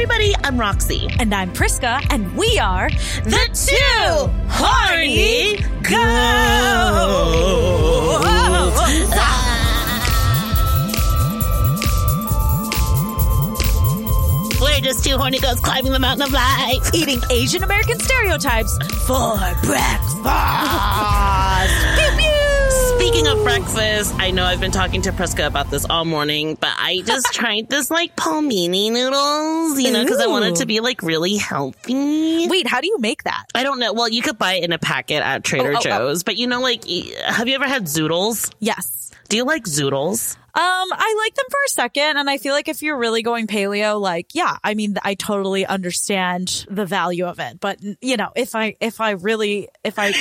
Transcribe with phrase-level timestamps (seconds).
[0.00, 1.08] everybody, I'm Roxy.
[1.18, 6.00] And I'm Priska, and we are The Two Horny Girls.
[14.58, 16.94] We're just two horny girls climbing the mountain of life.
[16.94, 20.16] eating Asian American stereotypes for breakfast.
[23.10, 26.70] Speaking of breakfast, I know I've been talking to Priska about this all morning, but
[26.78, 31.02] I just tried this like palmini noodles, you know, because I wanted to be like
[31.02, 32.46] really healthy.
[32.46, 33.46] Wait, how do you make that?
[33.52, 33.92] I don't know.
[33.94, 35.80] Well, you could buy it in a packet at Trader Oh, oh, oh.
[35.80, 36.84] Joe's, but you know, like,
[37.24, 38.54] have you ever had zoodles?
[38.60, 39.10] Yes.
[39.28, 40.36] Do you like zoodles?
[40.52, 43.46] Um, I like them for a second, and I feel like if you're really going
[43.46, 47.60] paleo, like, yeah, I mean, I totally understand the value of it.
[47.60, 50.12] But you know, if I if I really if I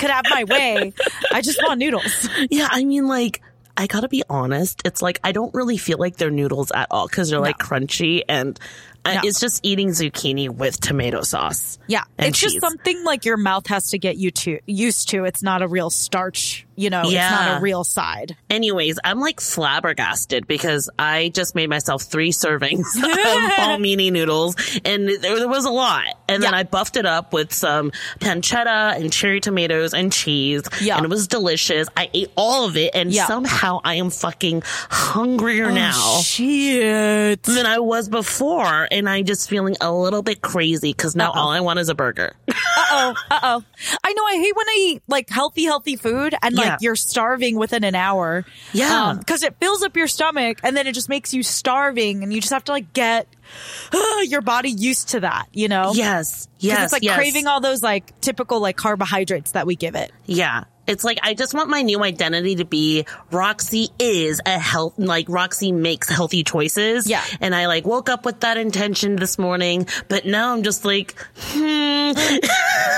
[0.00, 0.92] could have my way,
[1.32, 2.28] I just want noodles.
[2.50, 3.40] Yeah, I mean, like,
[3.76, 4.82] I gotta be honest.
[4.84, 8.22] It's like I don't really feel like they're noodles at all because they're like crunchy
[8.28, 8.58] and
[9.04, 9.20] Uh, no.
[9.24, 11.78] it's just eating zucchini with tomato sauce.
[11.86, 12.52] Yeah, it's cheese.
[12.52, 15.24] just something like your mouth has to get you to used to.
[15.24, 17.02] It's not a real starch, you know.
[17.04, 17.26] Yeah.
[17.26, 18.36] It's not a real side.
[18.48, 24.54] Anyways, I'm like flabbergasted because I just made myself three servings of palmini noodles
[24.84, 26.06] and there, there was a lot.
[26.28, 26.58] And then Yeah.
[26.60, 27.90] I buffed it up with some
[28.20, 30.62] pancetta and cherry tomatoes and cheese.
[30.80, 30.96] Yeah.
[30.96, 31.88] And it was delicious.
[31.96, 33.26] I ate all of it and Yeah.
[33.26, 35.92] somehow I am fucking hungrier oh, now.
[35.94, 37.42] Oh, shit.
[37.42, 41.40] than I was before, and I'm just feeling a little bit crazy because now Uh-oh.
[41.40, 42.34] all I want is a burger.
[42.74, 43.14] Uh oh.
[43.30, 43.64] Uh oh.
[44.04, 44.22] I know.
[44.24, 46.70] I hate when I eat like healthy, healthy food and Yeah.
[46.70, 48.44] like you're starving within an hour.
[48.72, 49.14] Yeah.
[49.18, 52.40] Because it fills up your stomach and then it just makes you starving and you
[52.40, 53.28] just have to like get
[54.24, 55.92] your body used to that, you know?
[55.94, 56.48] Yes.
[56.58, 57.16] yes, It's like yes.
[57.16, 60.10] craving all those like typical like carbohydrates that we give it.
[60.26, 60.64] Yeah.
[60.86, 65.28] It's like I just want my new identity to be Roxy is a health like
[65.28, 67.08] Roxy makes healthy choices.
[67.08, 67.22] Yeah.
[67.40, 71.14] And I like woke up with that intention this morning, but now I'm just like,
[71.36, 72.12] hmm.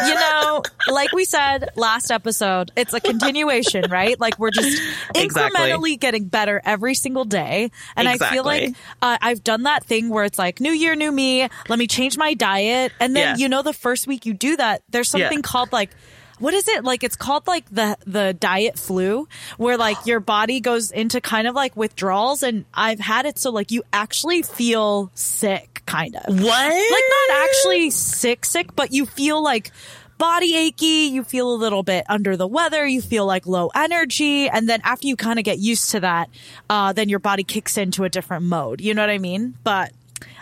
[0.08, 4.18] you know, like we said last episode, it's a continuation, right?
[4.18, 4.80] Like we're just
[5.14, 5.60] Exactly.
[5.60, 7.70] incrementally getting better every single day.
[7.96, 11.12] And I feel like uh, I've done that thing where it's like, new year, new
[11.12, 11.48] me.
[11.68, 12.92] Let me change my diet.
[12.98, 13.42] And then, Yeah.
[13.42, 15.24] you know, the first week you do that, there's Yeah.
[15.28, 15.90] something called like,
[16.38, 16.84] what is it?
[16.84, 21.46] Like it's called like the the diet flu where like your body goes into kind
[21.46, 26.22] of like withdrawals and I've had it so like you actually feel sick kind of
[26.26, 26.42] What?
[26.42, 29.70] like not actually sick sick but you feel like
[30.16, 34.48] body achy you feel a little bit under the weather you feel like low energy
[34.48, 36.30] and then after you kind of get used to that
[36.70, 39.92] uh then your body kicks into a different mode you know what i mean but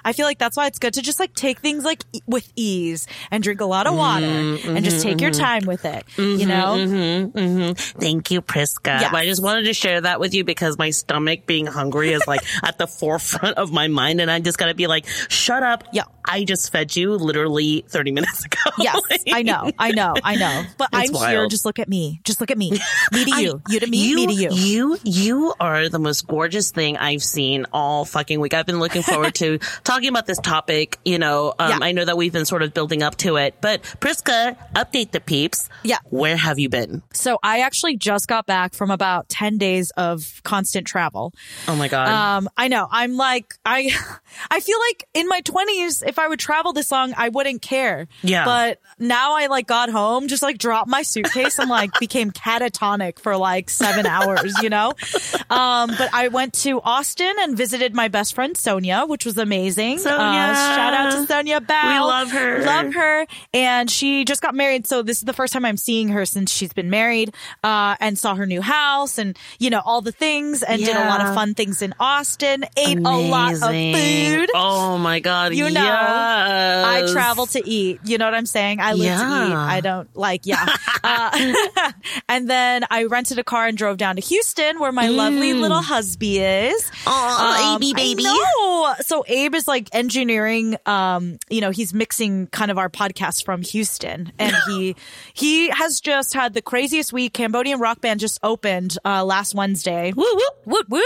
[0.04, 2.50] I feel like that's why it's good to just like take things like e- with
[2.56, 5.40] ease and drink a lot of water mm-hmm, and just take your mm-hmm.
[5.40, 6.04] time with it.
[6.16, 7.74] You mm-hmm, know?
[7.74, 9.00] Thank you, Priska.
[9.00, 9.14] Yes.
[9.14, 12.40] I just wanted to share that with you because my stomach being hungry is like
[12.62, 16.04] at the forefront of my mind, and I just gotta be like, "Shut up!" Yeah.
[16.24, 18.58] I just fed you literally thirty minutes ago.
[18.78, 19.00] Yes,
[19.32, 20.64] I know, I know, I know.
[20.78, 21.46] But I'm here.
[21.46, 22.20] Just look at me.
[22.24, 22.70] Just look at me.
[23.12, 23.62] Me to I- you.
[23.68, 24.14] you to me.
[24.14, 24.50] me to you.
[24.52, 28.54] You, you are the most gorgeous thing I've seen all fucking week.
[28.54, 29.58] I've been looking forward to
[29.92, 30.98] talking about this topic.
[31.04, 31.78] You know, um, Yeah.
[31.82, 35.20] I know that we've been sort of building up to it, but Priska, update the
[35.20, 35.68] peeps.
[35.82, 35.98] Yeah.
[36.10, 37.02] Where have you been?
[37.12, 41.32] So I actually just got back from about 10 days of constant travel.
[41.68, 42.08] Oh my God.
[42.08, 42.88] Um, I know.
[42.90, 43.90] I'm like, I,
[44.50, 48.08] I feel like in my twenties, if I would travel this long, I wouldn't care.
[48.22, 48.44] Yeah.
[48.44, 53.18] But now I like got home, just like dropped my suitcase and like became catatonic
[53.18, 54.94] for like seven hours, you know?
[55.50, 59.81] Um, but I went to Austin and visited my best friend Sonia, which was amazing.
[59.98, 60.18] Sonia.
[60.18, 61.92] Uh, shout out to Sonia Bao.
[61.94, 62.62] We love her.
[62.64, 63.26] Love her.
[63.54, 64.86] And she just got married.
[64.86, 67.34] So this is the first time I'm seeing her since she's been married,
[67.64, 71.08] uh, and saw her new house and, you know, all the things and did a
[71.08, 74.50] lot of fun things in Austin, ate a lot of food.
[74.54, 75.54] Oh my God.
[75.54, 78.00] You know, I travel to eat.
[78.04, 78.80] You know what I'm saying?
[78.80, 79.54] I live to eat.
[79.54, 80.66] I don't like, yeah.
[81.04, 81.92] uh,
[82.28, 85.80] and then I rented a car and drove down to Houston where my lovely little
[85.80, 86.36] husby
[86.70, 86.90] is.
[87.06, 88.22] Aw, Um, Abe baby.
[88.24, 88.94] Know.
[89.00, 90.76] So Abe is like engineering.
[90.86, 94.96] Um, you know, he's mixing kind of our podcast from Houston, and he
[95.34, 97.32] he has just had the craziest week.
[97.32, 100.12] Cambodian rock band just opened uh, last Wednesday.
[100.14, 100.42] Woo, woo.
[100.66, 101.04] Woot woot!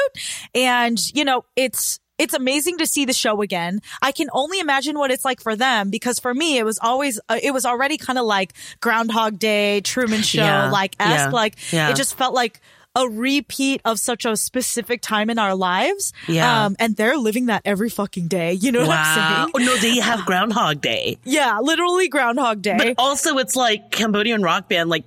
[0.54, 3.80] And you know, it's it's amazing to see the show again.
[4.00, 7.20] I can only imagine what it's like for them because for me, it was always
[7.28, 10.70] uh, it was already kind of like Groundhog Day, Truman Show, Yeah.
[10.70, 11.26] like esque.
[11.26, 11.30] Yeah.
[11.30, 11.90] Like Yeah.
[11.90, 12.60] it just felt like
[12.96, 16.12] a repeat of such a specific time in our lives.
[16.26, 16.64] Yeah.
[16.64, 18.54] Um, and they're living that every fucking day.
[18.54, 19.44] You know what Wow.
[19.46, 19.66] I'm Oh, saying?
[19.66, 21.19] no, they have Groundhog Day.
[21.25, 22.76] Yeah, literally Groundhog Day.
[22.78, 24.88] But also, it's like Cambodian rock band.
[24.90, 25.04] Like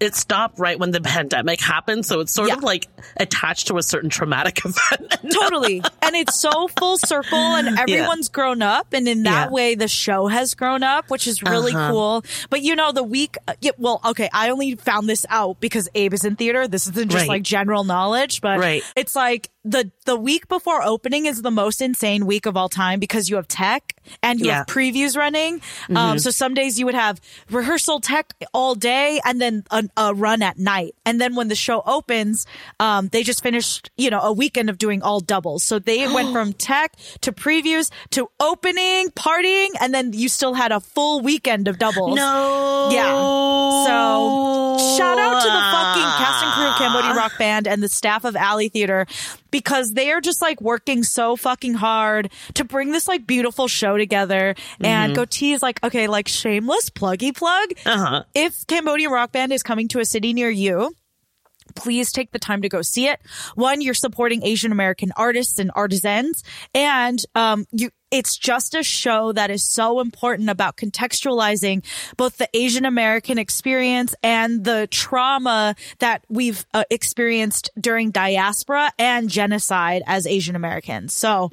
[0.00, 2.06] it stopped right when the pandemic happened.
[2.06, 2.56] So it's sort Yeah.
[2.56, 2.86] of like
[3.16, 5.14] attached to a certain traumatic event.
[5.32, 5.82] totally.
[6.02, 8.92] And it's so full circle and everyone's grown up.
[8.92, 9.52] And in that Yeah.
[9.52, 11.90] way, the show has grown up, which is really Uh-huh.
[11.90, 12.24] cool.
[12.50, 16.12] But you know, the week, yeah, well, okay, I only found this out because Abe
[16.14, 16.68] is in theater.
[16.68, 17.28] This isn't just Right.
[17.28, 18.82] like general knowledge, but Right.
[18.96, 23.00] it's like the, the week before opening is the most insane week of all time
[23.00, 25.60] because you have tech and you have previews running.
[25.60, 25.96] Mm-hmm.
[25.96, 27.18] Um, so some days you would have
[27.50, 30.94] rehearsal tech all day and then a, a run at night.
[31.06, 32.46] And then when the show opens,
[32.78, 35.64] um, they just finished, you know, a weekend of doing all doubles.
[35.64, 40.72] So they went from tech to previews to opening, partying, and then you still had
[40.72, 42.16] a full weekend of doubles.
[42.16, 42.90] no.
[42.92, 43.14] Yeah.
[43.86, 47.88] So shout out to the fucking cast and crew of Cambodia Rock Band and the
[47.88, 49.06] staff of Alley Theater
[49.54, 53.96] because they are just like working so fucking hard to bring this like beautiful show
[53.96, 54.56] together.
[54.80, 57.68] And Goatee is like, okay, like shameless pluggy plug.
[57.86, 58.24] Uh-huh.
[58.34, 60.92] If Cambodian Rock Band is coming to a city near you,
[61.74, 63.20] please take the time to go see it.
[63.54, 66.42] One, you're supporting Asian American artists and artisans,
[66.74, 67.90] and um, you.
[68.10, 71.84] It's just a show that is so important about contextualizing
[72.16, 79.28] both the Asian American experience and the trauma that we've uh, experienced during diaspora and
[79.28, 81.12] genocide as Asian Americans.
[81.12, 81.50] So,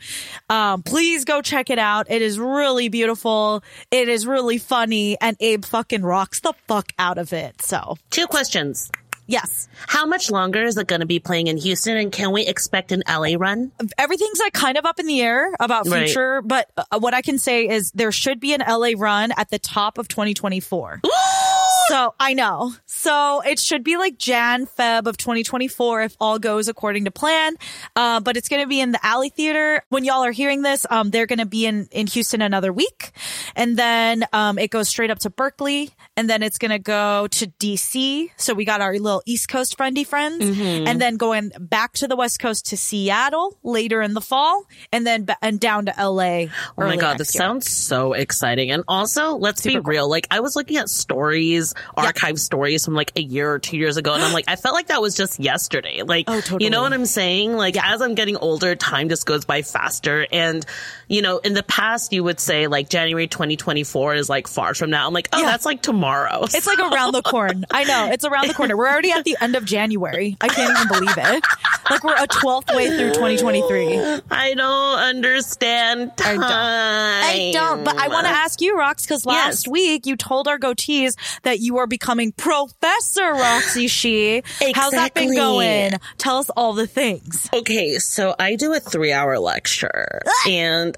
[0.52, 2.12] um, please go check it out.
[2.12, 3.64] It is really beautiful.
[3.90, 7.64] It is really funny, and Abe fucking rocks the fuck out of it.
[7.64, 8.92] So, Two questions.
[9.32, 9.68] Yes.
[9.88, 12.92] How much longer is it going to be playing in Houston, and can we expect
[12.92, 13.72] an LA run?
[13.98, 16.06] everything's like kind of up in the air about Right.
[16.06, 19.50] future, but uh, what I can say is there should be an LA run at
[19.50, 21.02] the top of 2024.
[21.92, 22.74] So I know.
[22.86, 27.58] So it should be like Jan, Feb of 2024 if all goes according to plan.
[27.98, 29.84] Uh, but it's going to be in the Alley Theater.
[29.90, 33.12] When y'all are hearing this, um, they're going to be in, in Houston another week.
[33.58, 37.28] And then, um, it goes straight up to Berkeley and then it's going to go
[37.28, 38.30] to DC.
[38.38, 40.46] So we got our little East Coast friendly friends
[40.88, 45.06] and then going back to the West Coast to Seattle later in the fall and
[45.06, 46.46] then ba- and down to LA.
[46.78, 48.72] Oh my god, this sounds so exciting.
[48.72, 50.10] And also, let's be real.
[50.10, 53.98] Like, I was looking at stories, archive stories from like a year or two years
[53.98, 56.02] ago, and I'm like, I felt like that was just yesterday.
[56.04, 56.64] Like, Oh, totally.
[56.66, 57.54] you know what I'm saying?
[57.54, 60.26] Like, as I'm getting older, time just goes by faster.
[60.32, 60.66] And,
[61.12, 64.90] you know, in the past, you would say like January 2024 is like far from
[64.90, 65.06] now.
[65.06, 65.48] I'm like, oh, Yeah.
[65.48, 66.46] that's like tomorrow.
[66.54, 67.64] It's like around the corner.
[67.70, 68.10] I know.
[68.12, 68.78] It's around the corner.
[68.78, 70.38] We're already at the end of January.
[70.40, 71.44] I can't even believe it.
[71.90, 74.22] Like we're a 12th way through 2023.
[74.32, 76.40] I don't understand I time.
[76.40, 76.52] don't.
[76.52, 79.72] I don't, but I want to ask you, Rox, because last Yes.
[79.72, 84.44] week you told our goatees that you are becoming Professor Roxy Shih.
[84.74, 85.94] How's that been going?
[86.18, 87.50] Tell us all the things.
[87.54, 90.96] Okay, so I do a three hour lecture and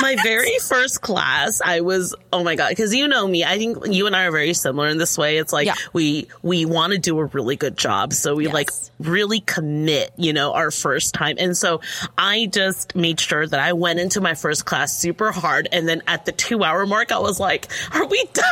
[0.00, 3.44] my very first class, I was, oh my God, cause you know me.
[3.44, 5.38] I think you and I are very similar in this way.
[5.38, 5.74] It's like Yeah.
[5.92, 8.12] we, we want to do a really good job.
[8.12, 8.54] So we Yes.
[8.54, 11.36] like really commit, you know, our first time.
[11.38, 11.80] And so
[12.18, 15.68] I just made sure that I went into my first class super hard.
[15.72, 18.44] And then at the two hour mark, I was like, are we done?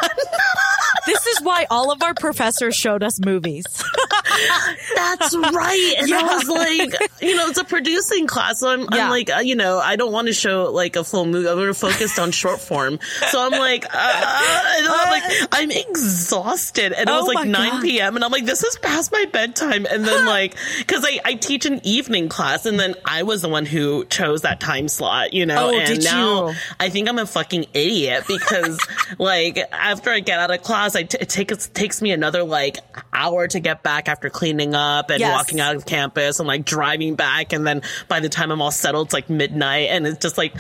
[1.06, 3.64] This is why all of our professors showed us movies.
[4.94, 5.94] That's right.
[5.98, 8.60] And I was like, you know, it's a producing class.
[8.60, 9.04] So I'm, Yeah.
[9.04, 11.48] I'm like, uh, you know, I don't want to show like a full movie.
[11.48, 12.98] I'm going to focus on short form.
[13.30, 16.92] So I'm like, uh, I'm like, I'm exhausted.
[16.92, 17.82] And it Oh was like 9 God.
[17.82, 18.16] p.m.
[18.16, 19.86] And I'm like, this is past my bedtime.
[19.90, 20.56] And then like,
[20.86, 24.42] cause I, I teach an evening class and then I was the one who chose
[24.42, 26.54] that time slot, you know, Oh, and did now you?
[26.78, 28.78] I think I'm a fucking idiot because
[29.18, 32.78] like after I get out of class, I t- it takes takes me another like
[33.12, 35.36] hour to get back after cleaning up and Yes.
[35.36, 38.70] walking out of campus and like driving back, and then by the time I'm all
[38.70, 40.54] settled, it's like midnight, and it's just like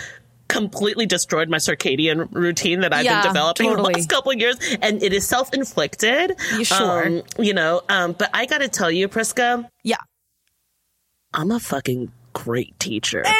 [0.48, 3.92] completely destroyed my circadian routine that I've Yeah, been developing totally.
[3.92, 6.36] the last couple of years, and it is self inflicted.
[6.56, 7.22] You sure?
[7.38, 9.96] you know, um, but I got to tell you, Priska, Yeah.
[11.32, 13.24] I'm a fucking great teacher.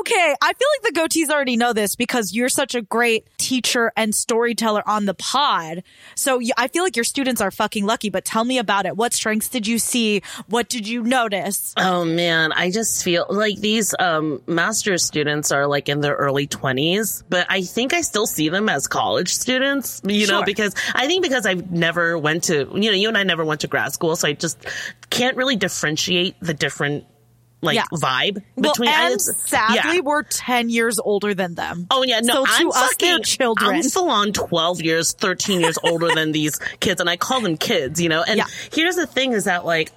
[0.00, 3.92] okay, I feel like the goatees already know this because you're such a great teacher
[3.96, 5.82] and storyteller on the pod.
[6.14, 8.96] So I feel like your students are fucking lucky, but tell me about it.
[8.96, 10.22] What strengths did you see?
[10.48, 11.74] What did you notice?
[11.76, 16.46] Oh man, I just feel like these um master's students are like in their early
[16.46, 21.06] 20s, but I think I still see them as college students, you know, because I
[21.06, 23.92] think because I've never went to, you know, you and I never went to grad
[23.92, 24.64] school, so I just
[25.10, 27.04] can't really differentiate the different
[27.65, 27.83] like Yeah.
[27.93, 29.99] vibe Well, between and it's- sadly, yeah.
[30.01, 31.85] we're 10 years older than them.
[31.91, 33.75] Oh yeah, no, So to I'm us, fucking, they're children.
[33.75, 37.57] I'm full on twelve years, thirteen years older than these kids, and I call them
[37.57, 38.23] kids, you know.
[38.27, 38.45] And Yeah.
[38.73, 39.91] here's the thing: is that like,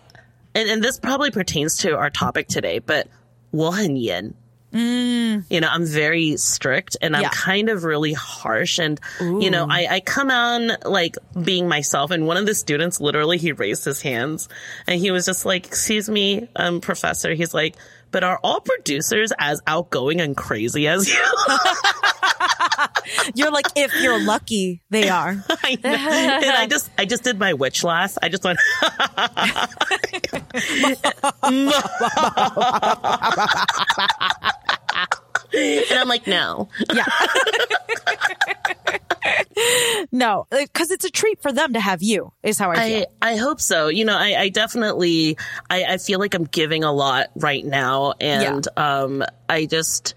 [0.54, 3.08] and, and this probably pertains to our topic today, but
[3.50, 4.34] 我很严.
[4.71, 7.29] you know, I'm very strict and I'm Yeah.
[7.33, 8.77] kind of really harsh.
[8.79, 12.11] And, you know, I, I come on like being myself.
[12.11, 14.47] And one of the students literally, he raised his hands
[14.85, 17.33] and he was just like, excuse me, um, professor.
[17.33, 17.75] He's like,
[18.11, 21.15] but are all producers as outgoing and crazy as you?
[23.35, 25.29] You're like, if you're lucky, they are.
[25.63, 25.89] I know.
[25.89, 28.17] and I just, I just did my witch laugh.
[28.21, 28.59] I just went,
[35.53, 36.69] and I'm like, no.
[36.93, 37.05] Yeah.
[40.11, 43.05] No, because it's a treat for them to have you, is how I feel.
[43.21, 43.87] I, I hope so.
[43.87, 45.37] You know, I, I definitely,
[45.69, 48.13] I, I feel like I'm giving a lot right now.
[48.19, 50.15] And, um, I just,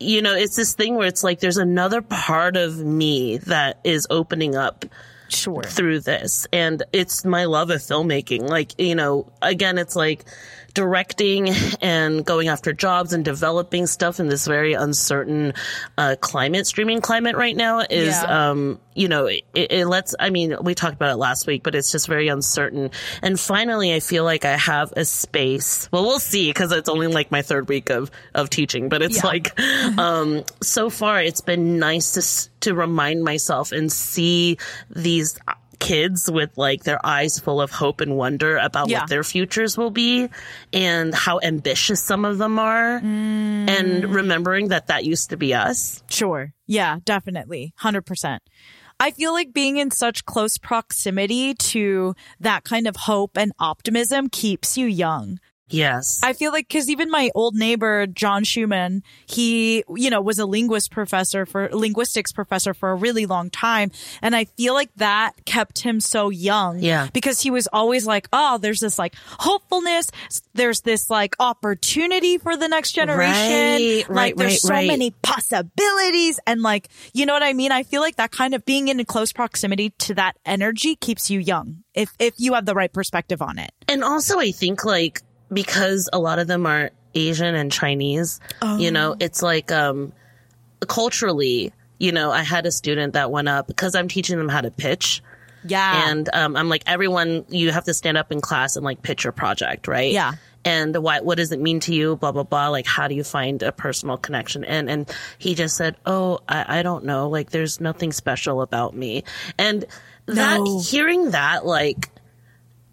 [0.00, 4.06] you know, it's this thing where it's like there's another part of me that is
[4.10, 4.84] opening up
[5.28, 5.62] sure.
[5.62, 6.46] through this.
[6.52, 8.48] And it's my love of filmmaking.
[8.48, 10.24] Like, you know, again, it's like
[10.74, 11.50] directing
[11.82, 15.52] and going after jobs and developing stuff in this very uncertain
[15.98, 18.50] uh, climate, streaming climate right now is, Yeah.
[18.50, 21.74] um, you know, it, it lets, I mean, we talked about it last week, but
[21.74, 22.90] it's just very uncertain.
[23.22, 25.88] And finally, I feel like I have a space.
[25.92, 29.16] Well, we'll see because it's only like my third week of, of teaching, but it's
[29.18, 29.26] Yeah.
[29.26, 29.58] like,
[29.98, 34.58] um, so far it's been nice to, to remind myself and see
[34.90, 35.38] these
[35.82, 39.00] kids with like their eyes full of hope and wonder about Yeah.
[39.00, 40.28] what their futures will be
[40.72, 44.14] and how ambitious some of them are and mm.
[44.14, 46.02] remembering that that used to be us.
[46.08, 46.54] Sure.
[46.66, 47.74] Yeah, definitely.
[47.80, 48.38] 100%.
[49.00, 54.28] I feel like being in such close proximity to that kind of hope and optimism
[54.28, 55.40] keeps you young.
[55.72, 56.20] Yes.
[56.22, 60.46] I feel like because even my old neighbor John Schumann, he you know was a
[60.46, 65.32] linguist professor for linguistics professor for a really long time, and I feel like that
[65.44, 66.80] kept him so young.
[66.80, 67.08] Yeah.
[67.12, 70.10] because he was always like, oh, there's this like hopefulness,
[70.54, 73.32] there's this like opportunity for the next generation.
[73.32, 74.86] Right, like right, there's right, so right.
[74.88, 77.72] many possibilities, and like you know what I mean.
[77.72, 81.40] I feel like that kind of being in close proximity to that energy keeps you
[81.40, 83.70] young if if you have the right perspective on it.
[83.88, 85.20] And also, I think like
[85.52, 88.40] because a lot of them are Asian and Chinese,
[88.78, 90.12] you know, it's like um
[90.88, 94.60] culturally, you know, I had a student that went up because I'm teaching them how
[94.60, 95.22] to pitch.
[95.64, 99.00] Yeah, And um, I'm like, everyone, you have to stand up in class and like
[99.00, 100.10] pitch your project, right?
[100.10, 100.32] Yeah.
[100.64, 102.16] And what what does it mean to you?
[102.16, 102.68] Blah blah blah.
[102.68, 104.64] Like, how do you find a personal connection?
[104.64, 107.28] And and he just said, "Oh, I, I don't know.
[107.28, 109.24] Like, there's nothing special about me."
[109.58, 109.84] And
[110.26, 110.80] that No.
[110.80, 112.10] hearing that, like,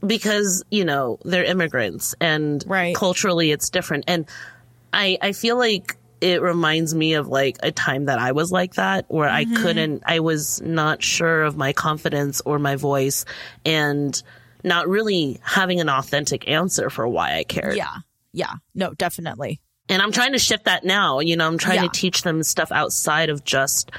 [0.06, 2.96] because you know they're immigrants and Right.
[2.96, 4.26] culturally it's different, and
[4.94, 8.74] I I feel like it reminds me of like a time that I was like
[8.76, 9.54] that where Mm-hmm.
[9.58, 13.24] I couldn't I was not sure of my confidence or my voice
[13.66, 14.22] and
[14.64, 17.78] not really having an authentic answer for why I cared.
[17.78, 17.96] Yeah.
[18.34, 18.54] Yeah.
[18.76, 19.62] No, definitely.
[19.88, 21.20] And I'm trying to shift that now.
[21.22, 21.88] You know, I'm trying Yeah.
[21.88, 23.90] to teach them stuff outside of just,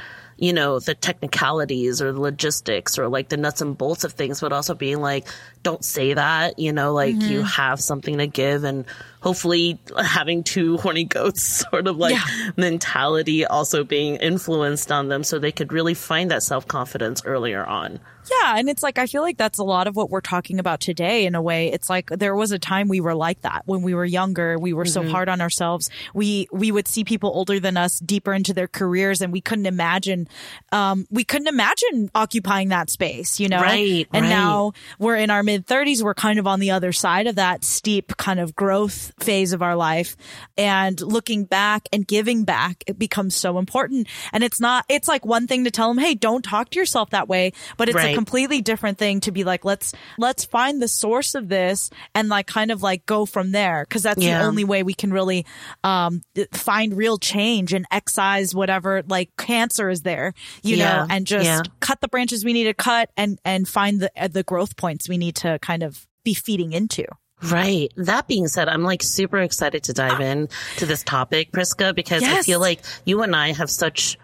[0.40, 4.40] you know, the technicalities or the logistics or like the nuts and bolts of things,
[4.40, 5.28] but also being like,
[5.62, 7.30] don't say that, you know, like Mm-hmm.
[7.30, 8.86] you have something to give and
[9.20, 12.50] hopefully having two horny goats sort of like Yeah.
[12.56, 17.64] mentality also being influenced on them so they could really find that self confidence earlier
[17.64, 18.00] on.
[18.30, 18.56] Yeah.
[18.58, 21.26] And it's like, I feel like that's a lot of what we're talking about today
[21.26, 21.72] in a way.
[21.72, 24.58] It's like there was a time we were like that when we were younger.
[24.58, 25.06] We were Mm-hmm.
[25.08, 25.90] so hard on ourselves.
[26.14, 29.66] We, we would see people older than us deeper into their careers and we couldn't
[29.66, 30.26] imagine,
[30.72, 33.60] um, we couldn't imagine occupying that space, you know?
[33.60, 34.28] Right, And right.
[34.30, 36.02] now we're in our mid thirties.
[36.02, 39.60] We're kind of on the other side of that steep kind of growth phase of
[39.62, 40.16] our life
[40.56, 44.08] and looking back and giving back, it becomes so important.
[44.32, 47.10] And it's not, it's like one thing to tell them, Hey, don't talk to yourself
[47.10, 48.14] that way, but it's a Right.
[48.20, 52.46] Completely different thing to be like, let's, let's find the source of this and like
[52.46, 53.86] kind of like go from there.
[53.88, 54.40] Cause that's Yeah.
[54.40, 55.46] the only way we can really,
[55.84, 56.20] um,
[56.52, 60.84] find real change and excise whatever like cancer is there, you Yeah.
[60.84, 61.62] know, and just Yeah.
[61.80, 65.08] cut the branches we need to cut and, and find the, uh, the growth points
[65.08, 67.06] we need to kind of be feeding into.
[67.42, 67.90] Right.
[67.96, 72.22] That being said, I'm like super excited to dive in to this topic, Priska, because
[72.22, 74.18] I feel like you and I have such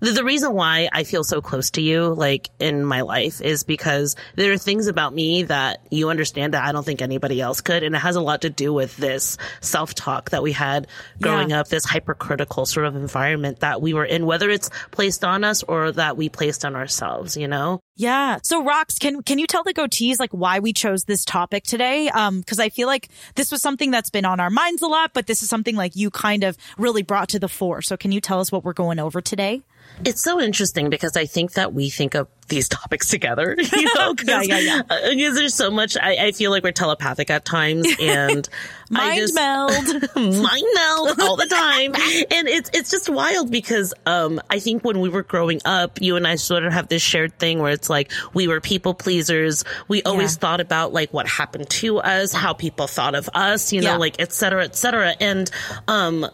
[0.00, 3.64] the, the reason why I feel so close to you, like in my life, is
[3.64, 7.60] because there are things about me that you understand that I don't think anybody else
[7.60, 7.82] could.
[7.82, 10.86] And it has a lot to do with this self talk that we had
[11.20, 11.60] growing Yeah.
[11.60, 15.62] up, this hypercritical sort of environment that we were in, whether it's placed on us
[15.62, 17.80] or that we placed on ourselves, you know?
[17.96, 18.38] Yeah.
[18.42, 22.08] So Rox, can can you tell the goatees like why we chose this topic today?
[22.08, 25.12] Um, because I feel like this was something that's been on our minds a lot,
[25.12, 27.82] but this is something like you kind of really brought to the fore.
[27.82, 29.62] So can you tell us what we're going over today?
[30.04, 34.14] It's so interesting because I think that we think of these topics together, you know,
[34.24, 34.82] Yeah, yeah, yeah.
[34.90, 38.48] uh, because there's so much, I, I feel like we're telepathic at times and
[38.90, 39.70] Mind just, meld.
[40.16, 41.94] mind meld all the time.
[41.94, 46.16] and it's, it's just wild because, um, I think when we were growing up, you
[46.16, 49.64] and I sort of have this shared thing where it's like we were people pleasers.
[49.86, 50.40] We always Yeah.
[50.40, 53.96] thought about like what happened to us, how people thought of us, you know, Yeah.
[53.98, 55.14] like et cetera, et cetera.
[55.20, 55.48] And,
[55.86, 56.26] um,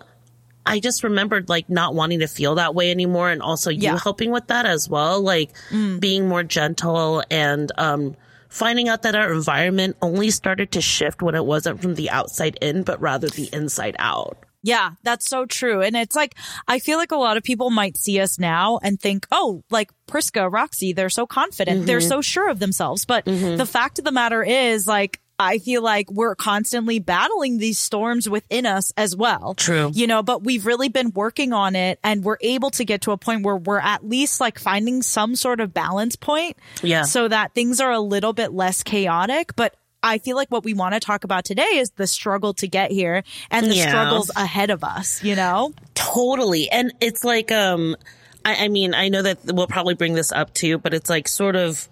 [0.66, 3.98] I just remembered like not wanting to feel that way anymore and also you Yeah.
[3.98, 6.00] helping with that as well, like mm.
[6.00, 8.16] being more gentle and um
[8.48, 12.58] finding out that our environment only started to shift when it wasn't from the outside
[12.60, 14.38] in but rather the inside out.
[14.66, 15.80] Yeah, that's so true.
[15.80, 16.34] And it's like,
[16.66, 19.92] I feel like a lot of people might see us now and think, oh, like
[20.08, 21.86] Priska, Roxy, they're so confident.
[21.86, 22.08] They're mm-hmm.
[22.08, 23.04] so sure of themselves.
[23.04, 23.58] But mm-hmm.
[23.58, 28.28] the fact of the matter is, like, I feel like we're constantly battling these storms
[28.28, 29.54] within us as well.
[29.54, 29.90] True.
[29.92, 33.12] You know, but we've really been working on it and we're able to get to
[33.12, 36.56] a point where we're at least like finding some sort of balance point.
[36.82, 37.02] Yeah.
[37.02, 39.54] So that things are a little bit less chaotic.
[39.56, 42.68] But I feel like what we want to talk about today is the struggle to
[42.68, 43.88] get here and the Yeah.
[43.88, 45.74] struggles ahead of us, you know?
[45.94, 46.70] Totally.
[46.70, 47.96] And it's like, um,
[48.44, 51.28] I, I mean, I know that we'll probably bring this up too, but it's like
[51.28, 51.88] sort of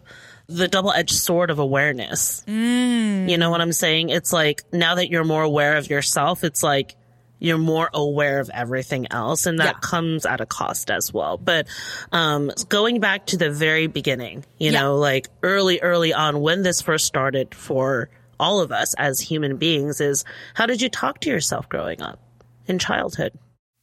[0.46, 2.44] the double edged sword of awareness.
[2.46, 3.30] Mm.
[3.30, 4.10] You know what I'm saying?
[4.10, 6.94] It's like now that you're more aware of yourself, it's like
[7.38, 9.80] you're more aware of everything else and that Yeah.
[9.80, 11.36] comes at a cost as well.
[11.36, 11.66] But,
[12.12, 14.80] um, going back to the very beginning, you Yeah.
[14.80, 18.08] know, like early, early on when this first started for
[18.40, 20.24] all of us as human beings is
[20.54, 22.18] how did you talk to yourself growing up
[22.66, 23.32] in childhood?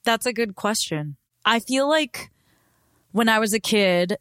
[0.05, 1.17] That's a good question.
[1.45, 2.31] I feel like
[3.11, 4.17] when I was a kid,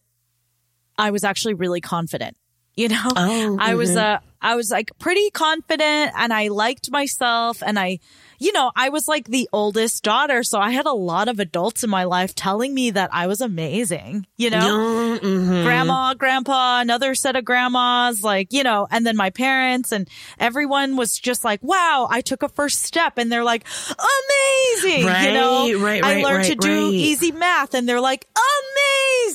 [1.01, 2.37] I was actually really confident.
[2.77, 7.63] You know, Oh, I was uh, I was like pretty confident, and I liked myself,
[7.67, 7.99] and I,
[8.41, 11.85] you know, I was like the oldest daughter, so I had a lot of adults
[11.85, 14.27] in my life telling me that I was amazing.
[14.37, 15.65] You know, Mm-hmm.
[15.65, 20.97] grandma, grandpa, another set of grandmas, like, you know, and then my parents and everyone
[20.97, 25.01] was just like, wow, I took a first step and they're like, amazing.
[25.01, 25.05] you
[25.35, 26.95] know, Right, right, I right, learned to do right.
[26.95, 28.27] easy math and they're like,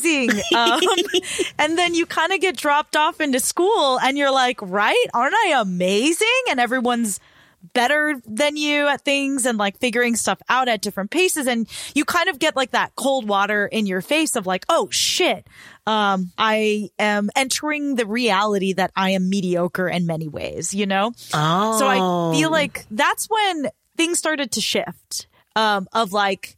[0.02, 0.32] amazing.
[0.56, 0.80] um,
[1.60, 5.06] and then you kind of get dropped off into school and you're like, right?
[5.14, 6.28] Aren't I amazing?
[6.50, 7.20] And everyone's
[7.74, 11.48] better than you at things and like figuring stuff out at different paces.
[11.48, 14.88] And you kind of get like that cold water in your face of like oh
[14.92, 15.48] shit.
[15.88, 21.12] Um i am entering the reality that i am mediocre in many ways you know?
[21.34, 21.78] Oh.
[21.78, 26.58] so i feel like that's when things started to shift um of like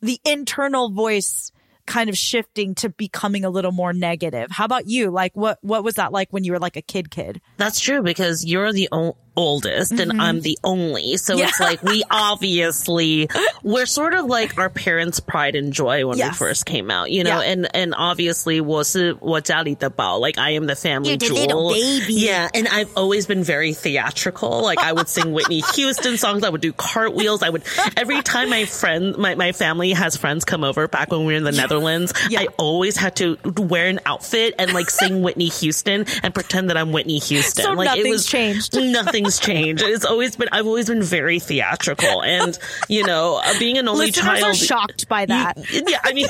[0.00, 1.52] the internal voice
[1.86, 4.50] kind of shifting to becoming a little more negative.
[4.50, 5.10] How about you?
[5.10, 7.40] Like what what was that like when you were like a kid kid?
[7.58, 10.10] That's true because you're the o- oldest mm-hmm.
[10.10, 11.16] and I'm the only.
[11.16, 11.48] So yeah.
[11.48, 13.28] it's like we obviously
[13.62, 16.32] we're sort of like our parents' pride and joy when yes.
[16.32, 17.50] we first came out, you know, yeah.
[17.50, 20.20] and and obviously was bao.
[20.20, 21.34] Like I am the family You're jewel.
[21.34, 22.14] The little baby.
[22.14, 24.62] Yeah, and I've always been very theatrical.
[24.62, 27.64] Like I would sing Whitney Houston songs, I would do cartwheels, I would
[27.96, 31.32] every time my friend my, my family has friends come over back when we were
[31.32, 31.62] in the yeah.
[31.62, 36.70] Netherlands, I always had to wear an outfit and like sing Whitney Houston and pretend
[36.70, 37.64] that I'm Whitney Houston.
[37.64, 38.74] So like it was changed.
[38.74, 39.82] Nothing Nothing's changed.
[39.84, 40.48] It's always been.
[40.52, 42.58] I've always been very theatrical, and
[42.88, 44.42] you know, uh, being an only listeners child.
[44.44, 46.26] are shocked by that Yeah, I mean,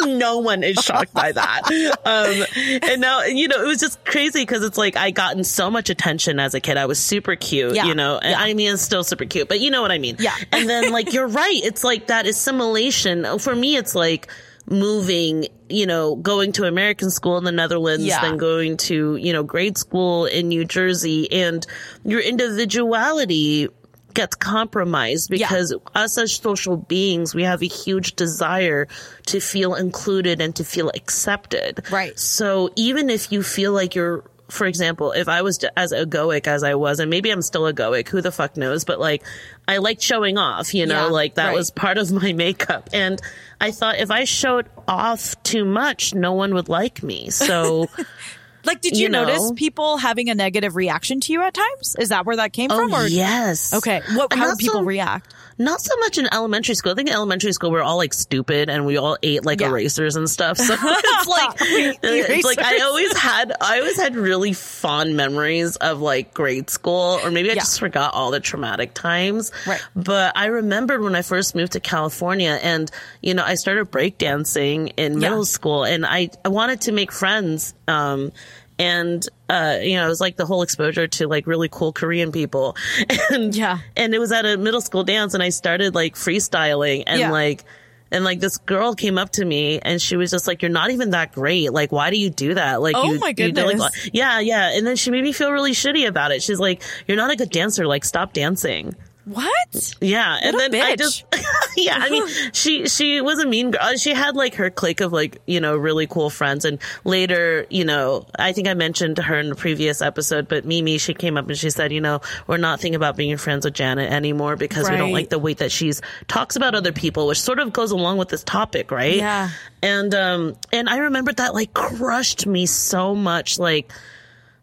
[0.18, 1.62] no one is shocked by that.
[2.04, 5.70] Um, and now, you know, it was just crazy because it's like I gotten so
[5.70, 6.76] much attention as a kid.
[6.76, 7.86] I was super cute, Yeah.
[7.86, 10.16] you know, and I mean, it's still super cute, but you know what I mean?
[10.18, 10.34] Yeah.
[10.52, 11.60] And then, like, you're right.
[11.62, 13.38] It's like that assimilation.
[13.38, 14.28] For me, it's like
[14.66, 18.20] moving, you know, going to American school in the Netherlands, Yeah.
[18.22, 21.66] then going to, you know, grade school in New Jersey and
[22.04, 23.68] your individuality
[24.14, 28.86] gets compromised because us as social beings, we have a huge desire
[29.26, 31.80] to feel included and to feel accepted.
[31.90, 32.18] Right.
[32.18, 36.62] So even if you feel like you're, for example, if I was as egoic as
[36.62, 39.22] I was, and maybe I'm still egoic, who the fuck knows, but like,
[39.66, 41.56] I liked showing off, you know, Yeah, like that right.
[41.56, 42.90] was part of my makeup.
[42.92, 43.18] And
[43.62, 47.30] I thought if I showed off too much, no one would like me.
[47.30, 47.88] So,
[48.64, 49.24] Like, did you, You know.
[49.24, 51.96] notice people having a negative reaction to you at times?
[51.98, 52.94] Is that where that came oh, from?
[52.94, 53.74] oh, Or yes.
[53.74, 54.32] okay, what?
[54.32, 55.34] How not did people react?
[55.58, 56.92] Not so much in elementary school.
[56.92, 59.68] I think in elementary school we're all like stupid and we all ate like Yeah.
[59.68, 60.58] erasers and stuff.
[60.58, 61.56] So it's like
[62.02, 67.20] it's like I always had I always had really fond memories of like grade school
[67.22, 67.60] or maybe I Yeah.
[67.60, 69.52] just forgot all the traumatic times.
[69.66, 69.84] Right.
[69.94, 74.94] But I remembered when I first moved to California and you know I started breakdancing
[74.96, 78.32] in middle school and I I wanted to make friends um
[78.78, 82.32] and uh you know it was like the whole exposure to like really cool korean
[82.32, 82.76] people
[83.30, 83.78] and Yeah.
[83.96, 87.30] and it was at a middle school dance and i started like freestyling and Yeah.
[87.30, 87.64] like
[88.10, 90.90] And like this girl came up to me and she was just like, "You're not
[90.90, 91.72] even that great.
[91.72, 92.82] Like, why do you do that?
[92.82, 93.80] Like, Oh you, my you goodness.
[93.80, 96.42] like, yeah, yeah." And then she made me feel really shitty about it.
[96.42, 97.86] She's like, "You're not a good dancer.
[97.86, 99.94] Like, stop dancing." What?
[100.00, 101.24] Yeah, and What then I just
[101.76, 103.96] yeah, I mean, she she was a mean girl.
[103.96, 107.84] She had like her clique of like you know really cool friends, and later you
[107.84, 111.46] know I think I mentioned her in the previous episode, but Mimi she came up
[111.46, 114.90] and she said you know we're not thinking about being friends with Janet anymore because
[114.90, 117.92] we don't like the way that she's talks about other people, which sort of goes
[117.92, 119.16] along with this topic, right?
[119.16, 119.50] Yeah.
[119.82, 123.92] and um and I remember that like crushed me so much, like.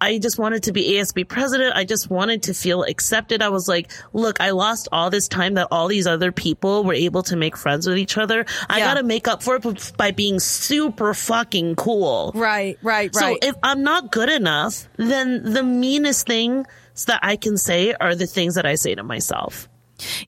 [0.01, 1.75] I just wanted to be ASB president.
[1.75, 3.41] I just wanted to feel accepted.
[3.41, 6.93] I was like, look, I lost all this time that all these other people were
[6.93, 8.45] able to make friends with each other.
[8.69, 8.85] I Yeah.
[8.87, 12.31] gotta make up for it by being super fucking cool.
[12.33, 13.15] Right, right, right.
[13.15, 16.65] So if I'm not good enough, then the meanest things
[17.07, 19.67] that I can say are the things that I say to myself.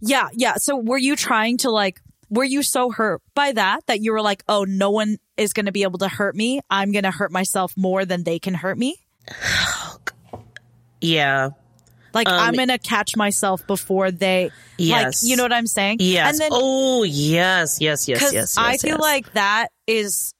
[0.01, 0.55] yeah, yeah.
[0.57, 4.21] So were you trying to like, were you so hurt by that that you were
[4.21, 6.61] like, oh, no one is going to be able to hurt me.
[6.69, 8.97] I'm going to hurt myself more than they can hurt me?
[11.01, 11.49] Yeah.
[12.13, 15.23] Like I'm going to catch myself before they, Um, Yes.
[15.23, 15.97] like, you know what I'm saying?
[15.99, 16.31] Yes.
[16.31, 18.57] And then, oh, yes, yes, yes, yes, yes.
[18.57, 18.99] I feel yes.
[18.99, 20.33] like that is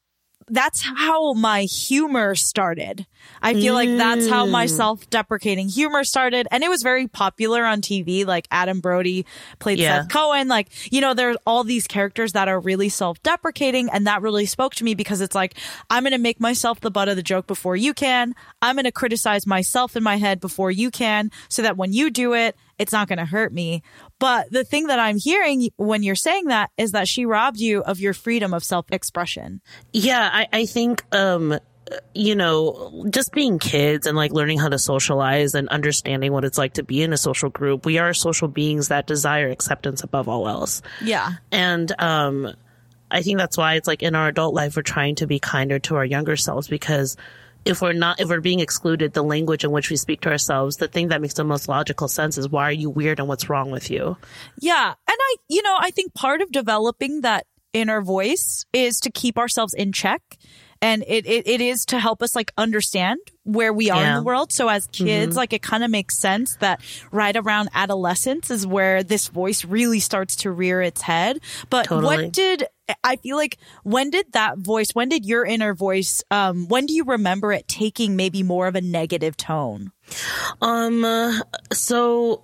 [0.47, 3.05] that's how my humor started.
[3.41, 4.69] I feel like that's how my Mm.
[4.77, 8.25] self-deprecating humor started, and it was very popular on TV.
[8.25, 9.25] Like Adam Brody
[9.59, 10.01] played Yeah.
[10.01, 10.47] Seth Cohen.
[10.47, 14.75] Like you know, there's all these characters that are really self-deprecating, and that really spoke
[14.75, 15.55] to me because it's like
[15.89, 18.33] I'm going to make myself the butt of the joke before you can.
[18.61, 22.09] I'm going to criticize myself in my head before you can, so that when you
[22.09, 23.81] do it, it's not going to hurt me.
[24.19, 27.81] But the thing that I'm hearing when you're saying that is that she robbed you
[27.83, 29.61] of your freedom of self expression.
[29.93, 31.57] Yeah, I, I think, um,
[32.13, 36.57] you know, just being kids and like learning how to socialize and understanding what it's
[36.57, 37.85] like to be in a social group.
[37.85, 40.81] We are social beings that desire acceptance above all else.
[41.01, 41.33] Yeah.
[41.51, 42.53] And, um,
[43.09, 45.79] I think that's why it's like in our adult life, we're trying to be kinder
[45.79, 47.17] to our younger selves because
[47.65, 50.77] if we're not, if we're being excluded, the language in which we speak to ourselves,
[50.77, 53.49] the thing that makes the most logical sense is why are you weird and what's
[53.49, 54.17] wrong with you?
[54.59, 54.87] Yeah.
[54.87, 59.37] And I, you know, I think part of developing that inner voice is to keep
[59.37, 60.21] ourselves in check.
[60.81, 64.23] And it, it, it is to help us like understand where we are in the
[64.23, 64.51] world.
[64.51, 69.03] So as kids, like it kind of makes sense that right around adolescence is where
[69.03, 71.39] this voice really starts to rear its head.
[71.69, 72.25] But Totally.
[72.25, 72.65] what did,
[73.03, 76.93] I feel like when did that voice, when did your inner voice, um, when do
[76.93, 79.91] you remember it taking maybe more of a negative tone?
[80.61, 81.41] Um, uh,
[81.71, 82.43] so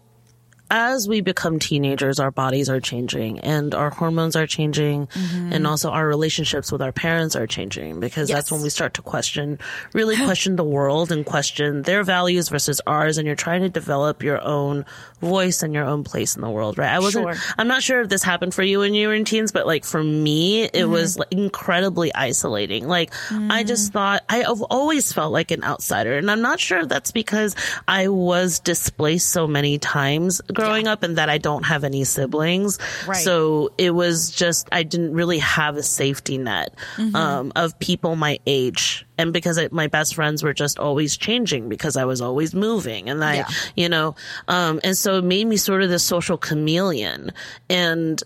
[0.70, 5.54] as we become teenagers, our bodies are changing and our hormones are changing mm-hmm.
[5.54, 9.02] and also our relationships with our parents are changing because that's when we start to
[9.02, 9.60] question,
[9.94, 13.18] really question the world and question their values versus ours.
[13.18, 14.86] And you're trying to develop your own
[15.22, 16.92] voice and your own place in the world, right?
[16.92, 17.54] I wasn't, Sure.
[17.58, 19.86] I'm not sure if this happened for you when you were in teens, but like
[19.86, 20.92] for me, it mm-hmm.
[20.92, 22.88] was like incredibly isolating.
[22.88, 23.68] Like I mm-hmm.
[23.68, 27.56] just thought I've always felt like an outsider and I'm not sure if that's because
[27.88, 32.80] I was displaced so many times growing up and that I don't have any siblings.
[33.08, 33.16] Right.
[33.18, 36.76] So it was just, I didn't really have a safety net,
[37.14, 39.06] um, of people my age.
[39.18, 43.10] And because I, my best friends were just always changing because I was always moving
[43.10, 43.48] and I, Yeah.
[43.76, 44.16] you know,
[44.48, 47.32] um, and so it made me sort of this social chameleon
[47.70, 48.22] and,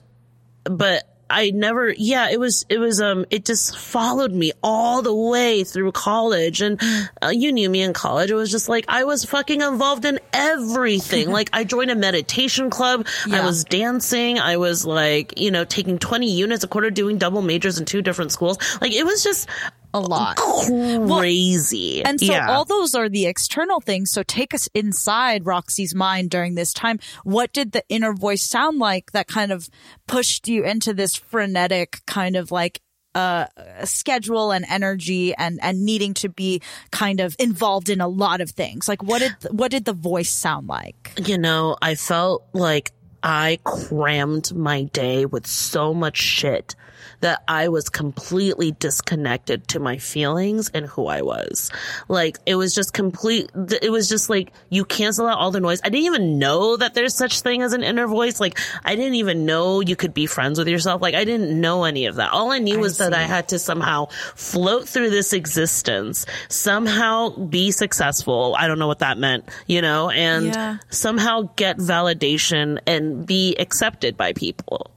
[0.63, 5.13] but I never, yeah, it was, it was, um, it just followed me all the
[5.13, 6.61] way through college.
[6.61, 6.81] And
[7.21, 8.29] uh, you knew me in college.
[8.29, 11.31] It was just like, I was fucking involved in everything.
[11.31, 13.07] like, I joined a meditation club.
[13.31, 14.39] I was dancing.
[14.39, 18.01] I was like, you know, taking 20 units a quarter, doing double majors in two
[18.01, 18.57] different schools.
[18.81, 19.47] Like, it was just
[19.93, 20.37] A lot.
[20.37, 22.03] crazy.
[22.03, 22.49] And so yeah.
[22.49, 24.11] all those are the external things.
[24.11, 26.99] So take us inside Roxy's mind during this time.
[27.23, 29.69] What did the inner voice sound like that kind of
[30.07, 32.79] pushed you into this frenetic kind of like
[33.13, 33.45] uh
[33.83, 38.51] schedule and energy and and needing to be kind of involved in a lot of
[38.51, 38.87] things.
[38.87, 41.11] Like what did what did the voice sound like?
[41.17, 42.91] you know, I felt like
[43.23, 46.75] I crammed my day with so much shit
[47.21, 51.71] that I was completely disconnected to my feelings and who I was.
[52.07, 53.49] Like, it was just complete,
[53.81, 55.81] it was just like, you cancel out all the noise.
[55.83, 58.39] I didn't even know that there's such thing as an inner voice.
[58.39, 61.01] Like, I didn't even know you could be friends with yourself.
[61.01, 62.31] Like, I didn't know any of that.
[62.31, 67.71] All I knew was that I had to somehow float through this existence, somehow be
[67.71, 68.55] successful.
[68.57, 70.77] I don't know what that meant, you know, and Yeah.
[70.89, 74.91] somehow get validation and be accepted by people.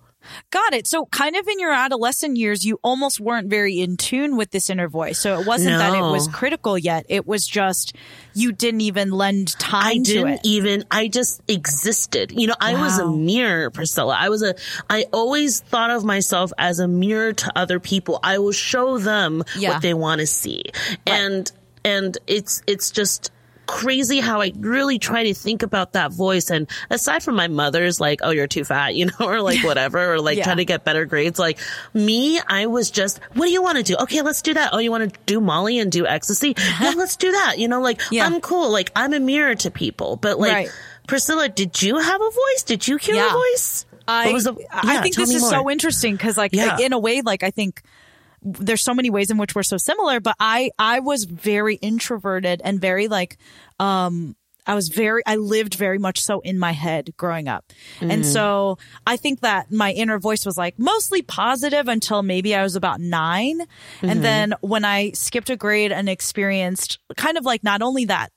[0.51, 0.87] Got it.
[0.87, 4.71] So kind of in your adolescent years, you almost weren't very in tune with this
[4.71, 5.19] inner voice.
[5.19, 7.07] So it wasn't that it was critical yet.
[7.09, 7.95] It was just
[8.35, 12.33] you didn't even lend time I didn't even, I just existed.
[12.33, 14.17] You know, I was a mirror, Priscilla.
[14.19, 14.55] I was a,
[14.91, 18.19] I always thought of myself as a mirror to other people.
[18.23, 19.71] I will show them Yeah.
[19.75, 20.65] what they want to see.
[21.07, 21.51] And,
[21.85, 23.31] and it's, it's just,
[23.67, 28.01] crazy how I really try to think about that voice and aside from my mother's
[28.01, 30.45] like oh you're too fat you know or like whatever or like Yeah.
[30.45, 31.59] trying to get better grades like
[31.93, 34.79] me I was just what do you want to do okay let's do that oh
[34.79, 36.85] you want to do Molly and do ecstasy uh-huh.
[36.85, 38.27] yeah let's do that you know like Yeah.
[38.27, 40.69] I'm cool like I'm a mirror to people but like Right.
[41.07, 43.29] Priscilla did you have a voice did you hear Yeah.
[43.31, 45.51] a voice I, the- I think this is more.
[45.51, 46.77] so interesting because, like, Yeah.
[46.79, 47.81] in a way, like I think
[48.45, 50.21] there's so many ways in which we're so similar.
[50.21, 53.39] But I, I was very introverted and very like,
[53.81, 57.71] um, I was very, I lived very much so in my head growing up.
[57.97, 58.11] Mm-hmm.
[58.11, 62.63] And so I think that my inner voice was like mostly positive until maybe I
[62.63, 64.09] was about 9 Mm-hmm.
[64.09, 68.33] And then when I skipped a grade and experienced kind of like not only that,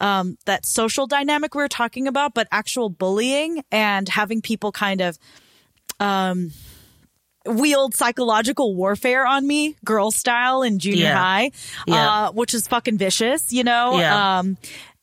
[0.00, 5.00] um, that social dynamic we were talking about, but actual bullying and having people kind
[5.00, 5.18] of,
[6.00, 6.52] um,
[7.46, 11.16] wield psychological warfare on me, girl style in junior Yeah.
[11.18, 11.50] high,
[11.86, 12.10] Yeah.
[12.26, 13.98] uh, which is fucking vicious, you know?
[13.98, 14.38] Yeah.
[14.38, 14.56] Um,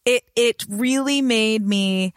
[0.05, 2.13] it, it really made me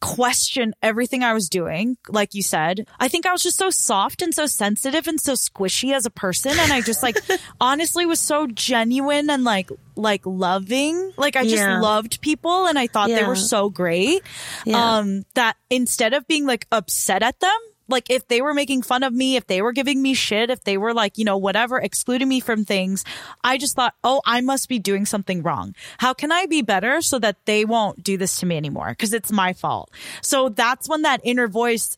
[0.00, 1.96] question everything I was doing.
[2.08, 5.34] Like you said, I think I was just so soft and so sensitive and so
[5.34, 6.50] squishy as a person.
[6.58, 7.16] And I just like
[7.60, 11.12] honestly was so genuine and like, like loving.
[11.16, 11.80] Like I just Yeah.
[11.80, 14.22] loved people and I thought they were so great.
[14.66, 14.96] Yeah.
[14.98, 19.02] Um, that instead of being like upset at them, like if they were making fun
[19.02, 21.78] of me, if they were giving me shit, if they were like, you know, whatever,
[21.78, 23.04] excluding me from things,
[23.44, 25.74] I just thought, oh, I must be doing something wrong.
[25.98, 28.90] How can I be better so that they won't do this to me anymore?
[28.90, 29.90] Because it's my fault.
[30.20, 31.96] So that's when that inner voice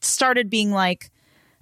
[0.00, 1.10] started being like,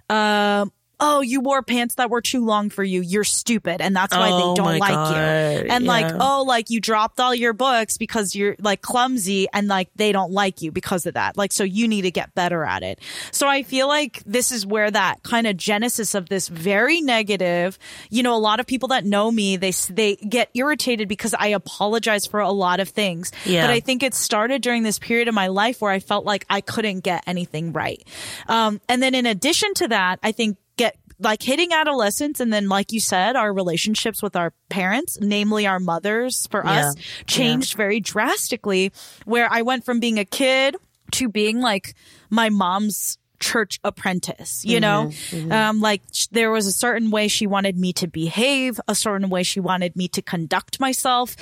[0.09, 3.01] um, oh, you wore pants that were too long for you.
[3.01, 3.81] You're stupid.
[3.81, 5.65] And that's why Oh they don't like God.
[5.65, 5.69] you.
[5.69, 9.89] And like, oh, like you dropped all your books because you're like clumsy and like
[9.95, 11.37] they don't like you because of that.
[11.37, 12.99] Like, so you need to get better at it.
[13.31, 17.77] So I feel like this is where that kind of genesis of this very negative,
[18.09, 21.49] you know, a lot of people that know me, they, they get irritated because I
[21.49, 23.31] apologize for a lot of things.
[23.45, 23.67] Yeah.
[23.67, 26.45] But I think it started during this period of my life where I felt like
[26.49, 28.03] I couldn't get anything right.
[28.47, 30.57] Um, and then in addition to that, I think
[31.19, 35.79] like hitting adolescence and then like you said our relationships with our parents namely our
[35.79, 37.03] mothers for us Yeah.
[37.25, 38.91] changed very drastically
[39.25, 40.75] where i went from being a kid
[41.13, 41.95] to being like
[42.29, 45.11] my mom's church apprentice you know?
[45.51, 49.29] Um like sh- there was a certain way she wanted me to behave a certain
[49.29, 51.35] way she wanted me to conduct myself.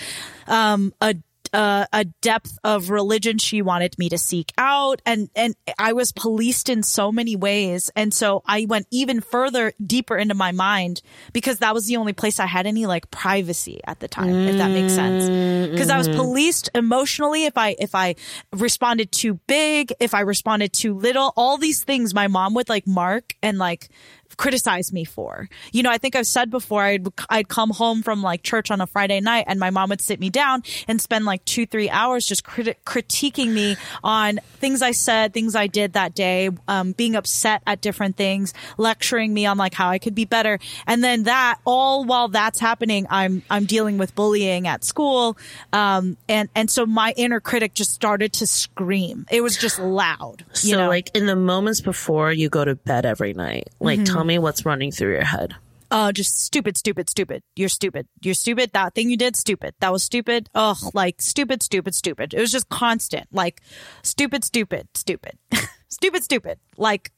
[0.47, 1.15] Um a
[1.55, 5.01] uh, a depth of religion she wanted me to seek out.
[5.05, 7.89] And and I was policed in so many ways.
[7.95, 12.11] And so I went even further deeper into my mind because that was the only
[12.11, 15.71] place I had any like privacy at the time if that makes sense.
[15.71, 17.45] Because I was policed emotionally.
[17.45, 18.15] If I if I
[18.51, 22.85] responded too big if I responded too little all these things my mom would like
[22.85, 23.89] mark and like
[24.37, 25.47] criticize me for.
[25.71, 28.81] You know, I think I've said before I'd I'd come home from like church on
[28.81, 32.25] a Friday night and my mom would sit me down and spend like 2-3 hours
[32.25, 37.15] just criti- critiquing me on things I said, things I did that day, um being
[37.15, 40.59] upset at different things, lecturing me on like how I could be better.
[40.87, 45.37] And then that all while that's happening, I'm I'm dealing with bullying at school.
[45.71, 49.25] Um and and so my inner critic just started to scream.
[49.31, 50.43] It was just loud.
[50.53, 50.87] so you know?
[50.87, 54.14] like in the moments before you go to bed every night like Mm-hmm.
[54.15, 55.55] Tell me what's running through your head
[55.91, 57.43] uh, just stupid, stupid, stupid.
[57.55, 58.07] You're stupid.
[58.21, 58.71] You're stupid.
[58.73, 59.75] That thing you did, stupid.
[59.79, 60.49] That was stupid.
[60.55, 62.33] Ugh, like stupid, stupid, stupid.
[62.33, 63.27] It was just constant.
[63.31, 63.61] Like
[64.01, 65.37] stupid, stupid, stupid,
[65.87, 66.59] stupid, stupid.
[66.77, 67.11] Like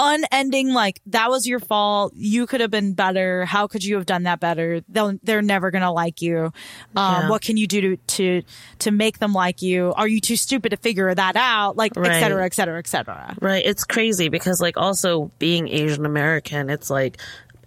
[0.00, 0.72] unending.
[0.72, 2.12] Like that was your fault.
[2.16, 3.44] You could have been better.
[3.44, 4.80] How could you have done that better?
[4.88, 6.52] They'll, they're never gonna like you.
[6.96, 7.28] Um, Yeah.
[7.28, 8.42] what can you do to, to
[8.80, 9.92] to make them like you?
[9.96, 11.76] Are you too stupid to figure that out?
[11.76, 12.20] Like et Right.
[12.20, 13.36] cetera, et cetera, et cetera.
[13.40, 13.64] Right.
[13.64, 17.18] It's crazy because like also being Asian American, it's like,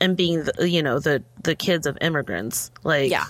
[0.02, 3.26] and being the, you know, the, the kids of immigrants, like Yeah.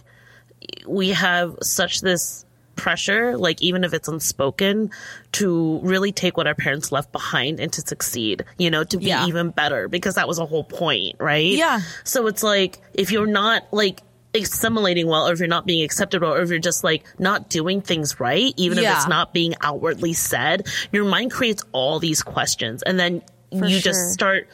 [0.88, 4.92] we have such this pressure, like even if it's unspoken,
[5.34, 9.06] to really take what our parents left behind and to succeed, you know, to be
[9.06, 9.28] Yeah.
[9.28, 11.46] even better because that was a whole point, right?
[11.54, 11.82] Yeah.
[12.04, 14.02] So it's like, if you're not like,
[14.36, 17.82] assimilating well or if you're not being accepted or if you're just like not doing
[17.82, 22.82] things right even if it's not being outwardly said your mind creates all these questions
[22.82, 23.92] and then For you sure.
[23.92, 24.48] just start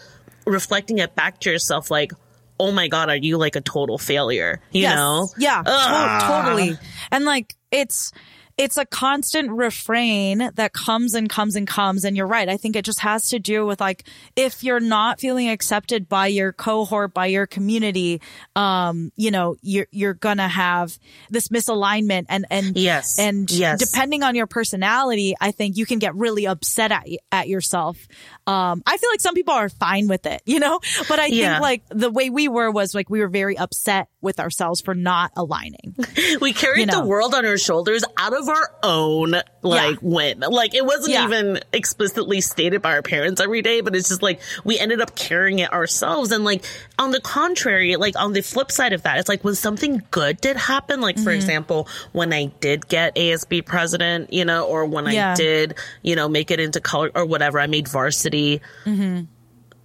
[0.45, 2.11] reflecting it back to yourself like
[2.59, 4.95] oh my god are you like a total failure you Yes.
[4.97, 6.43] know Yeah, to- ah.
[6.43, 6.77] totally.
[7.09, 8.11] And like it's
[8.59, 12.03] it's a constant refrain that comes and comes and comes.
[12.03, 12.49] And you're right.
[12.49, 14.03] I think it just has to do with like,
[14.35, 18.21] if you're not feeling accepted by your cohort, by your community,
[18.57, 23.17] um, you know, you're, you're gonna have this misalignment and, and, Yes.
[23.17, 23.79] and Yes.
[23.79, 27.97] depending on your personality, I think you can get really upset at, at yourself.
[28.45, 31.51] Um, I feel like some people are fine with it, you know, but I Yeah.
[31.53, 34.93] think like the way we were was like, we were very upset with ourselves for
[34.93, 35.95] not aligning.
[36.41, 36.99] we carried You know.
[37.03, 40.39] the world on our shoulders out of our own like win.
[40.41, 41.25] Like it wasn't Yeah.
[41.25, 45.15] even explicitly stated by our parents every day, but it's just like we ended up
[45.15, 46.31] carrying it ourselves.
[46.31, 46.65] And like
[46.97, 50.41] on the contrary, like on the flip side of that, it's like when something good
[50.41, 51.23] did happen, like Mm-hmm.
[51.23, 55.31] for example, when I did get ASB president, you know, or when Yeah.
[55.31, 58.61] I did, you know, make it into color or whatever, I made varsity.
[58.85, 59.23] Mm-hmm.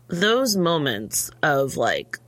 [0.09, 2.19] Those moments of like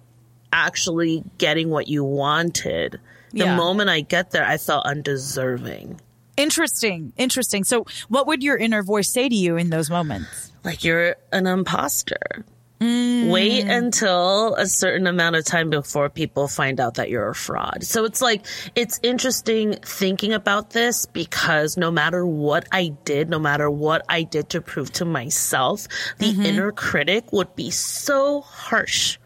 [0.52, 3.00] actually getting what you wanted.
[3.32, 3.56] The Yeah.
[3.56, 6.00] moment I get there, I felt undeserving.
[6.36, 7.12] Interesting.
[7.16, 7.64] Interesting.
[7.64, 10.52] So what would your inner voice say to you in those moments?
[10.64, 12.44] Like you're an imposter.
[12.80, 13.30] Mm.
[13.30, 17.82] Wait until a certain amount of time before people find out that you're a fraud.
[17.84, 18.44] So it's like,
[18.74, 24.24] it's interesting thinking about this because no matter what I did, no matter what I
[24.24, 26.42] did to prove to myself, the mm-hmm.
[26.42, 29.18] inner critic would be so harsh.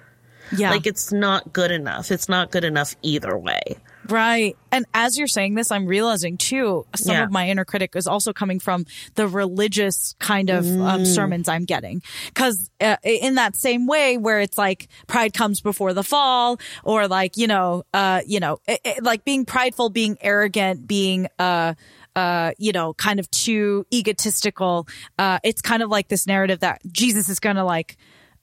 [0.57, 0.71] Yeah.
[0.71, 2.13] Like it's not good enough.
[2.13, 3.79] It's not good enough either way.
[4.11, 4.57] Right.
[4.73, 7.25] And as you're saying this, I'm realizing too, some Yeah.
[7.25, 10.81] of my inner critic is also coming from the religious kind of Mm.
[10.89, 12.03] um, sermons I'm getting.
[12.35, 17.09] Cause uh, in that same way where it's like pride comes before the fall or
[17.09, 21.75] like, you know, uh, you know, it, it- like being prideful, being arrogant, being, uh,
[22.17, 24.87] uh, you know, kind of too egotistical.
[25.19, 27.97] Uh, it's kind of like this narrative that Jesus is going to like,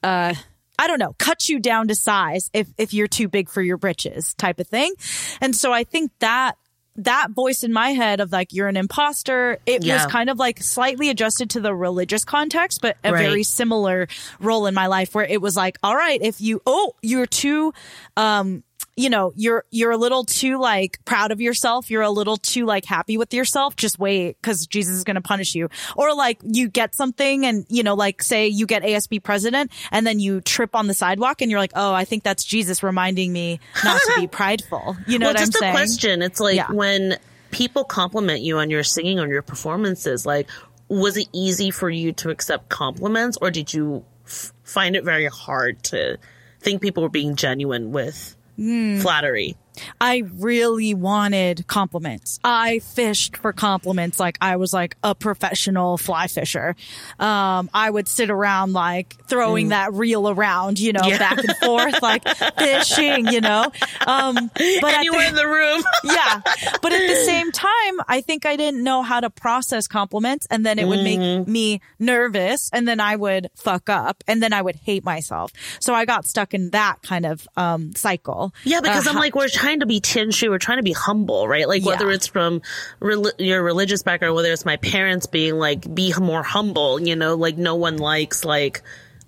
[0.04, 0.34] uh,
[0.80, 3.78] I don't know, cut you down to size if, if you're too big for your
[3.78, 4.94] britches type of thing.
[5.42, 6.56] And so I think that
[7.00, 9.94] that voice in my head of like, you're an imposter, it Yeah.
[9.94, 13.22] was kind of like slightly adjusted to the religious context, but a Right.
[13.22, 14.08] very similar
[14.40, 17.72] role in my life where it was like, all right, if you, oh, you're too,
[18.16, 18.64] um,
[18.98, 21.90] you know, you're, you're a little too like proud of yourself.
[21.92, 23.76] You're a little too like happy with yourself.
[23.76, 25.70] Just wait because Jesus is going to punish you.
[25.96, 30.06] Or like you get something and, you know, like say you get ASB president and
[30.06, 33.32] then you trip on the sidewalk and you're like, oh, I think that's Jesus reminding
[33.32, 34.98] me not to be prideful.
[35.06, 35.72] You know well, what I'm just saying?
[35.74, 36.22] a question.
[36.24, 36.72] It's like Yeah.
[36.72, 37.18] when
[37.52, 40.50] people compliment you on your singing, on your performances, like,
[40.88, 45.28] was it easy for you to accept compliments or did you f- find it very
[45.28, 46.18] hard to
[46.62, 49.00] think people were being genuine with Hmm.
[49.00, 49.56] flattery?
[50.02, 52.40] I really wanted compliments.
[52.44, 56.76] I fished for compliments like I was like a professional fly fisher.
[57.20, 61.10] Um, I would sit around like throwing that reel around, you know, Mm.
[61.10, 61.18] Yeah.
[61.20, 63.72] back and forth, like fishing, you know.
[64.06, 65.84] Um, but and you the- were in the room.
[66.04, 66.42] yeah.
[66.82, 70.66] But at the same time, I think I didn't know how to process compliments and
[70.66, 71.40] then it would Mm-hmm.
[71.40, 75.52] make me nervous and then I would fuck up and then I would hate myself.
[75.80, 78.54] So I got stuck in that kind of, um, cycle.
[78.64, 81.46] Yeah, because Uh, I'm like, we're trying to be tinshu, we're trying to be humble,
[81.46, 81.68] right?
[81.68, 82.16] Like whether Yeah.
[82.16, 82.62] it's from
[83.02, 87.36] rel- your religious background, whether it's my parents being like, be more humble, you know,
[87.36, 88.82] like no one likes like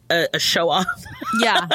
[0.10, 0.88] a, a show off.
[1.42, 1.68] yeah.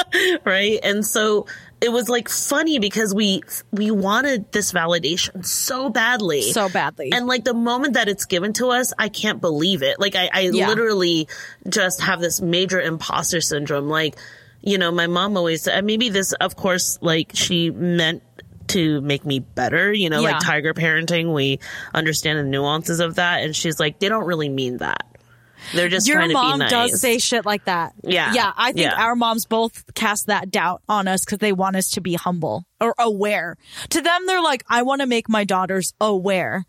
[0.45, 0.79] right?
[0.81, 1.45] And so
[1.79, 6.41] it was like funny because we we wanted this validation so badly.
[6.51, 7.11] So badly.
[7.13, 9.99] And like the moment that it's given to us, I can't believe it.
[9.99, 10.69] Like I, I Yeah.
[10.69, 11.27] literally
[11.69, 13.89] just have this major imposter syndrome.
[13.89, 14.15] Like,
[14.63, 18.23] you know, my mom always said, maybe this, of course, like she meant
[18.75, 20.31] to make me better, you know, Yeah.
[20.33, 21.59] like tiger parenting, we
[21.93, 23.43] understand the nuances of that.
[23.43, 25.05] And she's like, they don't really mean that.
[25.73, 26.69] They're just Your trying to mom be nice.
[26.91, 27.93] does say shit like that.
[28.03, 28.33] Yeah.
[28.33, 28.51] Yeah.
[28.55, 29.01] I think Yeah.
[29.03, 32.65] our moms both cast that doubt on us because they want us to be humble
[32.79, 33.57] or aware.
[33.89, 36.65] To them, they're like, I want to make my daughters aware.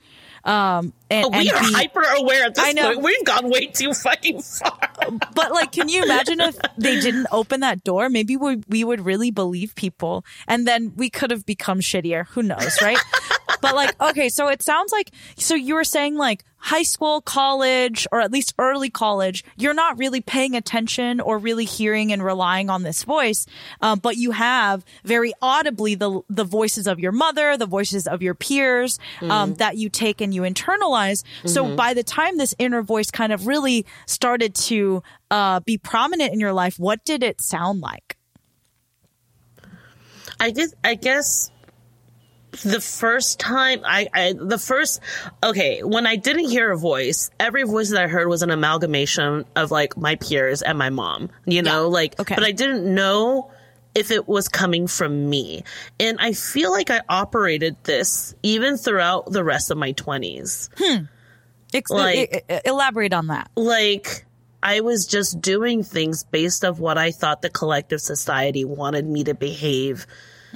[0.47, 2.87] Um, and, Oh, we and are be- hyper aware at this I know.
[2.95, 3.03] point.
[3.03, 4.79] We've gone way too fucking far.
[5.35, 8.09] but like, can you imagine if they didn't open that door?
[8.09, 12.27] Maybe we, we would really believe people and then we could have become shittier.
[12.29, 12.99] Who knows, right?
[13.61, 18.09] but like, okay, so it sounds like, so you were saying like high school, college,
[18.11, 22.69] or at least early college, you're not really paying attention or really hearing and relying
[22.69, 23.47] on this voice.
[23.81, 28.21] Um, but you have very audibly the, the voices of your mother, the voices of
[28.21, 31.23] your peers, um, that you take and you internalize.
[31.45, 36.33] So by the time this inner voice kind of really started to, uh, be prominent
[36.33, 38.17] in your life, what did it sound like?
[40.41, 41.51] I guess I guess
[42.63, 45.01] the first time I, I the first
[45.43, 49.45] okay when I didn't hear a voice, every voice that I heard was an amalgamation
[49.55, 51.31] of like my peers and my mom.
[51.47, 52.35] You know, like Okay.
[52.35, 53.51] but I didn't know
[53.95, 55.65] if it was coming from me.
[55.99, 60.69] And I feel like I operated this even throughout the rest of my 20s.
[60.77, 61.05] Hmm.
[61.73, 63.51] Ex- Like- e- elaborate on that.
[63.57, 64.27] Like,
[64.63, 69.25] I was just doing things based of what I thought the collective society wanted me
[69.25, 70.07] to behave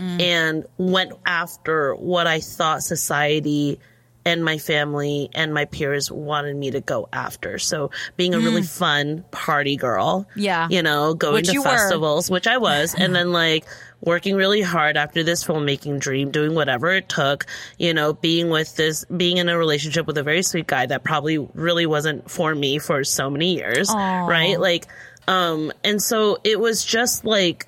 [0.00, 3.78] and went after what I thought society
[4.24, 7.58] and my family and my peers wanted me to go after.
[7.58, 10.28] So being a really fun party girl.
[10.36, 10.68] Yeah.
[10.70, 11.68] You know, going Which to you were.
[11.68, 13.64] festivals, which I was, and then like
[14.02, 17.46] working really hard after this filmmaking dream, doing whatever it took,
[17.78, 21.02] you know, being with this, being in a relationship with a very sweet guy that
[21.02, 23.90] probably really wasn't for me for so many years.
[23.92, 24.60] Right.
[24.60, 24.86] Like,
[25.28, 27.66] um, and so it was just like,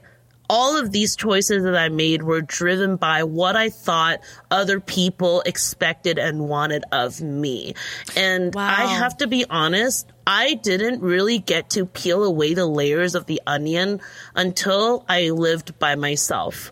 [0.51, 4.21] all of these choices that I made were driven by what I thought
[4.51, 7.75] other people expected and wanted of me.
[8.17, 8.67] And Wow.
[8.67, 13.27] I have to be honest, I didn't really get to peel away the layers of
[13.27, 14.01] the onion
[14.35, 16.71] until I lived by myself.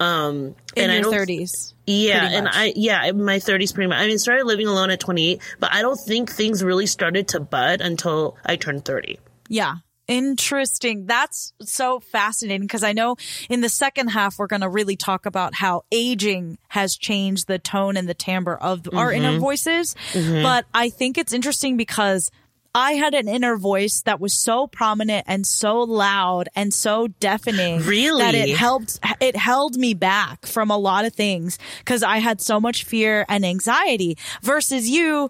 [0.00, 1.74] Um, In and your thirties.
[1.84, 2.48] yeah, and.
[2.48, 3.98] I yeah, in my 30s pretty much.
[3.98, 7.40] I mean, started living alone at 28, but I don't think things really started to
[7.40, 9.18] bud until I turned 30.
[9.48, 9.74] Yeah.
[10.08, 11.04] Interesting.
[11.06, 13.16] That's so fascinating because I know
[13.50, 17.58] in the second half, we're going to really talk about how aging has changed the
[17.58, 19.24] tone and the timbre of our Mm-hmm.
[19.24, 19.94] inner voices.
[20.14, 22.30] But I think it's interesting because
[22.74, 27.82] I had an inner voice that was so prominent and so loud and so deafening
[27.82, 28.22] Really?
[28.22, 32.40] that it helped it held me back from a lot of things because I had
[32.40, 35.28] so much fear and anxiety versus you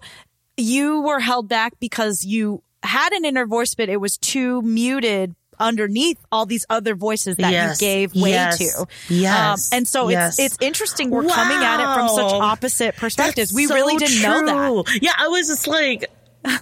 [0.57, 5.35] you were held back because you had an inner voice but it was too muted
[5.59, 7.81] underneath all these other voices that Yes.
[7.81, 8.57] you gave way Yes.
[8.59, 8.79] to.
[8.81, 9.69] Um, Yes.
[9.73, 10.39] and so Yes.
[10.39, 13.49] it's it's interesting we're coming at it from such opposite perspectives.
[13.51, 14.53] That's we so really didn't know that.
[14.87, 14.99] true.
[15.01, 16.05] Yeah, I was just like,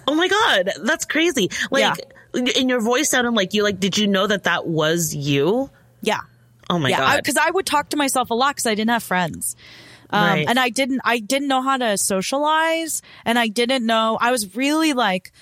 [0.08, 1.48] oh my god, that's crazy.
[1.70, 1.96] Like,
[2.34, 3.62] in your voice sounded like you.
[3.62, 5.70] Like, did you know that that was you?
[6.02, 6.20] Yeah.
[6.68, 7.16] Oh my yeah, god.
[7.18, 9.54] because I, would talk to myself a lot because I didn't have friends.
[10.10, 10.46] Um, Right.
[10.48, 14.56] and I didn't, I didn't know how to socialize and I didn't know, I was
[14.56, 15.32] really like,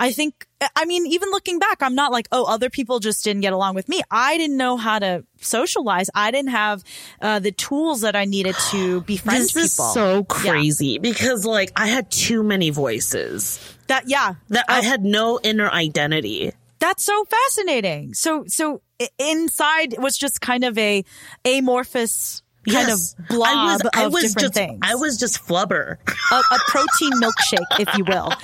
[0.00, 3.42] I think, I mean, even looking back, I'm not like, oh, other people just didn't
[3.42, 4.00] get along with me.
[4.10, 6.08] I didn't know how to socialize.
[6.14, 6.82] I didn't have,
[7.20, 9.64] uh, the tools that I needed to befriend this people.
[9.64, 10.22] is so Yeah.
[10.28, 14.34] crazy because like I had too many voices That, yeah.
[14.48, 16.52] that I had no inner identity.
[16.78, 18.14] That's so fascinating.
[18.14, 18.80] So, so
[19.18, 21.04] inside was just kind of a
[21.44, 23.14] amorphous kind Yes.
[23.18, 24.78] of blob I was, of I was different just, things.
[24.82, 25.96] I was just flubber.
[26.30, 28.32] a, a protein milkshake, if you will.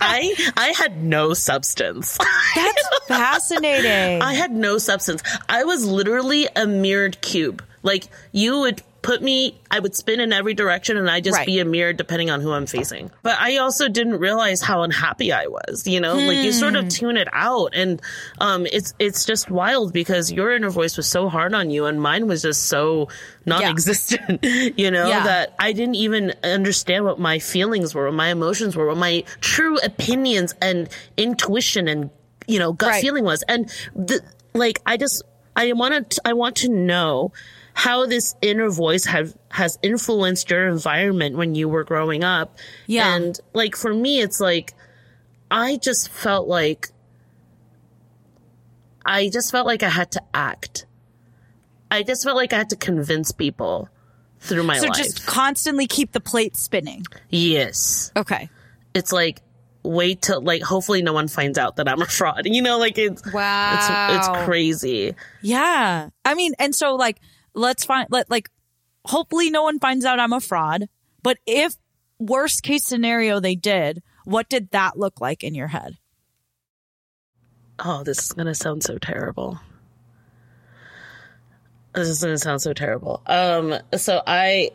[0.00, 2.18] I I had no substance.
[2.54, 4.22] That's fascinating.
[4.22, 5.22] I had no substance.
[5.48, 7.62] I was literally a mirrored cube.
[7.82, 11.46] Like you would put me, I would spin in every direction and I'd just Right.
[11.46, 13.12] be a mirror depending on who I'm facing.
[13.22, 16.16] But I also didn't realize how unhappy I was, you know?
[16.18, 16.80] Like you sort Hmm.
[16.80, 18.02] of tune it out and
[18.40, 22.02] um it's it's just wild because your inner voice was so hard on you and
[22.02, 23.08] mine was just so
[23.46, 24.44] non-existent,
[24.76, 25.22] you know, Yeah.
[25.22, 29.22] that I didn't even understand what my feelings were, what my emotions were, what my
[29.40, 32.10] true opinions and intuition and
[32.48, 33.00] you know, gut Right.
[33.02, 33.42] feeling was.
[33.48, 34.20] And the,
[34.54, 35.22] like, I just,
[35.56, 37.32] I want to, I want to know
[37.78, 42.56] how this inner voice have, has influenced your environment when you were growing up.
[42.86, 43.14] Yeah.
[43.14, 44.72] And like, for me, it's like,
[45.50, 46.88] I just felt like,
[49.04, 50.86] I just felt like I had to act.
[51.90, 53.90] I just felt like I had to convince people
[54.40, 54.96] through my so life.
[54.96, 57.04] just constantly keep the plate spinning.
[57.28, 58.10] yes.
[58.16, 58.48] Okay.
[58.94, 59.42] It's like,
[59.82, 62.42] wait till, like, hopefully no one finds out that I'm a fraud.
[62.46, 63.74] You know, like, it's, Wow.
[64.16, 65.14] it's, it's crazy.
[65.42, 66.08] Yeah.
[66.24, 67.20] I mean, and so like,
[67.56, 68.48] let's find, let, like,
[69.04, 70.88] hopefully no one finds out I'm a fraud.
[71.22, 71.74] But if
[72.18, 75.96] worst case scenario they did, what did that look like in your head?
[77.78, 79.58] Oh, this is gonna sound so terrible.
[81.94, 83.22] This is gonna sound so terrible.
[83.26, 84.70] Um, so I,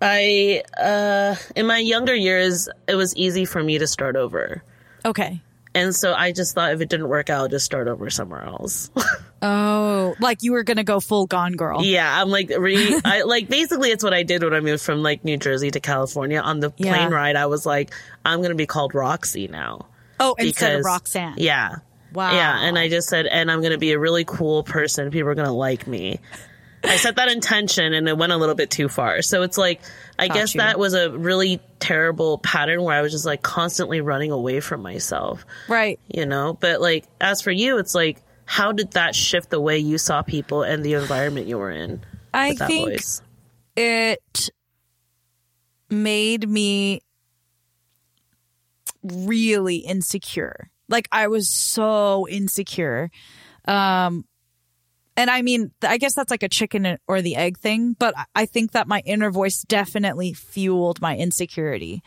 [0.00, 4.62] I, uh, in my younger years, it was easy for me to start over.
[5.04, 5.40] Okay.
[5.74, 8.44] And so I just thought if it didn't work out, I'll just start over somewhere
[8.44, 8.90] else.
[9.42, 11.84] Oh, like you were going to go full gone girl.
[11.84, 15.02] yeah, I'm like, re, I, like, basically it's what I did when I moved from
[15.02, 16.40] like New Jersey to California.
[16.40, 16.96] On the Yeah.
[16.96, 17.92] plane ride, I was like,
[18.24, 19.86] I'm gonna be called Roxy now.
[20.20, 21.34] Oh, instead of Roxanne.
[21.36, 21.76] Yeah.
[22.12, 22.32] Wow.
[22.32, 22.58] Yeah.
[22.62, 25.10] And I just said, and I'm going to be a really cool person.
[25.12, 26.18] People are going to like me.
[26.82, 29.20] I set that intention and it went a little bit too far.
[29.22, 29.80] So it's like,
[30.18, 30.60] I Got guess you.
[30.60, 34.80] that was a really terrible pattern where I was just like constantly running away from
[34.82, 36.00] myself, Right.
[36.08, 36.54] you know?
[36.58, 40.22] But like, as for you, it's like, how did that shift the way you saw
[40.22, 42.00] people and the environment you were in?
[42.32, 43.20] I think voice?
[43.76, 44.48] it
[45.90, 47.02] made me
[49.02, 50.70] really insecure.
[50.88, 53.10] Like I was so insecure.
[53.66, 54.24] Um
[55.14, 58.46] and I mean, I guess that's like a chicken or the egg thing, but I
[58.46, 62.02] think that my inner voice definitely fueled my insecurity.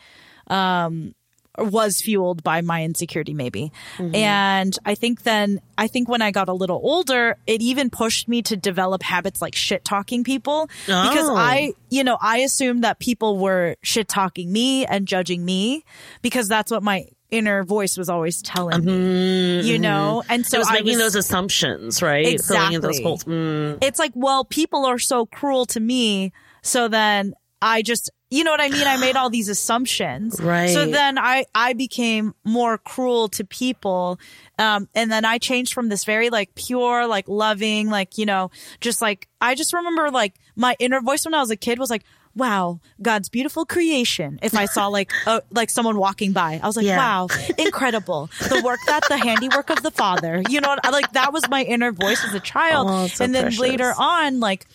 [0.48, 1.14] Um,
[1.58, 3.72] was fueled by my insecurity maybe.
[3.96, 4.14] Mm-hmm.
[4.14, 8.28] And I think then I think when I got a little older, it even pushed
[8.28, 11.08] me to develop habits like shit talking people oh.
[11.08, 15.84] because I, you know, I assumed that people were shit talking me and judging me
[16.22, 20.22] because that's what my inner voice was always telling mm-hmm, me, you know?
[20.28, 22.26] And so it was I making was, those assumptions, right?
[22.26, 22.78] Exactly.
[22.78, 23.78] Those holes, mm.
[23.82, 26.32] It's like, well, people are so cruel to me.
[26.62, 28.86] So then I just, you know what I mean?
[28.86, 30.40] I made all these assumptions.
[30.42, 30.70] Right.
[30.70, 34.18] So then I, I became more cruel to people.
[34.58, 38.50] Um, and then I changed from this very like pure, like loving, like, you know,
[38.80, 41.90] just like, I just remember like my inner voice when I was a kid was
[41.90, 42.02] like,
[42.34, 44.38] wow, God's beautiful creation.
[44.42, 46.96] If I saw like a, like someone walking by, I was like, yeah.
[46.96, 48.30] wow, incredible.
[48.40, 50.42] The work that the handiwork of the Father.
[50.48, 52.88] You know, like that was my inner voice as a child.
[52.90, 53.60] Oh, so and then precious.
[53.60, 54.66] later on, like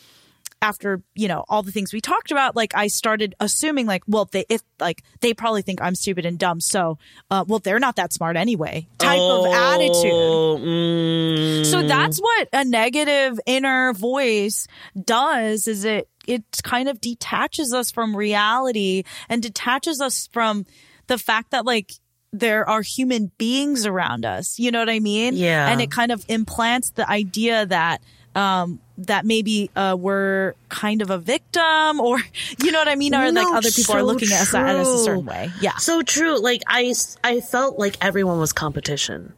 [0.61, 4.25] after you know all the things we talked about like i started assuming like well
[4.25, 6.97] they if like they probably think i'm stupid and dumb so
[7.29, 11.65] uh, well they're not that smart anyway type oh, of attitude mm.
[11.65, 14.67] so that's what a negative inner voice
[15.05, 20.65] does is it it kind of detaches us from reality and detaches us from
[21.07, 21.93] the fact that like
[22.33, 24.59] there are human beings around us.
[24.59, 25.35] You know what I mean?
[25.35, 25.69] Yeah.
[25.69, 28.01] And it kind of implants the idea that
[28.38, 32.19] um, that maybe uh, we're kind of a victim or
[32.63, 34.53] you know what I mean or no, like other people so are looking at us,
[34.53, 35.49] at us a certain way.
[35.59, 35.75] Yeah.
[35.77, 36.39] So true.
[36.39, 39.33] Like I I felt like everyone was competition.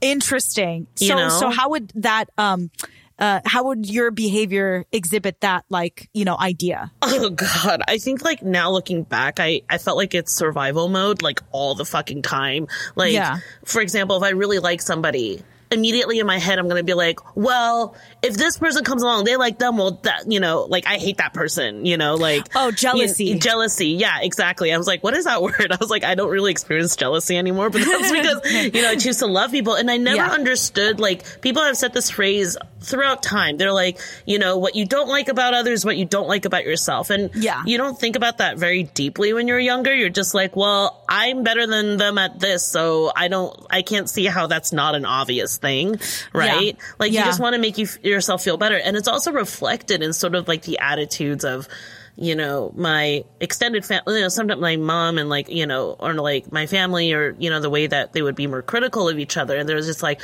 [0.00, 0.88] Interesting.
[0.98, 1.28] You so know?
[1.28, 2.70] so how would that um
[3.16, 8.24] uh, how would your behavior exhibit that like you know idea oh god i think
[8.24, 12.22] like now looking back i i felt like it's survival mode like all the fucking
[12.22, 12.66] time
[12.96, 13.38] like yeah.
[13.64, 15.40] for example if i really like somebody
[15.74, 19.24] immediately in my head, I'm going to be like, well, if this person comes along,
[19.24, 19.76] they like them.
[19.76, 22.48] Well, that, you know, like I hate that person, you know, like.
[22.54, 23.26] Oh, jealousy.
[23.26, 23.88] You know, jealousy.
[23.88, 24.72] Yeah, exactly.
[24.72, 25.70] I was like, what is that word?
[25.70, 28.96] I was like, I don't really experience jealousy anymore, but that's because, you know, I
[28.96, 29.74] choose to love people.
[29.74, 30.30] And I never yeah.
[30.30, 33.56] understood, like, people have said this phrase throughout time.
[33.56, 36.64] They're like, you know, what you don't like about others, what you don't like about
[36.64, 37.10] yourself.
[37.10, 37.62] And yeah.
[37.66, 39.94] you don't think about that very deeply when you're younger.
[39.94, 42.64] You're just like, well, I'm better than them at this.
[42.64, 45.98] So I don't, I can't see how that's not an obvious thing,
[46.32, 46.76] right?
[46.76, 46.84] Yeah.
[46.98, 47.20] Like yeah.
[47.20, 50.34] you just want to make you yourself feel better, and it's also reflected in sort
[50.34, 51.68] of like the attitudes of
[52.16, 56.14] you know, my extended family, you know, sometimes my mom and like, you know, or
[56.14, 59.18] like my family or, you know, the way that they would be more critical of
[59.18, 59.56] each other.
[59.56, 60.20] And there was just like,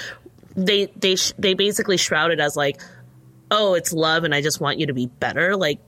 [0.66, 2.80] they, they, they basically shrouded as like,
[3.50, 5.56] oh, it's love and I just want you to be better.
[5.56, 5.80] Like,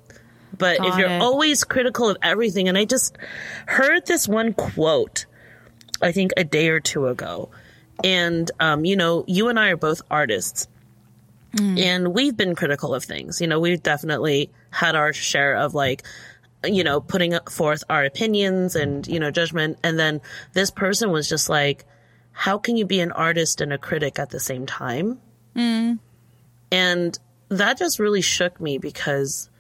[0.57, 1.23] but Got if you're it.
[1.23, 3.17] always critical of everything, and I just
[3.67, 5.27] heard this one quote,
[6.03, 7.51] I think a day or two ago,
[8.05, 10.69] and, um, you know, you and I are both artists.
[11.57, 11.81] Mm.
[11.81, 13.41] And we've been critical of things.
[13.41, 16.03] You know, we've definitely had our share of like,
[16.65, 19.79] you know, putting forth our opinions and, you know, judgment.
[19.83, 20.21] And then
[20.55, 21.85] this person was just like,
[22.33, 25.21] how can you be an artist and a critic at the same time?
[25.55, 25.99] Mm.
[26.71, 27.19] And
[27.49, 29.51] that just really shook me because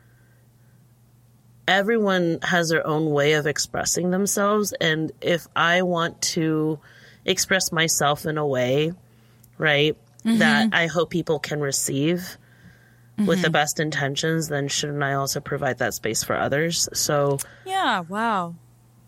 [1.69, 4.73] everyone has their own way of expressing themselves.
[4.73, 6.81] And if I want to
[7.25, 8.93] express myself in a way,
[9.59, 10.39] right, mm-hmm.
[10.39, 12.39] that I hope people can receive
[13.19, 13.27] mm-hmm.
[13.27, 13.53] with the mm-hmm.
[13.53, 16.89] best intentions, then shouldn't I also provide that space for others?
[16.95, 18.55] So, yeah, wow.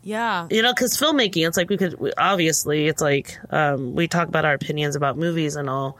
[0.04, 0.46] Yeah.
[0.50, 4.44] You know, because filmmaking, it's like we could, obviously, it's like um, we talk about
[4.44, 5.98] our opinions about movies and all,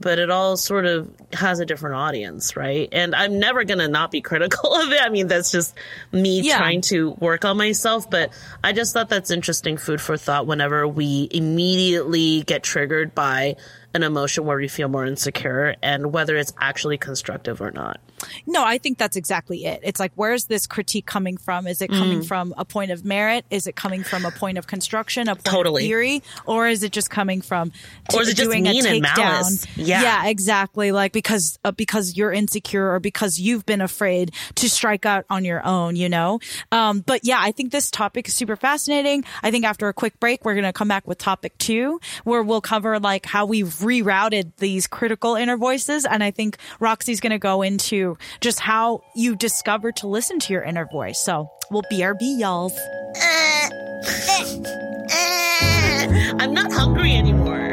[0.00, 2.88] but it all sort of has a different audience, right?
[2.90, 5.00] And I'm never going to not be critical of it.
[5.02, 5.74] I mean, that's just
[6.10, 6.56] me yeah.
[6.56, 8.32] trying to work on myself, but
[8.64, 13.56] I just thought that's interesting food for thought whenever we immediately get triggered by
[13.94, 18.00] an emotion where we feel more insecure and whether it's actually constructive or not.
[18.46, 19.80] No, I think that's exactly it.
[19.82, 21.66] It's like, where's this critique coming from?
[21.66, 22.26] Is it coming mm.
[22.26, 23.44] from a point of merit?
[23.50, 25.84] Is it coming from a point of construction, a point totally.
[25.84, 26.22] of theory?
[26.46, 29.66] Or is it just coming from t- or is it just doing mean a takedown?
[29.76, 30.02] Yeah.
[30.02, 30.92] yeah, exactly.
[30.92, 35.44] Like because uh, because you're insecure or because you've been afraid to strike out on
[35.44, 36.40] your own, you know.
[36.72, 39.24] Um, but yeah, I think this topic is super fascinating.
[39.42, 42.60] I think after a quick break, we're gonna come back with topic two, where we'll
[42.60, 47.62] cover like how we've rerouted these critical inner voices, and I think Roxy's gonna go
[47.62, 48.07] into
[48.40, 51.18] just how you discover to listen to your inner voice.
[51.18, 52.72] So we'll BRB, y'all.
[53.16, 53.68] Uh,
[54.00, 54.62] eh,
[55.10, 56.32] eh.
[56.38, 57.67] I'm not hungry anymore.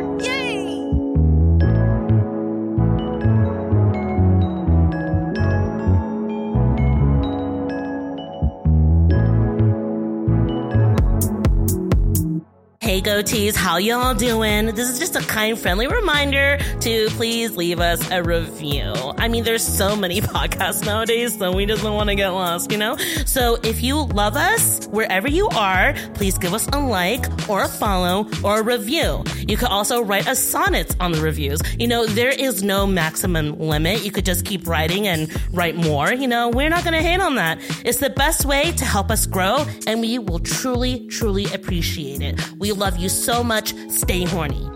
[12.86, 14.68] Hey goatees, how y'all doing?
[14.68, 18.94] This is just a kind, friendly reminder to please leave us a review.
[19.18, 22.72] I mean, there's so many podcasts nowadays, so we just don't want to get lost,
[22.72, 22.96] you know?
[23.26, 27.68] So if you love us, wherever you are, please give us a like or a
[27.68, 29.24] follow or a review.
[29.48, 31.62] You could also write us sonnets on the reviews.
[31.80, 34.06] You know, there is no maximum limit.
[34.06, 36.14] You could just keep writing and write more.
[36.14, 37.58] You know, we're not going to hate on that.
[37.84, 42.40] It's the best way to help us grow, and we will truly, truly appreciate it.
[42.60, 43.74] We love you so much.
[43.90, 44.70] Stay horny.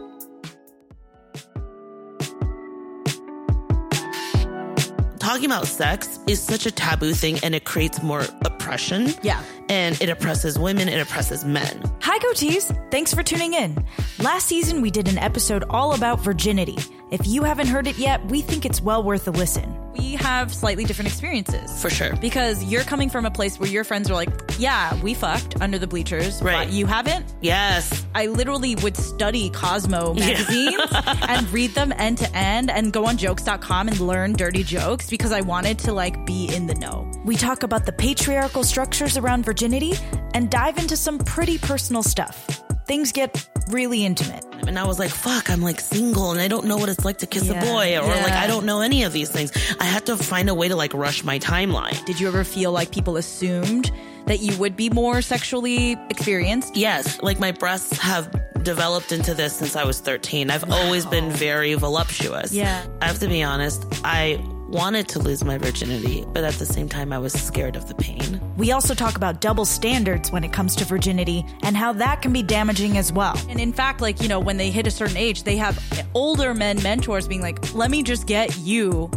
[5.19, 9.13] Talking about sex is such a taboo thing and it creates more oppression.
[9.21, 9.43] Yeah.
[9.69, 11.83] And it oppresses women, it oppresses men.
[12.01, 12.75] Hi, goatees.
[12.89, 13.85] Thanks for tuning in.
[14.17, 16.77] Last season, we did an episode all about virginity.
[17.11, 19.75] If you haven't heard it yet, we think it's well worth a listen.
[19.97, 21.81] we have slightly different experiences.
[21.81, 22.15] For sure.
[22.17, 25.77] Because you're coming from a place where your friends are like, yeah, we fucked under
[25.79, 26.41] the bleachers.
[26.41, 26.67] Right.
[26.67, 27.25] but you haven't?
[27.41, 28.05] Yes.
[28.13, 30.81] I literally would study Cosmo magazines
[31.27, 35.31] and read them end to end and go on jokes.com and learn dirty jokes because
[35.31, 37.09] I wanted to like be in the know.
[37.25, 39.93] We talk about the patriarchal structures around virginity
[40.35, 42.61] and dive into some pretty personal stuff.
[42.87, 43.33] Things get
[43.69, 44.45] really intimate.
[44.67, 47.17] And I was like, fuck, I'm like single and I don't know what it's like
[47.19, 47.61] to kiss Yeah.
[47.63, 49.51] a boy or like I don't know any of these things.
[49.79, 52.03] I had to find a way to like rush my timeline.
[52.05, 53.91] Did you ever feel like people assumed
[54.25, 56.75] that you would be more sexually experienced?
[56.75, 58.29] Yes, like my breasts have
[58.63, 60.51] developed into this since I was 13.
[60.51, 62.51] I've always been very voluptuous.
[62.51, 62.85] Yeah.
[63.01, 66.87] I have to be honest, I wanted to lose my virginity, but at the same
[66.87, 68.39] time I was scared of the pain.
[68.55, 72.31] We also talk about double standards when it comes to virginity and how that can
[72.31, 73.35] be damaging as well.
[73.49, 75.79] And in fact, like, you know, when they hit a certain age, they have
[76.13, 79.09] older men mentors being like, let me just get you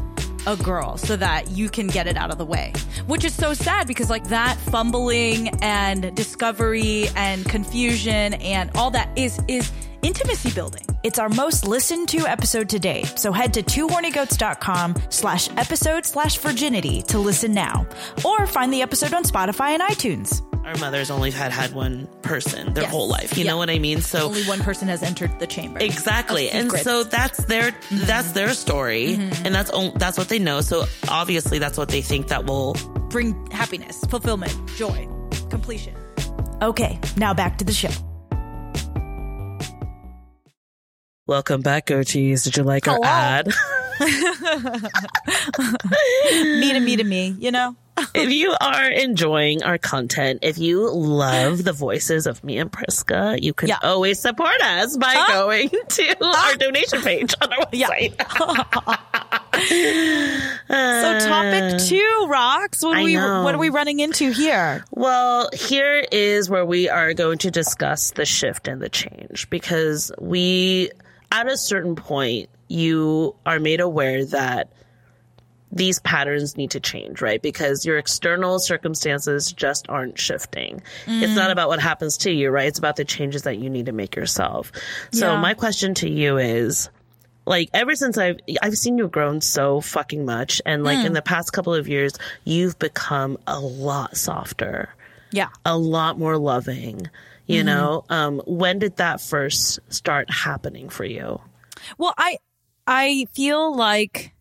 [0.47, 2.73] a girl so that you can get it out of the way.
[3.07, 9.11] Which is so sad because, like, that fumbling and discovery and confusion and all that
[9.17, 9.71] is, is
[10.03, 10.85] intimacy building.
[11.03, 16.39] It's our most listened to episode to date, so head to twohornygoats.com slash episode slash
[16.39, 17.87] virginity to listen now.
[18.25, 20.43] Or find the episode on Spotify and iTunes.
[20.65, 22.93] Our mothers only had had one person their Yes.
[22.93, 23.37] whole life.
[23.37, 23.51] You Yeah.
[23.51, 24.01] know what I mean?
[24.01, 25.81] So Only one person has entered the chamber.
[25.81, 26.51] Exactly.
[26.51, 28.05] And so that's their mm-hmm.
[28.07, 29.45] that's their story mm-hmm.
[29.47, 30.61] and that's that's what they know.
[30.61, 32.75] So obviously that's what they think that will
[33.09, 35.09] bring happiness, fulfillment, joy,
[35.51, 35.95] completion.
[36.63, 37.91] Okay, now back to the show.
[41.29, 42.43] Welcome back, OGs.
[42.43, 43.47] Did you like our ad?
[44.01, 44.09] Me
[46.73, 47.77] to me to me, you know?
[48.15, 53.41] if you are enjoying our content, if you love the voices of me and Priska,
[53.41, 53.79] you can Yeah.
[53.83, 57.89] always support us by going to our donation page on our Yeah.
[57.91, 58.19] website.
[60.69, 62.83] So topic uh, two, Rocks.
[62.83, 63.45] What are I we know.
[63.45, 64.85] what are we running into here?
[64.91, 70.11] Well, here is where we are going to discuss the shift and the change because
[70.19, 70.91] we,
[71.33, 74.71] at a certain point, you are made aware that
[75.73, 77.41] these patterns need to change, right?
[77.41, 80.83] Because your external circumstances just aren't shifting.
[81.07, 81.53] It's not mm.
[81.53, 82.69] about what happens to you, right?
[82.69, 84.71] It's about the changes that you need to make yourself.
[85.13, 85.41] So Yeah.
[85.41, 86.91] my question to you is,
[87.47, 91.15] like ever since I've I've seen you grown so fucking much and like in mm.
[91.15, 92.13] the past couple of years
[92.45, 94.91] you've become a lot softer
[95.33, 95.49] Yeah.
[95.67, 97.11] a lot more loving
[97.47, 101.41] you know um when did that first start happening for you?
[101.99, 102.39] Well, I
[102.87, 104.35] I feel like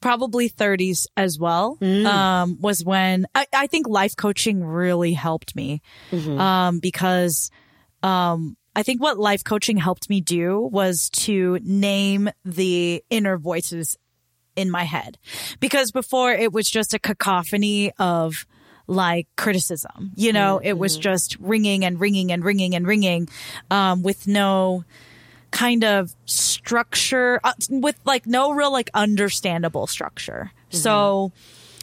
[0.00, 1.76] probably 30s as well
[2.06, 5.82] um, was when I, I think life coaching really helped me
[6.38, 7.50] um, because
[8.02, 13.98] um, I think what life coaching helped me do was to name the inner voices
[14.56, 15.18] in my head.
[15.60, 18.46] Because before it was just a cacophony of
[18.90, 20.12] like criticism.
[20.16, 23.28] You know it was just ringing and ringing and ringing and ringing
[23.70, 24.84] um, with no
[25.52, 30.52] kind of structure uh, with like no real like understandable structure.
[30.70, 31.32] So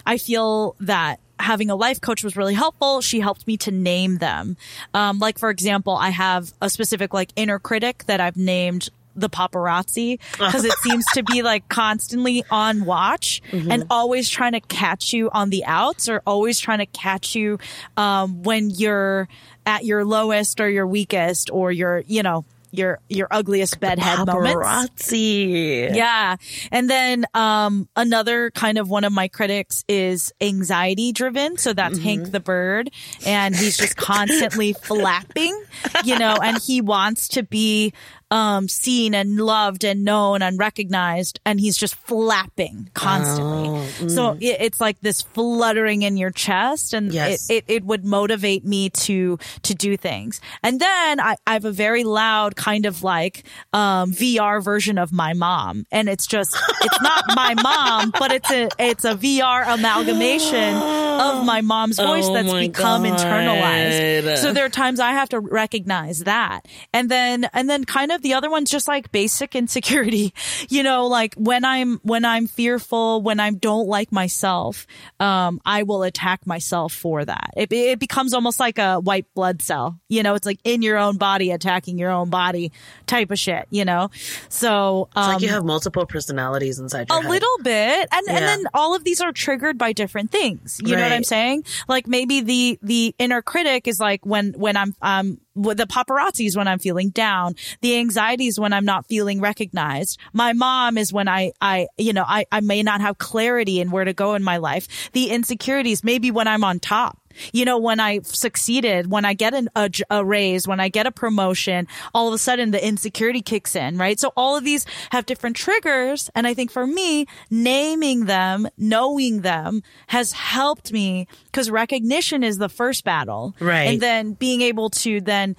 [0.06, 3.02] i feel that having a life coach was really helpful.
[3.02, 4.58] She helped me to name them.
[4.94, 9.30] Um, like for example i have a specific like inner critic that i've named the
[9.30, 15.12] paparazzi because it seems to be like constantly on watch and always trying to catch
[15.12, 17.58] you on the outs or always trying to catch you
[17.98, 19.28] um, when you're
[19.66, 24.56] at your lowest or your weakest or your you know your your ugliest bedhead moments
[24.56, 26.36] paparazzi yeah.
[26.72, 31.58] And then um another kind of one of my critics is anxiety driven.
[31.58, 32.92] So that's Hank the bird.
[33.26, 35.60] And he's just constantly flapping,
[36.04, 37.94] you know, and he wants to be
[38.32, 43.70] um, seen and loved and known and recognized, and he's just flapping constantly.
[43.70, 44.12] Oh, mm.
[44.12, 47.50] So it, it's like this fluttering in your chest, and Yes.
[47.50, 50.42] it, it it would motivate me to to do things.
[50.64, 55.12] And then I, I have a very loud kind of like um, VR version of
[55.14, 59.66] my mom, and it's just it's not my mom, but it's a it's a VR
[59.74, 64.38] amalgamation of my mom's voice Oh that's become internalized.
[64.38, 66.66] So there are times I have to recognize that.
[66.94, 70.34] And then, and then kind of the other one's just like basic insecurity,
[70.70, 74.86] you know, like when I'm, when I'm fearful, when I don't like myself,
[75.20, 77.52] um, I will attack myself for that.
[77.56, 80.98] It, it becomes almost like a white blood cell, you know, it's like in your
[80.98, 82.72] own body attacking your own body
[83.06, 84.10] type of shit, you know?
[84.50, 87.32] So, It's um, like you have multiple personalities inside your a head.
[87.32, 88.08] little bit.
[88.12, 90.80] And and then all of these are triggered by different things.
[90.84, 91.64] You know what i'm saying?
[91.88, 96.56] Like maybe the the inner critic is like when when i'm um the paparazzi is
[96.56, 100.20] when i'm feeling down the anxiety is when i'm not feeling recognized.
[100.34, 103.92] My mom is when i i you know i i may not have clarity in
[103.92, 105.12] where to go in my life.
[105.12, 107.18] The insecurities maybe when i'm on top
[107.54, 111.06] you know, when I succeeded, when I get an, a, a raise, when I get
[111.06, 114.20] a promotion, all of a sudden the insecurity kicks in, right?
[114.20, 116.30] So all of these have different triggers.
[116.36, 122.58] And I think for me, naming them, knowing them has helped me because recognition is
[122.58, 123.56] the first battle.
[123.60, 123.84] Right.
[123.84, 125.56] And then being able to then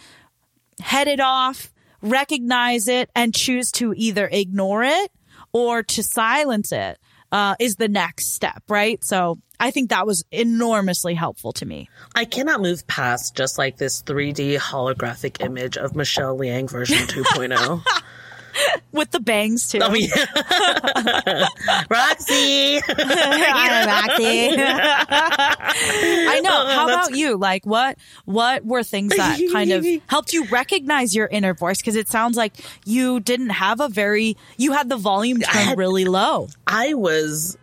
[0.81, 5.11] head it off, recognize it and choose to either ignore it
[5.53, 6.99] or to silence it.
[7.31, 9.05] Uh, is the next step, right?
[9.05, 11.89] So I think that was enormously helpful to me.
[12.15, 17.83] I cannot move past just like this 3D holographic image of Michelle Liang version 2.0.
[18.93, 19.81] With the bangs too.
[19.83, 20.09] oh, yeah.
[21.91, 22.81] Roxy!
[26.29, 26.67] I know.
[26.67, 27.37] How about you?
[27.37, 31.79] Like what what were things that kind of helped you recognize your inner voice?
[31.79, 32.55] Because it sounds like
[32.85, 36.49] you didn't have a very you had the volume turned had- really low.
[36.67, 37.57] I was,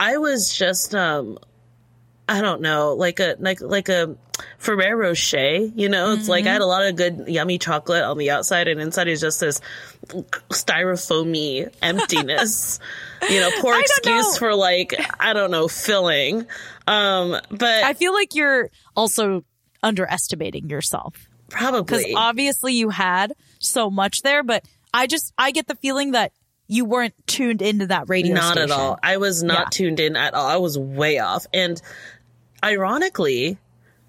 [0.00, 1.38] I was just, um,
[2.28, 4.16] I don't know, like a, like, like a
[4.58, 8.18] Ferrero Rocher, you know, it's like I had a lot of good yummy chocolate on
[8.18, 9.60] the outside and inside is just this
[10.50, 12.78] styrofoamy emptiness,
[13.30, 14.38] you know, poor excuse know.
[14.38, 16.46] for like, I don't know, filling.
[16.86, 19.44] Um, but I feel like you're also
[19.82, 21.28] underestimating yourself.
[21.50, 26.12] Probably because obviously you had so much there, but I just I get the feeling
[26.12, 26.32] that
[26.66, 28.34] you weren't tuned into that radio.
[28.34, 28.98] Not at all.
[29.02, 29.68] I was not Yeah.
[29.70, 30.46] tuned in at all.
[30.46, 31.46] I was way off.
[31.54, 31.80] And
[32.64, 33.58] ironically,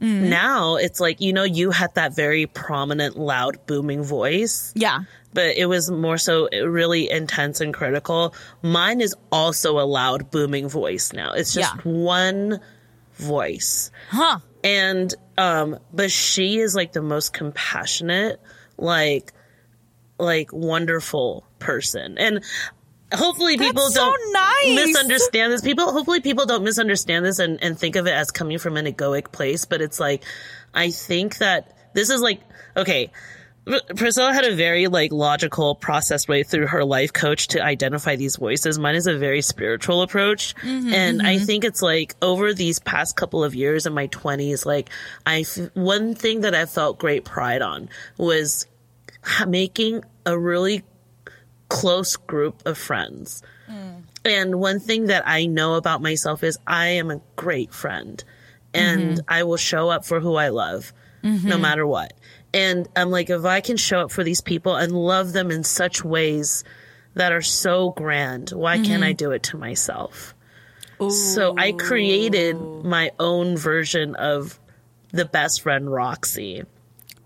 [0.02, 0.30] Mm.
[0.30, 5.00] now it's like, you know, you had that very prominent, loud, booming voice, Yeah,
[5.34, 8.34] but it was more so really intense and critical.
[8.62, 11.34] Mine is also a loud, booming voice now.
[11.34, 11.82] It's just Yeah.
[11.92, 12.62] one
[13.16, 13.92] voice.
[14.10, 14.40] huh?
[14.64, 18.40] And, um, but she is like the most compassionate,
[18.78, 19.34] like,
[20.18, 22.18] like wonderful person.
[22.18, 22.42] And
[23.14, 24.86] hopefully people so don't nice.
[24.88, 25.62] misunderstand this.
[25.62, 28.86] People, hopefully people don't misunderstand this and, and think of it as coming from an
[28.86, 29.66] egoic place.
[29.66, 30.24] But it's like,
[30.74, 32.42] I think that this is like,
[32.78, 33.12] okay,
[33.96, 38.36] Priscilla had a very like logical processed way through her life coach to identify these
[38.36, 38.80] voices.
[38.80, 40.56] Mine is a very spiritual approach.
[40.56, 41.46] Mm-hmm, and I mm-hmm.
[41.46, 44.90] think it's like over these past couple of years in my twenties, like
[45.26, 48.66] I, f- one thing that I felt great pride on was
[49.48, 50.84] making a really
[51.70, 53.42] close group of friends.
[53.70, 54.04] Mm.
[54.26, 58.24] And one thing that I know about myself is I am a great friend
[58.74, 59.26] and mm-hmm.
[59.28, 60.94] I will show up for who I love
[61.24, 61.62] no mm-hmm.
[61.62, 62.14] matter what.
[62.54, 65.64] And I'm like, if I can show up for these people and love them in
[65.64, 66.64] such ways
[67.14, 69.18] that are so grand, why can't I mm-hmm.
[69.18, 70.34] do it to myself?
[71.10, 74.60] So I created my own version of
[75.12, 76.64] the best friend Roxy.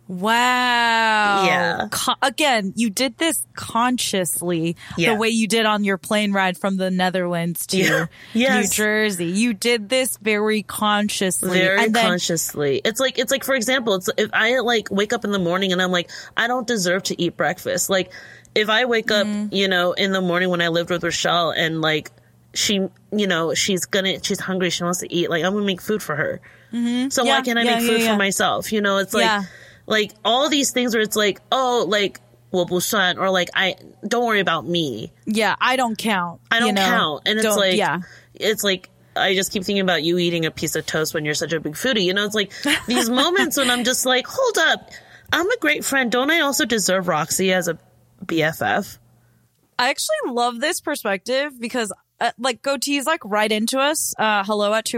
[0.08, 1.46] Wow.
[1.46, 1.88] Yeah.
[2.22, 5.14] Again, you did this consciously Yeah.
[5.14, 8.06] the way you did on your plane ride from the Netherlands to Yeah.
[8.34, 8.64] Yes.
[8.70, 9.26] New Jersey.
[9.26, 11.58] You did this very consciously.
[11.60, 12.82] very then, consciously.
[12.84, 15.72] It's like it's like for example, it's if I like wake up in the morning
[15.72, 17.90] and I'm like I don't deserve to eat breakfast.
[17.90, 18.12] Like
[18.56, 19.54] if I wake up, Mm-hmm.
[19.56, 22.12] you know, in the morning when I lived with Rochelle and like
[22.54, 22.76] she,
[23.12, 25.30] you know, she's gonna she's hungry, she wants to eat.
[25.30, 26.42] Like I'm gonna make food for her.
[26.72, 27.26] So Mm-hmm.
[27.28, 28.72] Yeah, why can't I make food for myself?
[28.74, 29.44] You know, it's like.
[29.86, 32.20] Like all these things where it's like oh like
[32.52, 33.76] well busan or like I
[34.08, 35.12] don't worry about me.
[35.26, 36.42] yeah, I don't count.
[36.52, 36.82] I don't you know?
[36.88, 37.22] count.
[37.26, 38.02] And it's Don't- like, yeah.
[38.36, 41.34] it's like, I just keep thinking about you eating a piece of toast when you're
[41.34, 42.04] such a big foodie.
[42.04, 42.52] You know, it's like
[42.88, 44.90] these moments when I'm just like, hold up,
[45.32, 46.12] I'm a great friend.
[46.12, 47.78] Don't I also deserve Roxy as a
[48.24, 48.98] BFF?
[49.80, 54.74] I actually love this perspective because uh, like goatees like write into us uh hello
[54.74, 54.90] at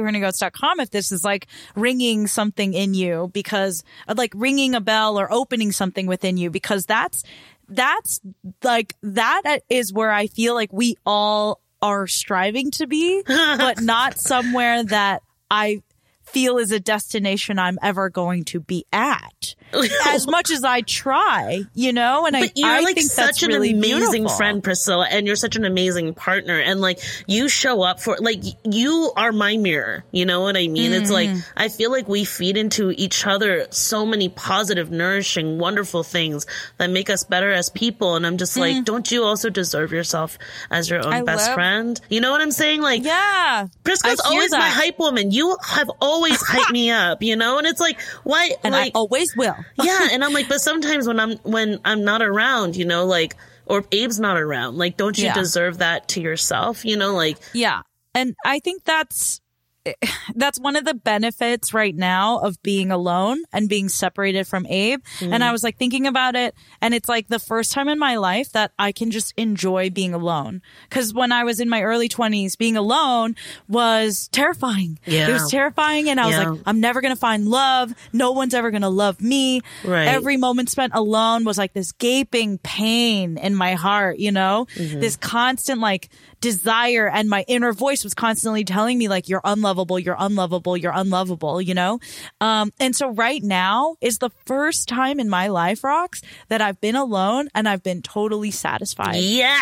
[0.53, 5.20] com if this is like ringing something in you because uh, like ringing a bell
[5.20, 7.24] or opening something within you because that's
[7.70, 8.22] that's
[8.63, 14.18] like that is where I feel like we all are striving to be, but not
[14.18, 15.82] somewhere that I
[16.24, 19.55] feel is a destination I'm ever going to be at.
[20.07, 23.26] as much as I try, you know, and but I, you're I like think such
[23.26, 24.30] that's an really amazing beautiful.
[24.38, 26.59] friend, Priscilla, and you're such an amazing partner.
[26.59, 30.05] And like you show up for like you are my mirror.
[30.11, 30.91] You know what I mean?
[30.93, 31.39] It's like Mm-hmm.
[31.57, 36.45] I feel like we feed into each other so many positive, nourishing, wonderful things
[36.78, 38.16] that make us better as people.
[38.16, 40.38] And I'm just like, don't you also deserve yourself
[40.70, 41.16] as your own Mm.
[41.16, 42.01] I best love- friend?
[42.09, 42.82] You know what I'm saying?
[42.82, 43.68] Like Yeah.
[43.84, 45.32] Priscilla's always my hype woman.
[45.32, 47.57] You have always hyped me up, you know?
[47.57, 49.55] And it's like, why And like I always will.
[49.84, 53.36] yeah, and I'm like, but sometimes when I'm when I'm not around, you know, like
[53.66, 55.34] or Abe's not around, like don't you Yeah.
[55.34, 56.86] deserve that to yourself?
[56.86, 57.82] You know, like Yeah.
[58.14, 59.41] And I think that's
[60.36, 65.01] that's one of the benefits right now of being alone and being separated from Abe.
[65.21, 68.15] And I was like thinking about it and it's like the first time in my
[68.17, 70.61] life that I can just enjoy being alone.
[70.89, 73.36] Cause when I was in my early twenties, being alone
[73.67, 74.99] was terrifying.
[75.05, 75.29] Yeah.
[75.29, 76.09] It was terrifying.
[76.09, 77.93] And I was like, I'm never going to find love.
[78.13, 79.61] No one's ever going to love me.
[79.83, 80.07] Right.
[80.07, 84.99] Every moment spent alone was like this gaping pain in my heart, you know, Mm-hmm.
[84.99, 86.09] this constant like
[86.46, 87.10] desire.
[87.10, 91.60] And my inner voice was constantly telling me like, you're unlovable, you're unlovable, you're unlovable,
[91.60, 92.00] you know?
[92.39, 96.80] Um, and so right now is the first time in my life, Rocks, that I've
[96.80, 99.16] been alone and I've been totally satisfied.
[99.16, 99.60] yes,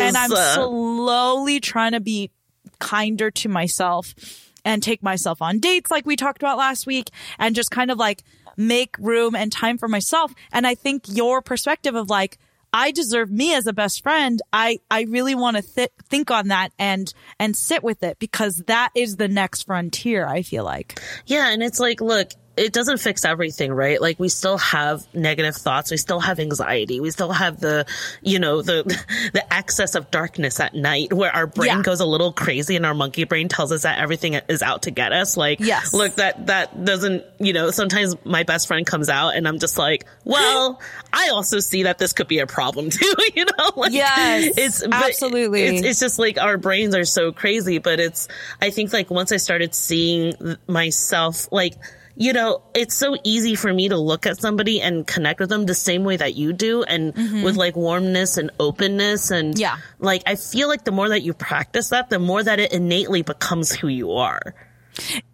[0.00, 2.32] And I'm slowly trying to be
[2.80, 4.16] kinder to myself
[4.64, 7.98] and take myself on dates like we talked about last week and just kind of
[7.98, 8.24] like
[8.56, 10.34] make room and time for myself.
[10.50, 12.38] And I think your perspective of like,
[12.72, 14.40] I deserve me as a best friend.
[14.52, 18.62] I, I really want to th- think on that and, and sit with it because
[18.66, 20.26] that is the next frontier.
[20.26, 21.00] I feel like.
[21.26, 24.00] Yeah, and it's like, look, it doesn't fix everything, right?
[24.00, 27.86] Like we still have negative thoughts, we still have anxiety, we still have the,
[28.22, 28.82] you know, the
[29.32, 31.82] the excess of darkness at night where our brain Yeah.
[31.82, 34.90] goes a little crazy and our monkey brain tells us that everything is out to
[34.90, 35.36] get us.
[35.36, 35.94] Like, Yes.
[35.94, 39.78] look, that that doesn't, you know, sometimes my best friend comes out and I'm just
[39.78, 40.80] like, well,
[41.12, 43.70] I also see that this could be a problem too, you know?
[43.76, 45.62] Like, Yes, it's absolutely.
[45.62, 48.28] It's, it's just like our brains are so crazy, but it's,
[48.60, 50.34] I think like once I started seeing
[50.66, 51.74] myself, like,
[52.20, 55.66] you know, it's so easy for me to look at somebody and connect with them
[55.66, 57.14] the same way that you do and
[57.44, 59.30] with like warmness and openness.
[59.30, 59.60] And Mm-hmm.
[59.60, 59.76] Yeah.
[60.00, 63.22] like, I feel like the more that you practice that, the more that it innately
[63.22, 64.40] becomes who you are.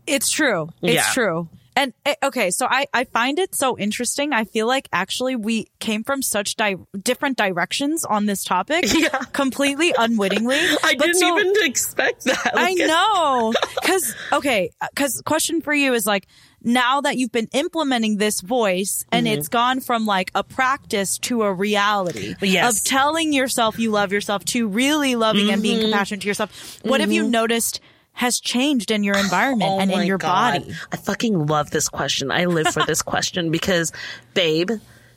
[0.06, 0.68] It's true.
[0.82, 1.12] It's Yeah.
[1.14, 1.48] true.
[1.76, 4.32] And eh, okay, so I, I find it so interesting.
[4.32, 9.08] I feel like actually we came from such di- different directions on this topic, Yeah.
[9.32, 10.54] completely unwittingly.
[10.84, 12.52] I But didn't so- even expect that.
[12.54, 13.52] I know.
[13.82, 16.28] Cause, okay, cause question for you is like,
[16.64, 19.38] now that you've been implementing this voice and Mm-hmm.
[19.38, 22.78] it's gone from like a practice to a reality Yes.
[22.78, 25.62] of telling yourself you love yourself to really loving and Mm-hmm.
[25.62, 27.80] being compassionate to yourself, what have you noticed
[28.16, 30.62] has changed in your environment Oh and in your God.
[30.62, 30.74] body?
[30.92, 32.30] I fucking love this question.
[32.30, 33.92] I live for this question because,
[34.34, 34.70] babe,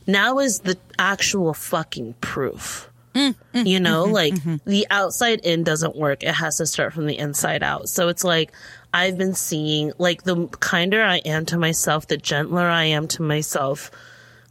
[0.08, 2.90] now is the actual fucking proof.
[3.18, 3.66] Mm-hmm.
[3.66, 4.14] you know, mm-hmm.
[4.14, 4.70] like mm-hmm.
[4.70, 6.24] the outside in doesn't work.
[6.24, 7.90] It has to start from the inside out.
[7.90, 8.52] So it's like
[8.94, 13.22] I've been seeing, like, the kinder I am to myself, the gentler I am to
[13.22, 13.92] myself,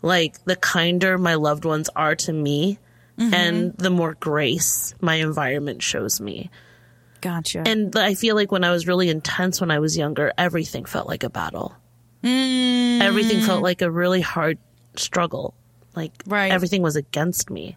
[0.02, 2.78] like, the kinder my loved ones are to me,
[3.18, 6.50] and the more grace my environment shows me.
[7.22, 7.62] Gotcha.
[7.66, 11.08] And I feel like when I was really intense when I was younger, everything felt
[11.08, 11.74] like a battle.
[12.22, 14.58] Everything felt like a really hard
[14.96, 15.54] struggle.
[15.94, 16.52] Like Right.
[16.52, 17.76] everything was against me.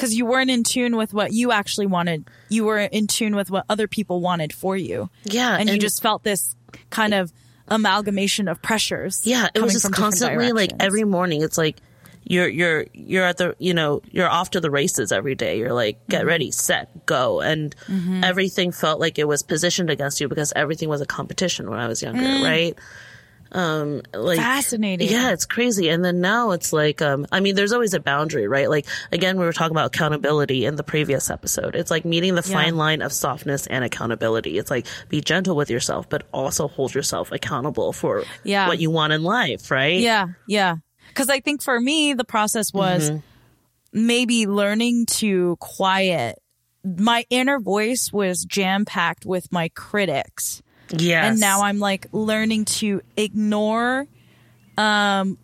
[0.00, 2.26] Because you weren't in tune with what you actually wanted.
[2.48, 5.10] You were in tune with what other people wanted for you.
[5.24, 6.56] Yeah, And, you just felt this
[6.88, 7.30] kind of
[7.68, 9.26] amalgamation of pressures.
[9.26, 11.42] Yeah, it was just constantly like every morning.
[11.42, 11.76] It's like
[12.24, 15.58] you're you're you're at the you know you're off to the races every day.
[15.58, 16.28] You're like get mm-hmm.
[16.28, 18.24] ready, set, go, and mm-hmm.
[18.24, 21.88] everything felt like it was positioned against you because everything was a competition when I
[21.88, 22.42] was younger, mm.
[22.42, 22.78] right?
[23.52, 25.08] Um, like Fascinating.
[25.08, 25.88] Yeah, it's crazy.
[25.88, 28.70] And then now it's like, um, I mean, there's always a boundary, right?
[28.70, 31.74] Like again, we were talking about accountability in the previous episode.
[31.74, 32.54] It's like meeting the Yeah.
[32.54, 34.56] fine line of softness and accountability.
[34.58, 38.68] It's like be gentle with yourself, but also hold yourself accountable for Yeah.
[38.68, 39.98] what you want in life, right?
[40.00, 40.76] Yeah, yeah.
[41.08, 44.06] Because I think for me, the process was Mm-hmm.
[44.06, 46.38] maybe learning to quiet.
[46.84, 50.62] My inner voice was jam packed with my critics.
[50.92, 51.30] Yes.
[51.32, 54.06] and now I'm like learning to ignore,
[54.76, 55.38] um,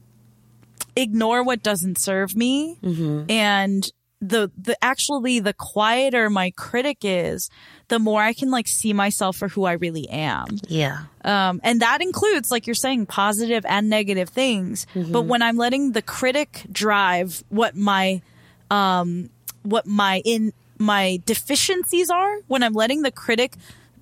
[0.97, 3.31] ignore what doesn't serve me, Mm-hmm.
[3.31, 3.91] and
[4.23, 7.51] the the actually the quieter my critic is,
[7.89, 10.47] the more I can like see myself for who I really am.
[10.69, 11.03] Yeah.
[11.23, 14.87] Um, and that includes, like you're saying, positive and negative things.
[14.95, 18.23] But when I'm letting the critic drive what my,
[18.71, 19.29] um,
[19.63, 23.55] what my in my deficiencies are, when I'm letting the critic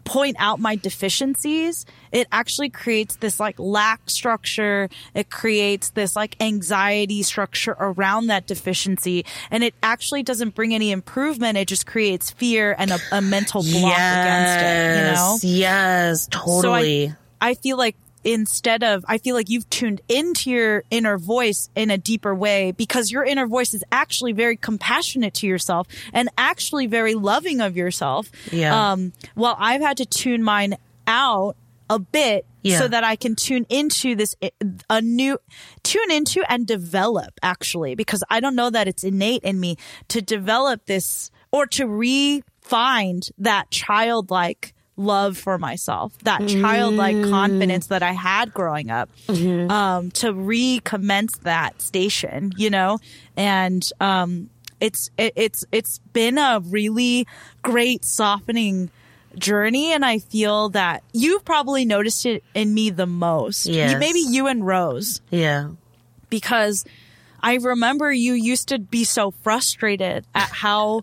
[0.05, 4.89] point out my deficiencies, it actually creates this like lack structure.
[5.15, 9.25] It creates this like anxiety structure around that deficiency.
[9.51, 11.59] And it actually doesn't bring any improvement.
[11.59, 15.39] It just creates fear and a, a mental block against it, you know?
[15.43, 17.09] Yes, Yes, totally.
[17.09, 21.19] So I, I feel like instead of, I feel like you've tuned into your inner
[21.19, 25.87] voice in a deeper way because your inner voice is actually very compassionate to yourself
[26.13, 28.31] and actually very loving of yourself.
[28.51, 28.93] Yeah.
[28.93, 31.57] Um, while I've had to tune mine out
[31.91, 32.79] a bit Yeah.
[32.79, 34.35] so that I can tune into this,
[34.89, 35.39] a new,
[35.83, 39.77] tune into and develop actually, because I don't know that it's innate in me
[40.09, 48.03] to develop this or to re-find that childlike love for myself, that childlike confidence that
[48.03, 52.99] I had growing up, um, to recommence that station, you know,
[53.37, 57.27] and, um, it's, it, it's, it's been a really
[57.63, 58.91] great softening
[59.37, 59.93] journey.
[59.93, 63.67] And I feel that you've probably noticed it in me the most.
[63.67, 63.99] Yes.
[63.99, 65.71] Maybe you and Rose yeah.
[66.29, 66.85] because
[67.43, 71.03] I remember you used to be so frustrated at how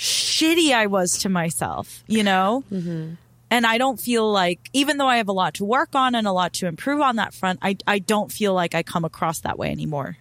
[0.00, 2.64] shitty I was to myself, you know?
[2.72, 3.14] Mm-hmm.
[3.50, 6.26] And I don't feel like, even though I have a lot to work on and
[6.26, 9.40] a lot to improve on that front, I, I don't feel like I come across
[9.40, 10.16] that way anymore.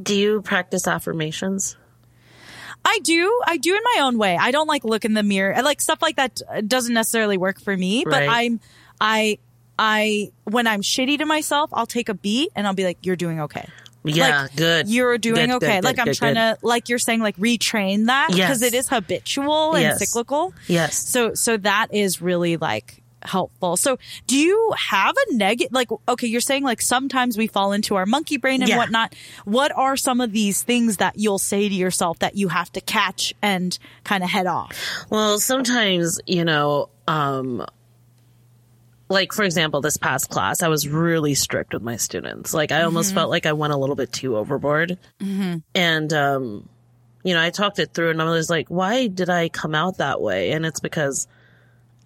[0.00, 1.76] Do you practice affirmations?
[2.84, 3.40] I do.
[3.44, 4.36] I do in my own way.
[4.36, 5.52] I don't like look in the mirror.
[5.52, 8.60] I like stuff like that uh, doesn't necessarily work for me, but I'm,
[9.00, 9.38] I,
[9.76, 13.16] I, when I'm shitty to myself, I'll take a beat and I'll be like, you're
[13.16, 13.66] doing okay.
[14.08, 14.88] Yeah, Like, good.
[14.88, 15.76] You're doing Good, okay.
[15.76, 18.72] good, like good, I'm trying to, like you're saying, like retrain that because Yes.
[18.72, 19.98] it is habitual and Yes.
[19.98, 20.52] cyclical.
[20.66, 21.08] Yes.
[21.08, 23.76] So, so that is really like helpful.
[23.76, 23.98] So
[24.28, 28.06] do you have a negative, like, okay, you're saying like sometimes we fall into our
[28.06, 28.76] monkey brain and Yeah.
[28.76, 29.14] whatnot.
[29.44, 32.80] What are some of these things that you'll say to yourself that you have to
[32.80, 34.70] catch and kind of head off?
[35.10, 37.66] Well, sometimes, you know, um,
[39.08, 42.52] like for example, this past class, I was really strict with my students.
[42.52, 43.16] Like I almost mm-hmm.
[43.16, 44.98] felt like I went a little bit too overboard.
[45.20, 45.58] Mm-hmm.
[45.74, 46.68] And, um,
[47.24, 49.98] you know, I talked it through and I was like, why did I come out
[49.98, 50.52] that way?
[50.52, 51.26] And it's because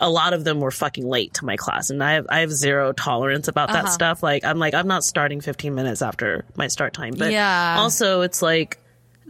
[0.00, 2.50] a lot of them were fucking late to my class and I have, I have
[2.50, 3.92] zero tolerance about that uh-huh.
[3.92, 4.22] stuff.
[4.22, 7.14] Like, I'm like, I'm not starting 15 minutes after my start time.
[7.16, 7.76] But Yeah.
[7.78, 8.78] also it's like,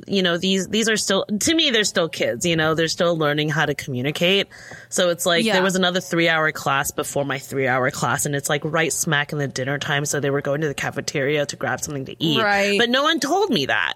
[0.07, 3.17] you know, these, these are still, to me, they're still kids, you know, they're still
[3.17, 4.49] learning how to communicate.
[4.89, 5.53] So it's like, Yeah.
[5.55, 8.93] there was another three hour class before my three hour class and it's like right
[8.93, 10.05] smack in the dinner time.
[10.05, 12.43] So they were going to the cafeteria to grab something to eat.
[12.43, 12.79] Right.
[12.79, 13.95] But no one told me that.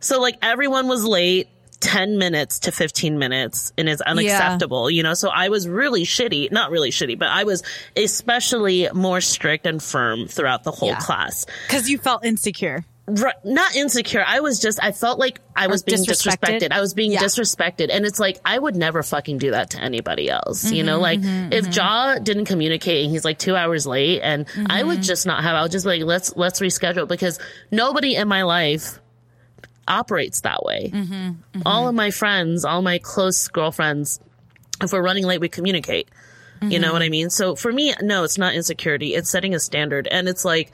[0.00, 1.48] So like everyone was late
[1.80, 5.14] 10 minutes to 15 minutes and it's unacceptable, you know?
[5.14, 7.62] So I was really shitty, not really shitty, but I was
[7.96, 10.98] especially more strict and firm throughout the whole Yeah.
[11.00, 11.46] class.
[11.68, 12.84] Cause you felt insecure.
[13.08, 14.24] Right, not insecure.
[14.26, 16.58] I was just, I felt like I was being disrespected?
[16.62, 16.72] disrespected.
[16.72, 17.20] I was being Yeah.
[17.22, 17.88] disrespected.
[17.92, 20.72] And it's like, I would never fucking do that to anybody else.
[20.72, 24.46] you Mm-hmm, know, like if Jaw didn't communicate and he's like two hours late and
[24.56, 24.88] I Mm-hmm.
[24.88, 27.38] would just not have, I would just be like, let's, let's reschedule because
[27.70, 28.98] nobody in my life
[29.86, 30.90] operates that way.
[30.92, 34.18] Mm-hmm, All of my friends, all my close girlfriends,
[34.82, 36.08] if we're running late, we communicate.
[36.60, 36.80] You Mm-hmm.
[36.82, 37.30] know what I mean?
[37.30, 39.14] So for me, no, it's not insecurity.
[39.14, 40.08] It's setting a standard.
[40.10, 40.72] And it's like,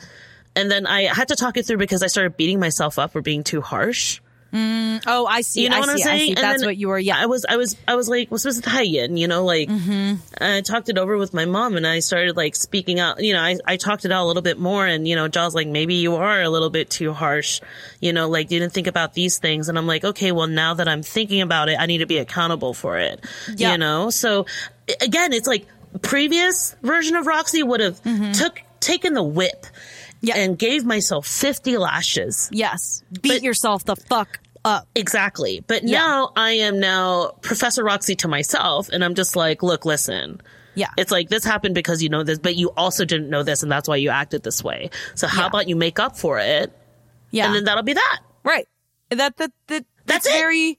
[0.56, 3.22] and then I had to talk it through because I started beating myself up for
[3.22, 4.20] being too harsh.
[4.54, 5.62] Oh, I see.
[5.62, 6.02] You know I what I'm see.
[6.02, 6.34] I saying?
[6.34, 6.98] That's then what you were.
[6.98, 7.16] Yeah.
[7.18, 9.18] I was, I was, I was like, what's this Thailand?
[9.18, 10.16] You know, like, Mm-hmm.
[10.44, 13.40] I talked it over with my mom and I started like speaking out, you know,
[13.40, 15.94] I, I talked it out a little bit more and, you know, Jaw's like, maybe
[15.94, 17.62] you are a little bit too harsh,
[18.00, 19.70] you know, like you didn't think about these things.
[19.70, 22.18] And I'm like, okay, well, now that I'm thinking about it, I need to be
[22.18, 23.24] accountable for it,
[23.56, 23.72] Yeah.
[23.72, 24.10] you know?
[24.10, 24.44] So
[25.00, 25.66] again, it's like
[26.02, 28.02] previous version of Roxy would have
[28.34, 30.01] took, taken the whip Mm-hmm.
[30.22, 30.36] Yeah.
[30.38, 32.48] and gave myself 50 lashes.
[32.52, 33.02] yes.
[33.20, 34.86] Beat But- yourself the fuck up.
[34.94, 35.64] Exactly.
[35.66, 35.98] But Yeah.
[35.98, 40.40] now I am now Professor Roxy to myself and I'm just like, look, listen.
[40.74, 40.88] Yeah.
[40.96, 43.70] It's like this happened because you know this, but you also didn't know this and
[43.72, 44.90] that's why you acted this way.
[45.16, 45.46] So how Yeah.
[45.48, 46.72] about you make up for it?
[47.32, 47.46] yeah.
[47.46, 48.20] And then that'll be that.
[48.44, 48.68] Right.
[49.10, 50.32] That that that That's that's it.
[50.32, 50.78] very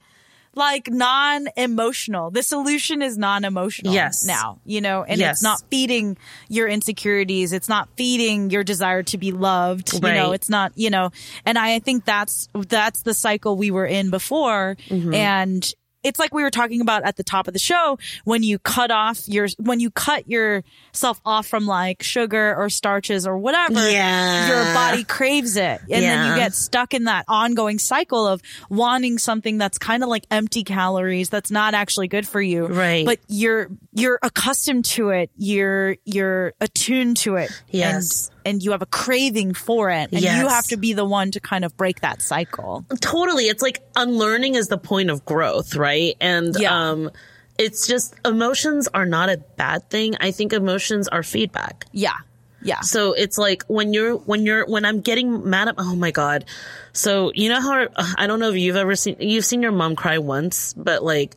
[0.56, 2.32] like non-emotional.
[2.32, 4.24] The solution is non-emotional Yes.
[4.26, 5.38] now, you know, and Yes.
[5.38, 6.18] it's not feeding
[6.49, 7.54] your insecurities.
[7.54, 9.93] It's not feeding your desire to be loved.
[9.93, 11.12] You know, it's not, you know,
[11.45, 15.14] and I think that's that's the cycle we were in before Mm-hmm.
[15.14, 15.74] and
[16.04, 18.91] it's like we were talking about at the top of the show when you cut
[18.91, 24.47] off your when you cut yourself off from like sugar or starches or whatever Yeah.
[24.47, 29.18] your body craves it and then you get stuck in that ongoing cycle of wanting
[29.18, 33.06] something that's kind of like empty calories that's not actually good for you Right.
[33.06, 38.30] but you're you're accustomed to it you're you're attuned to it Yes.
[38.45, 41.39] And you have a craving for it and you have to be the one to
[41.39, 42.85] kind of break that cycle.
[43.01, 43.45] Totally.
[43.45, 46.15] It's like unlearning is the point of growth right?
[46.21, 46.89] And Yeah.
[46.89, 47.11] um
[47.57, 50.15] it's just emotions are not a bad thing.
[50.19, 51.85] I think emotions are feedback.
[51.91, 52.15] Yeah.
[52.63, 52.79] Yeah.
[52.81, 56.45] So it's like when you're when you're when i'm getting mad at oh my god.
[56.93, 57.87] So you know how
[58.17, 61.35] i don't know if you've ever seen you've seen your mom cry once but like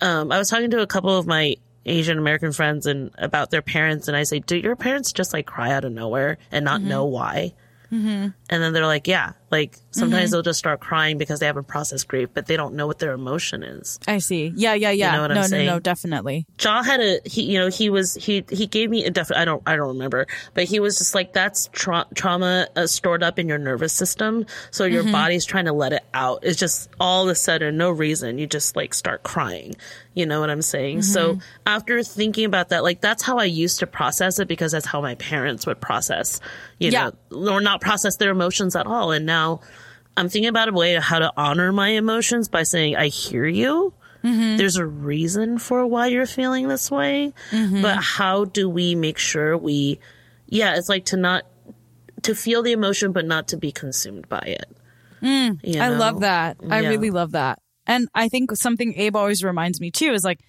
[0.00, 1.56] um i was talking to a couple of my
[1.86, 5.46] asian american friends and about their parents and i say do your parents just like
[5.46, 6.88] cry out of nowhere and not mm-hmm.
[6.90, 7.54] know why?
[7.92, 8.28] Mm-hmm.
[8.50, 10.32] And then they're like yeah like sometimes mm-hmm.
[10.32, 13.12] they'll just start crying because they haven't processed grief but they don't know what their
[13.12, 14.52] emotion is I see.
[14.54, 15.10] Yeah, yeah, yeah.
[15.10, 15.66] You know what I'm no, no, saying?
[15.66, 16.46] no, definitely.
[16.58, 19.30] Jaw had a he, you know, he was he he gave me a def.
[19.34, 23.22] I don't I don't remember, but he was just like that's tra- trauma uh, stored
[23.22, 25.12] up in your nervous system, so your mm-hmm.
[25.12, 26.40] body's trying to let it out.
[26.42, 29.74] It's just all of a sudden, no reason, you just like start crying.
[30.14, 31.02] You know what I'm saying?
[31.02, 31.40] So mm-hmm.
[31.66, 35.00] after thinking about that, like that's how I used to process it because that's how
[35.00, 36.40] my parents would process,
[36.78, 37.10] you Yeah.
[37.32, 39.10] know, or not process their emotions at all.
[39.10, 39.43] And now
[40.16, 43.92] I'm thinking about a way how to honor my emotions by saying I hear you
[44.56, 47.34] there's a reason for why you're feeling this way,
[47.82, 49.98] but how do we make sure we,
[50.48, 51.44] yeah, it's like to not,
[52.22, 54.64] to feel the emotion, but not to be consumed by it.
[55.20, 56.56] You I love that.
[56.70, 56.88] I Yeah.
[56.88, 57.58] really love that.
[57.86, 60.40] And I think something Abe always reminds me too is like,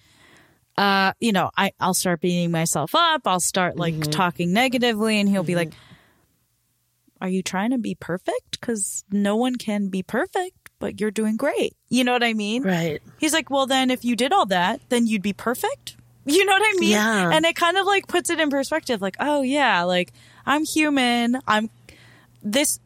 [0.78, 3.22] uh, you know, I, I'll start beating myself up.
[3.26, 4.10] I'll start like Mm-hmm.
[4.10, 5.72] talking negatively and he'll be like,
[7.20, 8.60] are you trying to be perfect?
[8.60, 11.74] Cause no one can be perfect, but you're doing great.
[11.88, 12.62] You know what I mean?
[12.62, 13.00] Right.
[13.18, 15.96] He's like, well, then if you did all that, then you'd be perfect.
[16.28, 16.90] You know what I mean?
[16.90, 17.30] Yeah.
[17.32, 20.12] And it kind of like puts it in perspective like, oh, yeah, like
[20.44, 21.38] I'm human.
[21.46, 21.70] I'm
[22.42, 22.80] this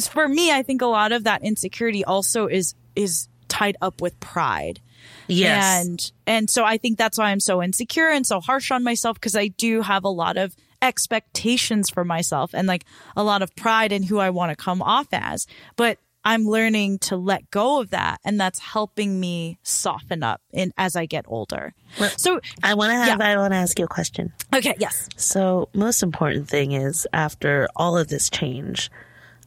[0.00, 4.18] for me, I think a lot of that insecurity also is is tied up with
[4.20, 4.80] pride.
[5.26, 5.84] Yes.
[5.84, 9.16] And and so I think that's why I'm so insecure and so harsh on myself
[9.16, 10.54] because I do have a lot of
[10.84, 12.84] expectations for myself and like
[13.16, 15.46] a lot of pride in who I want to come off as.
[15.76, 20.72] But I'm learning to let go of that and that's helping me soften up in
[20.78, 21.74] as I get older.
[22.16, 23.28] So I want to have, Yeah.
[23.28, 24.32] I want to ask you a question.
[24.54, 25.08] okay, yes.
[25.16, 28.90] So, most important thing is after all of this change,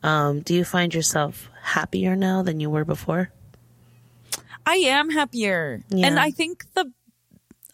[0.03, 3.31] um, do you find yourself happier now than you were before?
[4.65, 5.81] I am happier.
[5.89, 6.07] Yeah.
[6.07, 6.91] And I think the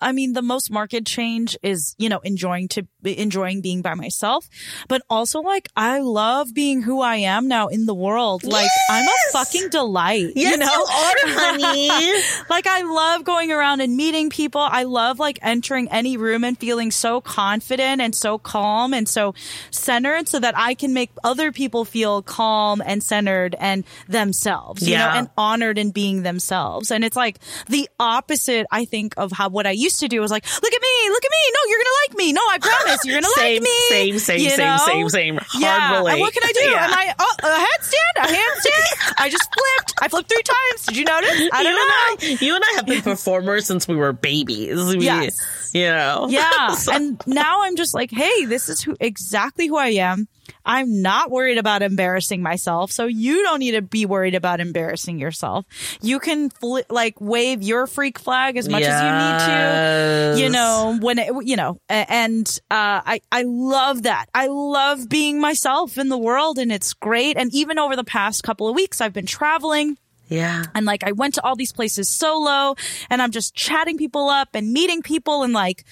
[0.04, 4.48] I mean the most marked change is, you know, enjoying to enjoying being by myself,
[4.88, 8.44] but also like I love being who I am now in the world.
[8.44, 10.66] Like I'm a fucking delight, Yes, you know?
[10.72, 12.22] you are, honey.
[12.50, 14.62] like I love going around and meeting people.
[14.62, 19.34] I love like entering any room and feeling so confident and so calm and so
[19.72, 24.96] centered so that I can make other people feel calm and centered and themselves, you
[24.96, 25.18] know, Yeah.
[25.20, 26.92] and honored in being themselves.
[26.92, 30.32] And it's like the opposite, I think, of how what I used to do was
[30.32, 31.44] like, look at me, look at me.
[31.54, 32.34] No, you're to like me.
[32.34, 33.80] No, I promise you're to Same, like me.
[33.90, 34.78] same, same, you same, know?
[34.86, 35.38] same, same.
[35.38, 35.98] Hard yeah.
[35.98, 36.12] relate.
[36.14, 36.66] And what can I do?
[36.70, 36.86] Yeah.
[36.86, 38.24] Am I oh, a headstand?
[38.24, 39.14] A handstand?
[39.20, 39.94] I just flipped.
[40.02, 40.86] I flipped three times.
[40.88, 41.50] Did you notice?
[41.52, 42.28] I don't you know.
[42.30, 44.96] And I, you and I have been performers since we were babies.
[44.96, 45.72] We, Yes.
[45.74, 46.28] You know?
[46.30, 46.76] Yeah.
[46.84, 50.28] So- and now I'm just like, hey, this is who exactly who I am.
[50.66, 52.92] I'm not worried about embarrassing myself.
[52.92, 55.66] So you don't need to be worried about embarrassing yourself.
[56.02, 60.44] You can fli like wave your freak flag as much as you need to.
[60.44, 64.28] You know, when it, you know, and, uh, I, I love that.
[64.34, 67.38] I love being myself in the world and it's great.
[67.38, 69.98] And even over the past couple of weeks, I've been traveling.
[70.30, 70.64] Yeah.
[70.74, 72.76] And like I went to all these places solo
[73.10, 75.84] and I'm just chatting people up and meeting people and like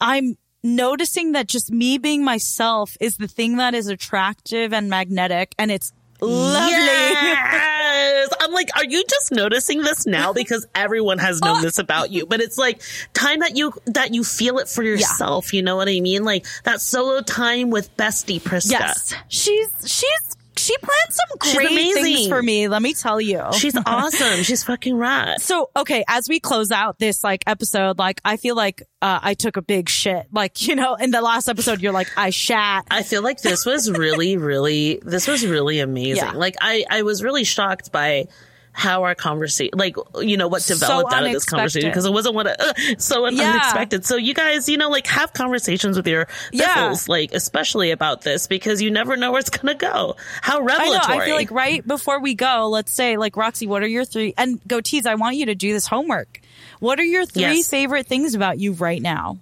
[0.00, 5.54] I'm noticing that just me being myself is the thing that is attractive and magnetic
[5.58, 6.70] and it's lovely.
[6.70, 8.28] Yes.
[8.40, 10.32] I'm like, are you just noticing this now?
[10.42, 12.82] Because everyone has known uh, this about you, but it's like
[13.12, 15.52] time that you, that you feel it for yourself.
[15.52, 16.24] You know what I mean?
[16.24, 18.70] Like that solo time with bestie Priska.
[18.70, 19.14] Yes.
[19.28, 23.42] She's she's she planned some great things for me, let me tell you.
[23.58, 24.42] She's awesome.
[24.44, 25.40] She's fucking right.
[25.40, 29.34] So, okay, as we close out this like episode, like I feel like uh, I
[29.34, 30.26] took a big shit.
[30.32, 32.86] Like, you know, in the last episode, you're like, I shat.
[32.90, 36.24] I feel like this was really, really, this was really amazing.
[36.24, 36.32] Yeah.
[36.32, 38.28] Like I, I was really shocked by
[38.74, 42.12] how our conversation, like, you know, what So developed out of this conversation because it
[42.12, 43.50] wasn't what, uh, so Yeah.
[43.50, 44.06] unexpected.
[44.06, 46.94] So you guys, you know, like have conversations with your Yeah.
[47.06, 50.16] like, especially about this because you never know where it's going to go.
[50.40, 50.64] How I know.
[50.66, 51.18] revelatory.
[51.18, 54.32] I feel like right before we go, let's say, like Roxy, what are your three?
[54.38, 56.40] And go goatees, I want you to do this homework.
[56.80, 57.68] What are your three Yes.
[57.68, 59.38] favorite things about you right now?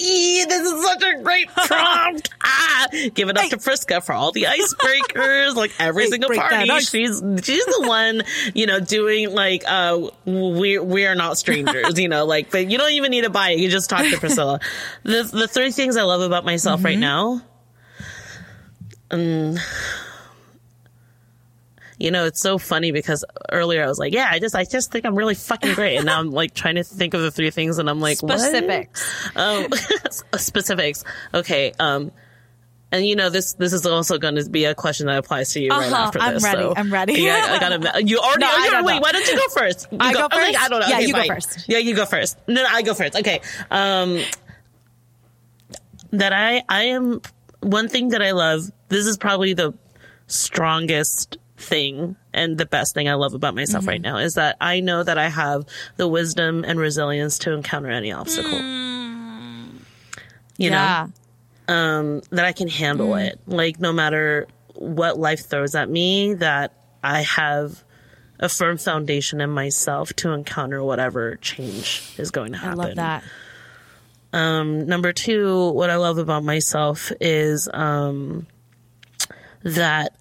[0.00, 2.30] Eee, this is such a great prompt.
[2.44, 6.68] ah, give it up to Priska for all the icebreakers, like every Hey, single party.
[6.80, 8.22] She's she's the one,
[8.54, 12.78] you know, doing like uh we we are not strangers, you know, like but you
[12.78, 13.58] don't even need to buy it.
[13.58, 14.60] You just talk to Priscilla.
[15.02, 17.42] the the three things I love about myself right now.
[19.10, 19.56] Um
[21.98, 24.92] you know, it's so funny because earlier I was like, yeah, I just, I just
[24.92, 25.96] think I'm really fucking great.
[25.96, 28.38] And now I'm like trying to think of the three things and I'm like, what?
[28.38, 29.28] Specifics.
[29.36, 29.66] Um,
[30.36, 31.04] specifics.
[31.34, 31.72] Okay.
[31.78, 32.12] Um,
[32.90, 35.60] and you know this this is also going to be a question that applies to
[35.60, 36.42] you right Uh-huh, after I'm this.
[36.44, 37.12] ready, so- I'm ready.
[37.20, 38.02] Yeah, I gotta.
[38.02, 38.40] You already.
[38.40, 38.94] No, you wait.
[38.94, 39.00] know.
[39.00, 39.88] Why don't you go first?
[39.92, 40.62] You I go okay, first?
[40.62, 40.86] I don't know.
[40.86, 41.68] Yeah, okay, you go first.
[41.68, 42.38] Yeah, you go first.
[42.48, 43.14] No, no, I go first.
[43.14, 43.42] Okay.
[43.70, 44.18] Um,
[46.12, 47.20] that I I am
[47.60, 48.62] one thing that I love.
[48.88, 49.74] This is probably the
[50.26, 53.88] strongest thing and the best thing I love about myself Mm-hmm.
[53.90, 55.66] right now is that I know that I have
[55.96, 58.58] the wisdom and resilience to encounter any obstacle.
[60.60, 61.12] You know,
[61.68, 63.26] um, that I can handle Mm.
[63.28, 63.40] it.
[63.46, 66.72] Like no matter what life throws at me, that
[67.02, 67.84] I have
[68.40, 72.80] a firm foundation in myself to encounter whatever change is going to happen.
[72.80, 73.24] I love that.
[74.32, 78.46] Um, number two, what I love about myself is um,
[79.62, 80.14] that,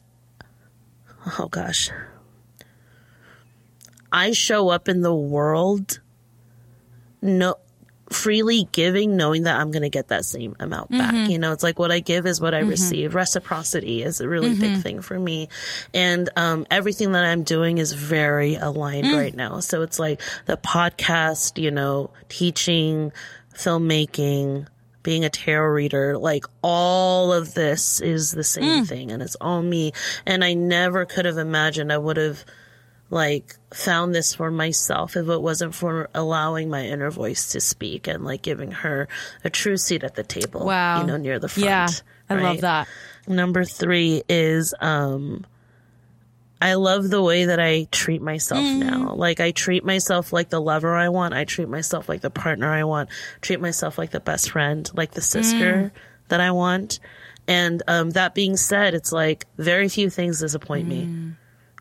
[1.39, 1.89] oh gosh,
[4.11, 5.99] I show up in the world
[7.21, 7.55] no
[8.09, 11.13] freely giving knowing that i'm going to get that same amount back.
[11.13, 11.31] Mm-hmm.
[11.31, 12.69] You know it's like what i give is what i mm-hmm.
[12.69, 13.15] receive.
[13.15, 14.81] Reciprocity is a really big mm-hmm.
[14.81, 15.49] thing for me.
[15.93, 19.17] And um, everything that i'm doing is very aligned mm.
[19.17, 19.59] right now.
[19.59, 23.11] So it's like the podcast you know teaching
[23.53, 24.67] filmmaking
[25.07, 29.61] being a tarot reader, like all of this is the same thing and it's all
[29.61, 29.93] me.
[30.25, 32.43] And I never could have imagined I would have
[33.09, 38.09] like found this for myself if it wasn't for allowing my inner voice to speak
[38.09, 39.07] and like giving her
[39.45, 40.65] a true seat at the table.
[40.65, 40.99] Wow.
[40.99, 41.69] You know, near the front.
[41.69, 41.87] Yeah.
[42.29, 42.89] I love that.
[43.29, 45.45] Number three is um
[46.61, 48.77] I love the way that I treat myself Mm.
[48.77, 49.13] now.
[49.15, 51.33] Like I treat myself like the lover I want.
[51.35, 53.09] I treat myself like the partner I want.
[53.41, 55.25] Treat myself like the best friend, like the Mm.
[55.35, 55.91] sister
[56.29, 56.99] that I want.
[57.47, 60.89] And um that being said, it's like very few things disappoint Mm.
[60.89, 61.33] me.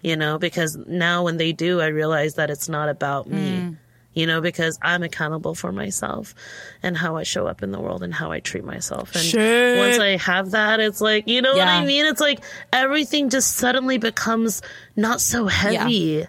[0.03, 3.77] You know, because now when they do, I realize that it's not about me.
[4.17, 6.35] You know, because I'm accountable for myself
[6.83, 9.15] and how I show up in the world and how I treat myself.
[9.15, 9.79] And Shit.
[9.79, 12.07] once I have that, it's like, you know what I mean?
[12.07, 12.41] It's like
[12.73, 14.63] everything just suddenly becomes
[14.97, 15.93] not so heavy.
[15.95, 16.27] Yeah.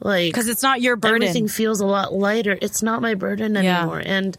[0.00, 1.22] Like, Because it's not your burden.
[1.22, 2.58] everything feels a lot lighter.
[2.60, 3.78] It's not my burden Yeah.
[3.82, 4.02] anymore.
[4.04, 4.36] And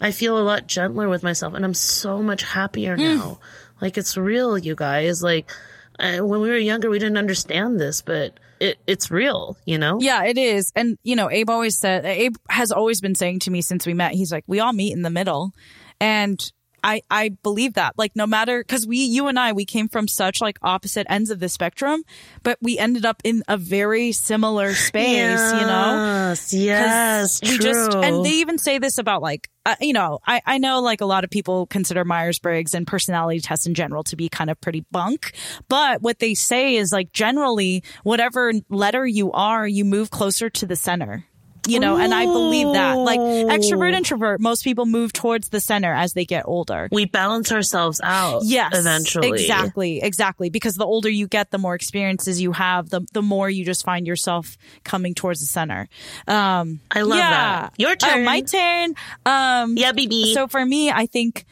[0.00, 3.02] I feel a lot gentler with myself and I'm so much happier Hmm.
[3.02, 3.40] now.
[3.80, 5.24] Like, it's real, you guys.
[5.24, 5.50] Like,
[5.98, 9.98] I, when we were younger, we didn't understand this, but it, it's real, you know?
[10.00, 10.72] Yeah, it is.
[10.74, 13.94] And, you know, Abe always said, Abe has always been saying to me since we
[13.94, 15.52] met, he's like, we all meet in the middle.
[16.00, 16.40] And
[16.82, 17.94] I, I believe that.
[17.96, 21.30] Like, no matter, cause we, you and I, we came from such like opposite ends
[21.30, 22.02] of the spectrum,
[22.42, 26.28] but we ended up in a very similar space, you know?
[26.28, 27.58] Yes, yes, we true.
[27.58, 31.00] just and they even say this about like uh, you know I, I know like
[31.00, 34.60] a lot of people consider myers-briggs and personality tests in general to be kind of
[34.60, 35.32] pretty bunk
[35.68, 40.66] but what they say is like generally whatever letter you are you move closer to
[40.66, 41.24] the center
[41.68, 45.92] you know and i believe that like extrovert introvert most people move towards the center
[45.92, 48.42] as they get older we balance ourselves out.
[48.44, 48.76] Yes.
[48.76, 49.28] Eventually.
[49.30, 50.02] Exactly.
[50.02, 50.50] Exactly.
[50.50, 53.84] Because the older you get, the more experiences you have, the the more you just
[53.84, 55.88] find yourself coming towards the center.
[56.26, 57.30] Um I love yeah.
[57.30, 57.72] that.
[57.76, 58.24] Your Oh, turn.
[58.24, 58.94] my turn.
[59.26, 60.34] Um Yeah, BB.
[60.34, 61.44] so for me, I think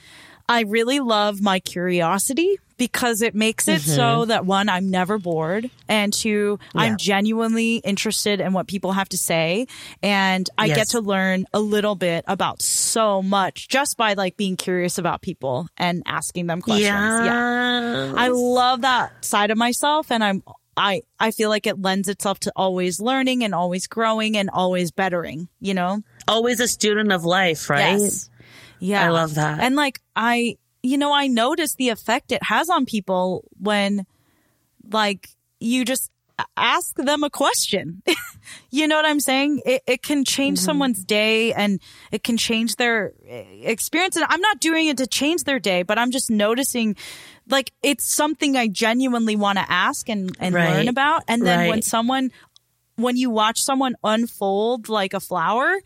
[0.48, 4.28] I really love my curiosity because it makes it so mm-hmm.
[4.28, 6.82] that one, I'm never bored, and two, Yeah.
[6.82, 9.66] I'm genuinely interested in what people have to say,
[10.02, 14.56] and I get to learn a little bit about so much just by like being
[14.56, 16.84] curious about people and asking them questions.
[16.86, 18.12] yeah.
[18.16, 20.42] I love that side of myself and I'm
[20.76, 24.90] I I feel like it lends itself to always learning and always growing and always
[24.90, 26.02] bettering, you know?
[26.28, 27.98] always a student of life, right?
[27.98, 28.30] Yes.
[28.78, 29.04] Yeah.
[29.04, 29.60] I love that.
[29.60, 34.06] And like I you know, I notice the effect it has on people when
[34.90, 35.28] like
[35.58, 36.10] you just
[36.56, 38.02] ask them a question.
[38.70, 39.62] you know what I'm saying?
[39.64, 40.64] It, it can change Mm-hmm.
[40.66, 41.80] someone's day and
[42.12, 44.16] it can change their eh, experience.
[44.16, 46.94] And I'm not doing it to change their day, but I'm just noticing
[47.48, 50.68] like it's something I genuinely want to ask and, and Right.
[50.76, 51.22] learn about.
[51.26, 52.30] And then when someone,
[52.96, 55.78] when you watch someone unfold like a flower,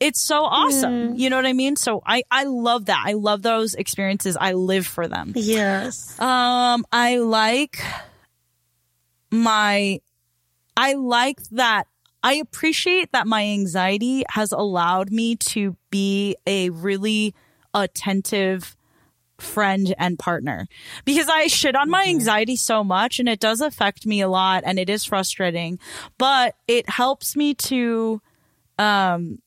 [0.00, 1.14] it's so awesome.
[1.14, 1.18] Mm.
[1.18, 1.76] You know what I mean?
[1.76, 3.02] So I, I love that.
[3.06, 4.36] I love those experiences.
[4.40, 5.32] I live for them.
[5.34, 6.18] Yes.
[6.20, 7.80] Um, I like
[9.30, 10.00] my,
[10.76, 11.86] I like that.
[12.22, 17.34] I appreciate that my anxiety has allowed me to be a really
[17.74, 18.76] attentive
[19.38, 20.66] friend and partner
[21.04, 24.64] because I shit on my anxiety so much and it does affect me a lot
[24.66, 25.78] and it is frustrating,
[26.18, 28.20] but it helps me to,
[28.78, 29.38] um,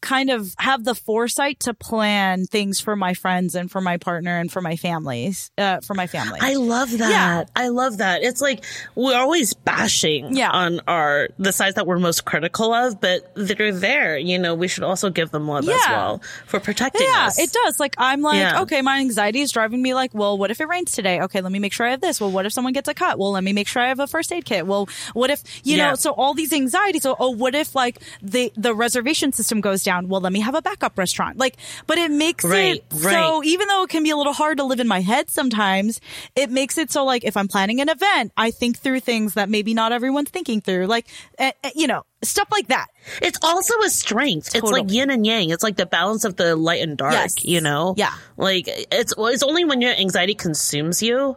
[0.00, 4.38] kind of have the foresight to plan things for my friends and for my partner
[4.38, 6.38] and for my families, uh, for my family.
[6.42, 7.10] I love that.
[7.10, 7.44] Yeah.
[7.54, 8.22] I love that.
[8.22, 8.64] It's like
[8.94, 10.50] we're always bashing Yeah.
[10.50, 14.16] on our the sides that we're most critical of, but they're there.
[14.16, 17.08] You know, we should also give them love as well for protecting us.
[17.14, 17.38] Yeah, us.
[17.38, 17.78] it does.
[17.78, 18.62] Like I'm like, Yeah.
[18.62, 21.20] okay, my anxiety is driving me like, well, what if it rains today?
[21.20, 22.20] Okay, let me make sure I have this.
[22.20, 23.18] Well, what if someone gets a cut?
[23.18, 24.66] Well, let me make sure I have a first aid kit.
[24.66, 25.90] Well, what if you Yeah.
[25.90, 25.94] know?
[25.96, 27.02] So all these anxieties.
[27.02, 29.89] So, oh, what if like the the reservation system goes down?
[30.08, 31.38] Well, let me have a backup restaurant.
[31.38, 31.56] Like,
[31.86, 33.12] but it makes Right, it right.
[33.12, 36.00] so even though it can be a little hard to live in my head sometimes,
[36.36, 39.48] it makes it so like if I'm planning an event, I think through things that
[39.48, 40.86] maybe not everyone's thinking through.
[40.86, 41.06] Like,
[41.38, 42.86] eh, eh, you know, stuff like that.
[43.22, 44.54] It's also a strength.
[44.54, 45.50] It's like yin and yang.
[45.50, 47.44] It's like the balance of the light and dark, Yes.
[47.44, 47.94] you know?
[47.96, 48.12] Yeah.
[48.36, 51.36] Like it's it's only when your anxiety consumes you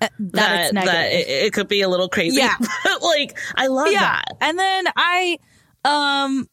[0.00, 2.38] eh, That, it's that it, it could be a little crazy.
[2.40, 2.54] Yeah.
[2.84, 4.24] But like I love that.
[4.40, 5.38] And then I,
[5.84, 6.48] um,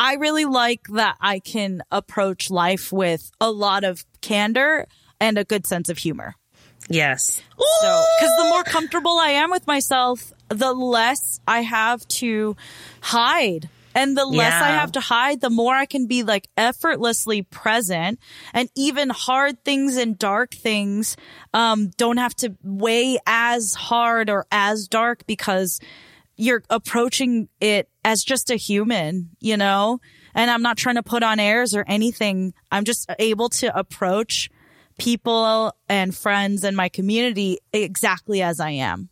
[0.00, 4.86] I really like that I can approach life with a lot of candor
[5.20, 6.36] and a good sense of humor.
[6.88, 7.42] Yes.
[7.82, 12.56] So, cause the more comfortable I am with myself, the less I have to
[13.02, 13.68] hide.
[13.94, 18.20] And the less I have to hide, the more I can be like effortlessly present
[18.54, 21.16] and even hard things and dark things,
[21.52, 25.80] um, don't have to weigh as hard or as dark because
[26.40, 30.00] you're approaching it as just a human, you know?
[30.34, 32.54] And I'm not trying to put on airs or anything.
[32.72, 34.48] I'm just able to approach
[34.98, 39.10] people and friends and my community exactly as I am.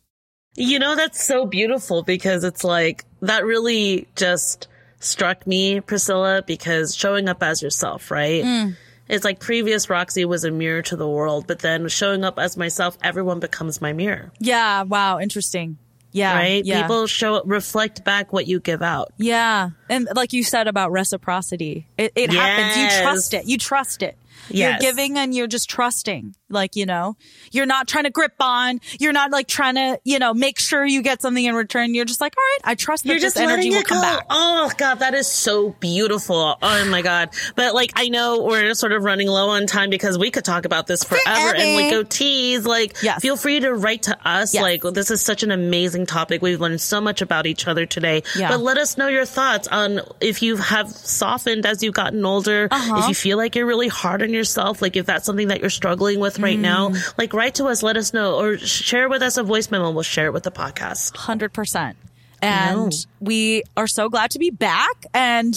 [0.55, 4.67] You know, that's so beautiful because it's like that really just
[4.99, 8.43] struck me, Priscilla, because showing up as yourself, right?
[8.43, 8.75] Mm.
[9.07, 12.57] It's like previous Roxy was a mirror to the world, but then showing up as
[12.57, 14.83] myself, everyone becomes my mirror, Yeah.
[14.83, 15.19] Wow.
[15.19, 15.77] Interesting.
[16.11, 16.33] Yeah.
[16.33, 16.65] right?
[16.65, 16.81] Yeah.
[16.81, 19.13] People show, reflect back what you give out.
[19.17, 19.69] yeah.
[19.89, 22.77] And like you said about reciprocity, it, it happens.
[22.77, 23.47] You trust it.
[23.47, 24.17] You trust it.
[24.49, 24.81] Yes.
[24.81, 26.35] You're giving and you're just trusting.
[26.49, 27.15] Like, you know,
[27.51, 28.79] you're not trying to grip on.
[28.99, 31.93] You're not like trying to, you know, make sure you get something in return.
[31.93, 34.01] You're just like, all right, I trust that You're this energy will come go.
[34.01, 34.25] back.
[34.29, 36.57] Oh God, that is so beautiful.
[36.61, 37.29] Oh my God.
[37.55, 40.65] But like, I know we're sort of running low on time because we could talk
[40.65, 42.65] about this forever and we go tease.
[42.65, 43.21] Like, Yes.
[43.21, 44.53] feel free to write to us.
[44.53, 44.61] Yes.
[44.63, 46.41] Like, this is such an amazing topic.
[46.41, 48.23] We've learned so much about each other today.
[48.35, 48.49] Yeah.
[48.49, 52.67] But let us know your thoughts on if you have softened as you've gotten older.
[52.71, 52.99] Uh-huh.
[52.99, 55.69] If you feel like you're really hard on yourself, like if that's something that you're
[55.69, 57.13] struggling with right now, Mm.
[57.17, 59.91] like write to us, let us know, or share with us a voice memo.
[59.91, 61.15] We'll share it with the podcast.
[61.15, 61.97] Hundred percent.
[62.41, 62.89] And know.
[63.19, 65.05] we are so glad to be back.
[65.13, 65.53] And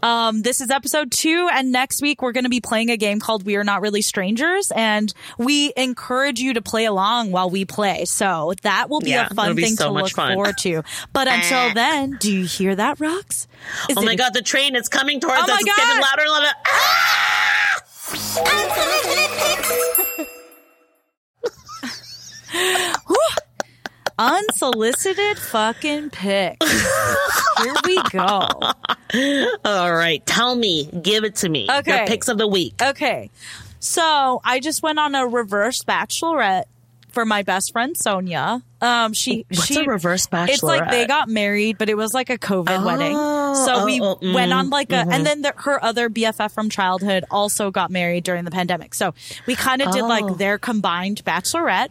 [0.00, 1.48] um, this is episode two.
[1.52, 4.00] And next week we're going to be playing a game called We Are Not Really
[4.00, 4.70] Strangers.
[4.70, 8.04] And we encourage you to play along while we play.
[8.04, 10.34] So that will be Yeah, a fun be thing so to look fun.
[10.34, 10.84] forward to.
[11.12, 13.48] But until then, do you hear that, Rocks?
[13.88, 15.60] Is Oh it my a- god, the train is coming towards Oh us.
[15.60, 16.46] It's getting louder and louder.
[18.12, 20.26] Unsolicited picks
[24.18, 26.60] Unsolicited fucking pick.
[26.62, 28.48] Here we go.
[29.64, 31.68] All right, tell me, give it to me.
[31.70, 31.98] Okay.
[31.98, 32.74] Your picks of the week.
[32.82, 33.30] Okay.
[33.78, 36.64] So I just went on a reverse bachelorette
[37.12, 38.62] for my best friend Sonia.
[38.80, 42.30] Um, she What's she a reverse It's like they got married, but it was like
[42.30, 43.14] a COVID wedding.
[43.14, 46.52] So oh, we oh, mm, went on like a, and then the, her other BFF
[46.52, 48.94] from childhood also got married during the pandemic.
[48.94, 49.12] So
[49.46, 50.08] we kind of did Oh.
[50.08, 51.88] like their combined bachelorette.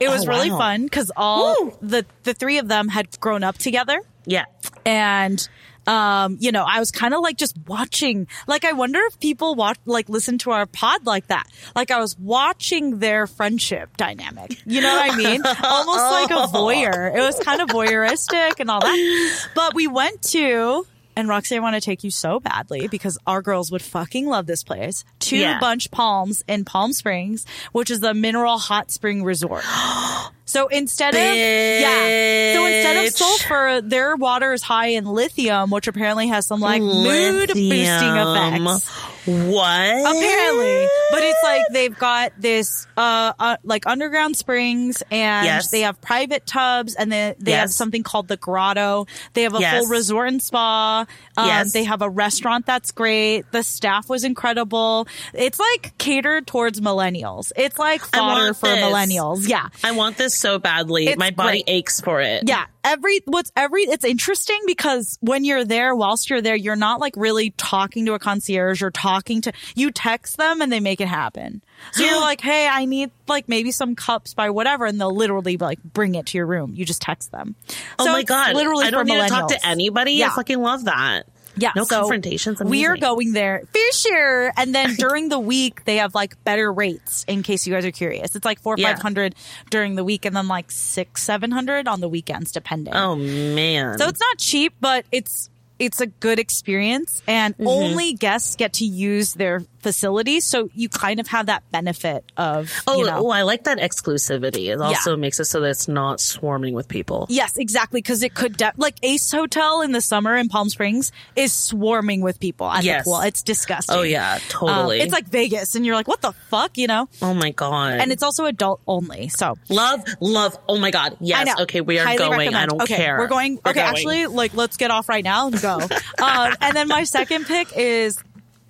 [0.00, 0.58] It was Oh, really wow.
[0.58, 1.76] fun because all Woo.
[1.82, 4.44] the the three of them had grown up together Yeah.
[4.86, 5.46] and
[5.86, 9.54] um you know i was kind of like just watching like i wonder if people
[9.54, 14.60] watch like listen to our pod like that like i was watching their friendship dynamic
[14.64, 18.70] you know what i mean almost like a voyeur it was kind of voyeuristic and
[18.70, 22.88] all that but we went to and Roxy, I want to take you so badly
[22.88, 25.04] because our girls would fucking love this place.
[25.18, 25.60] Two Yeah.
[25.60, 29.62] Bunch Palms in Palm Springs, which is the mineral hot spring resort.
[30.52, 35.86] So instead of yeah, so instead of sulfur, their water is high in lithium, which
[35.88, 38.86] apparently has some like mood boosting effects.
[39.24, 39.66] What?
[39.66, 45.70] Apparently, but it's like they've got this uh, uh like underground springs, and Yes.
[45.70, 49.06] they have private tubs, and then they have something called the Grotto.
[49.32, 49.78] They have a Yes.
[49.84, 51.06] full resort and spa.
[51.36, 51.72] Um, Yes.
[51.72, 53.50] They have a restaurant that's great.
[53.52, 55.06] The staff was incredible.
[55.32, 57.52] It's like catered towards millennials.
[57.56, 58.84] It's like fodder for this.
[58.84, 59.48] millennials.
[59.48, 59.68] Yeah.
[59.84, 61.06] I want this so badly.
[61.06, 61.74] It's My body great.
[61.74, 62.44] aches for it.
[62.46, 62.66] Yeah.
[62.84, 67.14] Every, what's every, it's interesting because when you're there, whilst you're there, you're not like
[67.16, 71.06] really talking to a concierge or talking to, you text them and they make it
[71.06, 71.62] happen.
[71.92, 74.84] So you're like, hey, I need like maybe some cups by whatever.
[74.84, 76.72] And they'll literally like bring it to your room.
[76.74, 77.54] You just text them.
[78.00, 78.54] Oh So my god!
[78.56, 80.14] Literally I don't need to talk to anybody.
[80.14, 80.30] Yeah.
[80.32, 81.26] I fucking love that.
[81.56, 81.72] Yeah.
[81.76, 82.62] No so confrontations.
[82.62, 84.52] We are going there for sure.
[84.56, 87.90] And then during the week, they have like better rates in case you guys are
[87.90, 88.34] curious.
[88.34, 88.94] It's like four, Yeah.
[88.94, 89.34] 500
[89.70, 92.94] during the week and then like six, 700 on the weekends, depending.
[92.94, 93.98] Oh man.
[93.98, 97.66] So it's not cheap, but it's, it's a good experience and Mm-hmm.
[97.66, 100.44] only guests get to use their facilities.
[100.46, 103.78] So you kind of have that benefit of, oh, you know, oh, I like that
[103.78, 104.72] exclusivity.
[104.72, 107.26] It also makes it so that it's not swarming with people.
[107.28, 108.00] Yes, exactly.
[108.00, 112.20] Because it could, de- like Ace Hotel in the summer in Palm Springs is swarming
[112.22, 113.04] with people at Yes.
[113.04, 113.20] the pool.
[113.20, 113.96] It's disgusting.
[113.96, 115.00] Oh yeah, Um, totally.
[115.00, 117.08] it's like Vegas, and you're like, what the fuck, you know?
[117.20, 117.94] oh my god.
[118.00, 119.28] And it's also adult only.
[119.28, 120.56] So love, love.
[120.68, 121.16] Oh my god.
[121.20, 121.40] Yes.
[121.40, 121.54] I know.
[121.64, 122.54] Okay, we are Highly going.
[122.54, 123.18] I don't okay, care.
[123.18, 123.56] We're going.
[123.64, 123.88] We're okay, going.
[123.88, 125.80] actually, like, let's get off right now and go.
[126.22, 128.18] um, and then my second pick is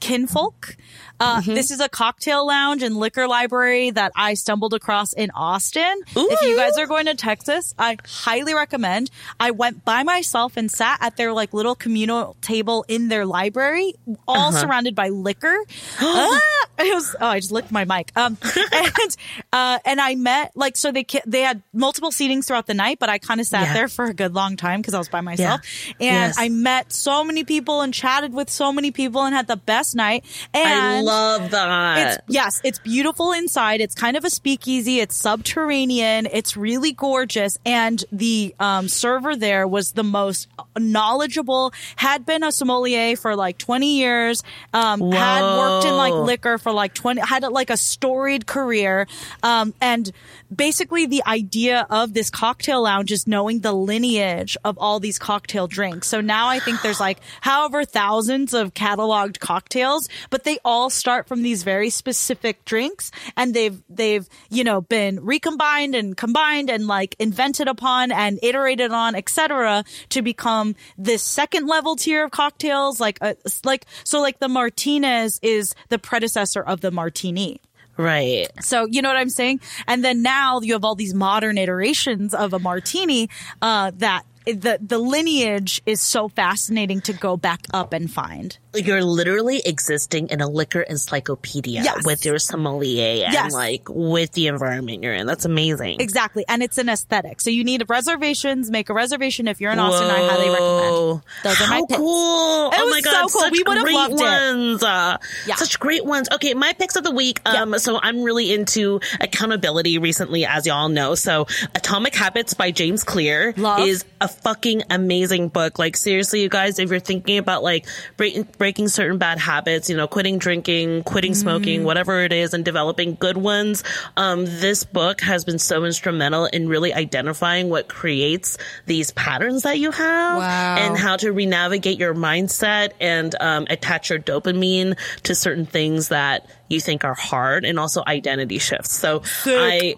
[0.00, 0.76] Kinfolk.
[1.22, 1.54] Uh, Mm-hmm.
[1.54, 6.00] This is a cocktail lounge and liquor library that I stumbled across in Austin.
[6.14, 9.10] If you guys are going to Texas, I highly recommend.
[9.40, 13.94] I went by myself and sat at their like little communal table in their library,
[14.28, 14.58] all Uh-huh.
[14.60, 15.56] surrounded by liquor.
[16.00, 16.40] Ah!
[16.78, 18.10] it was, oh, I just licked my mic.
[18.16, 18.36] Um,
[18.72, 19.16] and,
[19.52, 23.08] uh, and I met, like, so they, they had multiple seatings throughout the night, but
[23.08, 23.74] I kind of sat Yeah.
[23.74, 25.60] there for a good long time because I was by myself.
[26.00, 26.36] And Yes.
[26.38, 29.94] I met so many people and chatted with so many people and had the best
[29.94, 30.24] night.
[30.54, 32.24] And Love it's that.
[32.28, 33.80] yes, it's beautiful inside.
[33.80, 35.00] It's kind of a speakeasy.
[35.00, 36.26] It's subterranean.
[36.26, 37.58] It's really gorgeous.
[37.64, 40.48] And the um, server there was the most
[40.78, 41.72] knowledgeable.
[41.96, 44.42] Had been a sommelier for like twenty years.
[44.72, 47.20] Um, had worked in like liquor for like twenty.
[47.20, 49.06] Had like a storied career.
[49.42, 50.10] Um, and
[50.54, 55.66] basically, the idea of this cocktail lounge is knowing the lineage of all these cocktail
[55.66, 56.08] drinks.
[56.08, 61.26] So now I think there's like however thousands of cataloged cocktails, but they all start
[61.26, 66.86] from these very specific drinks and they've they've you know been recombined and combined and
[66.86, 73.00] like invented upon and iterated on etc to become this second level tier of cocktails
[73.00, 77.60] like a, like so like the martinez is the predecessor of the martini
[77.96, 78.48] right.
[78.60, 79.60] so you know what I'm saying?
[79.86, 83.28] And then now you have all these modern iterations of a martini
[83.60, 88.58] uh, that the the lineage is so fascinating to go back up and find.
[88.74, 92.04] You're literally existing in a liquor encyclopedia Yes.
[92.06, 93.52] with your sommelier and Yes.
[93.52, 95.26] like with the environment you're in.
[95.26, 96.00] That's amazing.
[96.00, 97.40] Exactly, and it's an aesthetic.
[97.40, 98.70] So you need reservations.
[98.70, 100.08] Make a reservation if you're in Austin.
[100.10, 101.22] I highly recommend.
[101.44, 101.98] Those are my How picks.
[101.98, 102.70] cool!
[102.72, 103.40] It oh was my god, so cool.
[103.42, 104.24] such We would've great loved it.
[104.24, 104.82] ones.
[104.82, 105.54] Uh, Yeah.
[105.56, 106.28] Such great ones.
[106.32, 107.40] Okay, my picks of the week.
[107.46, 111.14] Um, so I'm really into accountability recently, as y'all know.
[111.14, 113.86] So Atomic Habits by James Clear Love.
[113.86, 115.78] is a fucking amazing book.
[115.78, 117.86] Like seriously, you guys, if you're thinking about like
[118.16, 122.64] breaking breaking certain bad habits, you know, quitting drinking, quitting smoking, whatever it is, and
[122.64, 123.82] developing good ones,
[124.16, 129.80] um, this book has been so instrumental in really identifying what creates these patterns that
[129.80, 130.76] you have Wow.
[130.78, 136.48] and how to re-navigate your mindset and um, attach your dopamine to certain things that
[136.68, 138.92] you think are hard and also identity shifts.
[138.92, 139.96] So I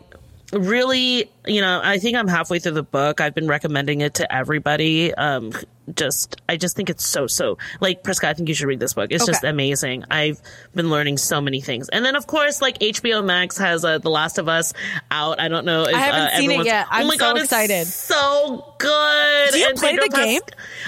[0.52, 3.20] really, you know, I think I'm halfway through the book.
[3.20, 5.12] I've been recommending it to everybody.
[5.14, 5.52] Um,
[5.94, 8.94] just, I just think it's so, so like Priska, I think you should read this
[8.94, 9.08] book.
[9.10, 10.04] It's just amazing.
[10.10, 10.40] I've
[10.74, 11.88] been learning so many things.
[11.88, 14.72] And then of course, like HBO Max has uh, The Last of Us
[15.10, 15.40] out.
[15.40, 16.86] I don't know if I haven't uh, seen it yet.
[16.90, 17.86] I'm oh my so God, it's excited.
[17.86, 19.52] so good.
[19.52, 20.40] Do you And play Pedro the game?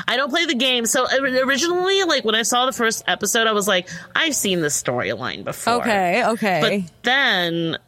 [0.09, 0.87] I don't play the game.
[0.87, 4.81] So originally, like when I saw the first episode, I was like, I've seen this
[4.81, 5.83] storyline before.
[5.83, 6.83] Okay, okay.
[6.85, 7.79] But then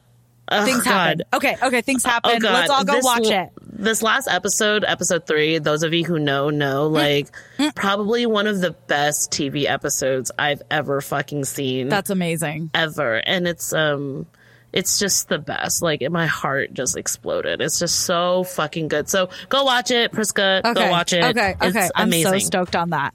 [0.51, 0.93] oh, things God.
[0.93, 1.20] happen.
[1.35, 2.33] Okay, okay, things happen.
[2.35, 2.53] Oh God.
[2.53, 3.51] Let's all go This watch it.
[3.62, 6.93] This last episode, episode three, those of you who know, know, Mm.
[6.93, 11.89] like, probably one of the best TV episodes I've ever fucking seen.
[11.89, 12.70] That's amazing.
[12.75, 13.15] ever.
[13.16, 14.27] And it's, um,
[14.73, 15.81] it's just the best.
[15.81, 17.61] Like, my heart just exploded.
[17.62, 19.09] It's just so fucking good.
[19.09, 20.61] So go watch it, Priska.
[20.65, 21.25] Okay, Go watch it.
[21.25, 21.89] Okay, It's okay.
[21.95, 22.33] I'm amazing.
[22.33, 23.15] so stoked on that.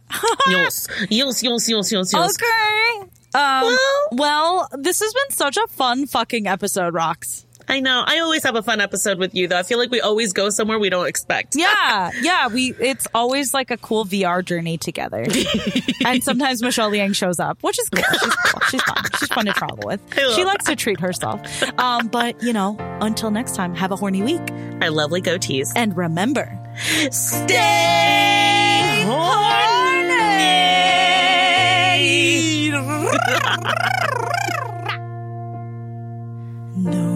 [0.49, 2.37] Yes, yes, yes, yes, yes, yes.
[2.41, 3.09] Okay.
[3.35, 3.77] Um, Well-
[4.11, 7.45] well, this has been such a fun fucking episode, Rocks.
[7.65, 8.03] I know.
[8.05, 9.57] I always have a fun episode with you, though.
[9.57, 11.55] I feel like we always go somewhere we don't expect.
[11.55, 12.47] Yeah, yeah.
[12.49, 15.25] We it's always like a cool VR journey together,
[16.05, 18.03] and sometimes Michelle Liang shows up, which is cool.
[18.19, 18.61] She's cool.
[18.69, 18.97] She's fun.
[19.17, 20.01] She's fun to travel with.
[20.35, 21.39] She likes to treat herself.
[21.79, 24.41] Um, but you know, until next time, have a horny week,
[24.81, 25.71] Our lovely goatees.
[25.73, 26.59] and remember,
[27.11, 29.05] Stay
[36.83, 37.12] Don't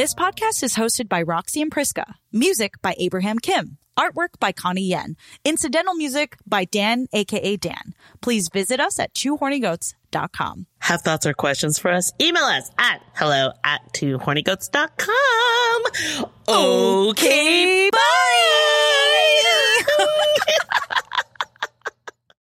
[0.00, 2.14] This podcast is hosted by Roxy and Priska.
[2.32, 3.76] Music by Abraham Kim.
[3.98, 5.14] Artwork by Connie Yen.
[5.44, 7.92] Incidental music by Dan, aka Dan.
[8.22, 10.64] Please visit us at twohornygoats.com.
[10.78, 12.14] Have thoughts or questions for us?
[12.18, 15.82] Email us at hello at twohornygoats.com.
[16.48, 17.98] Okay, bye.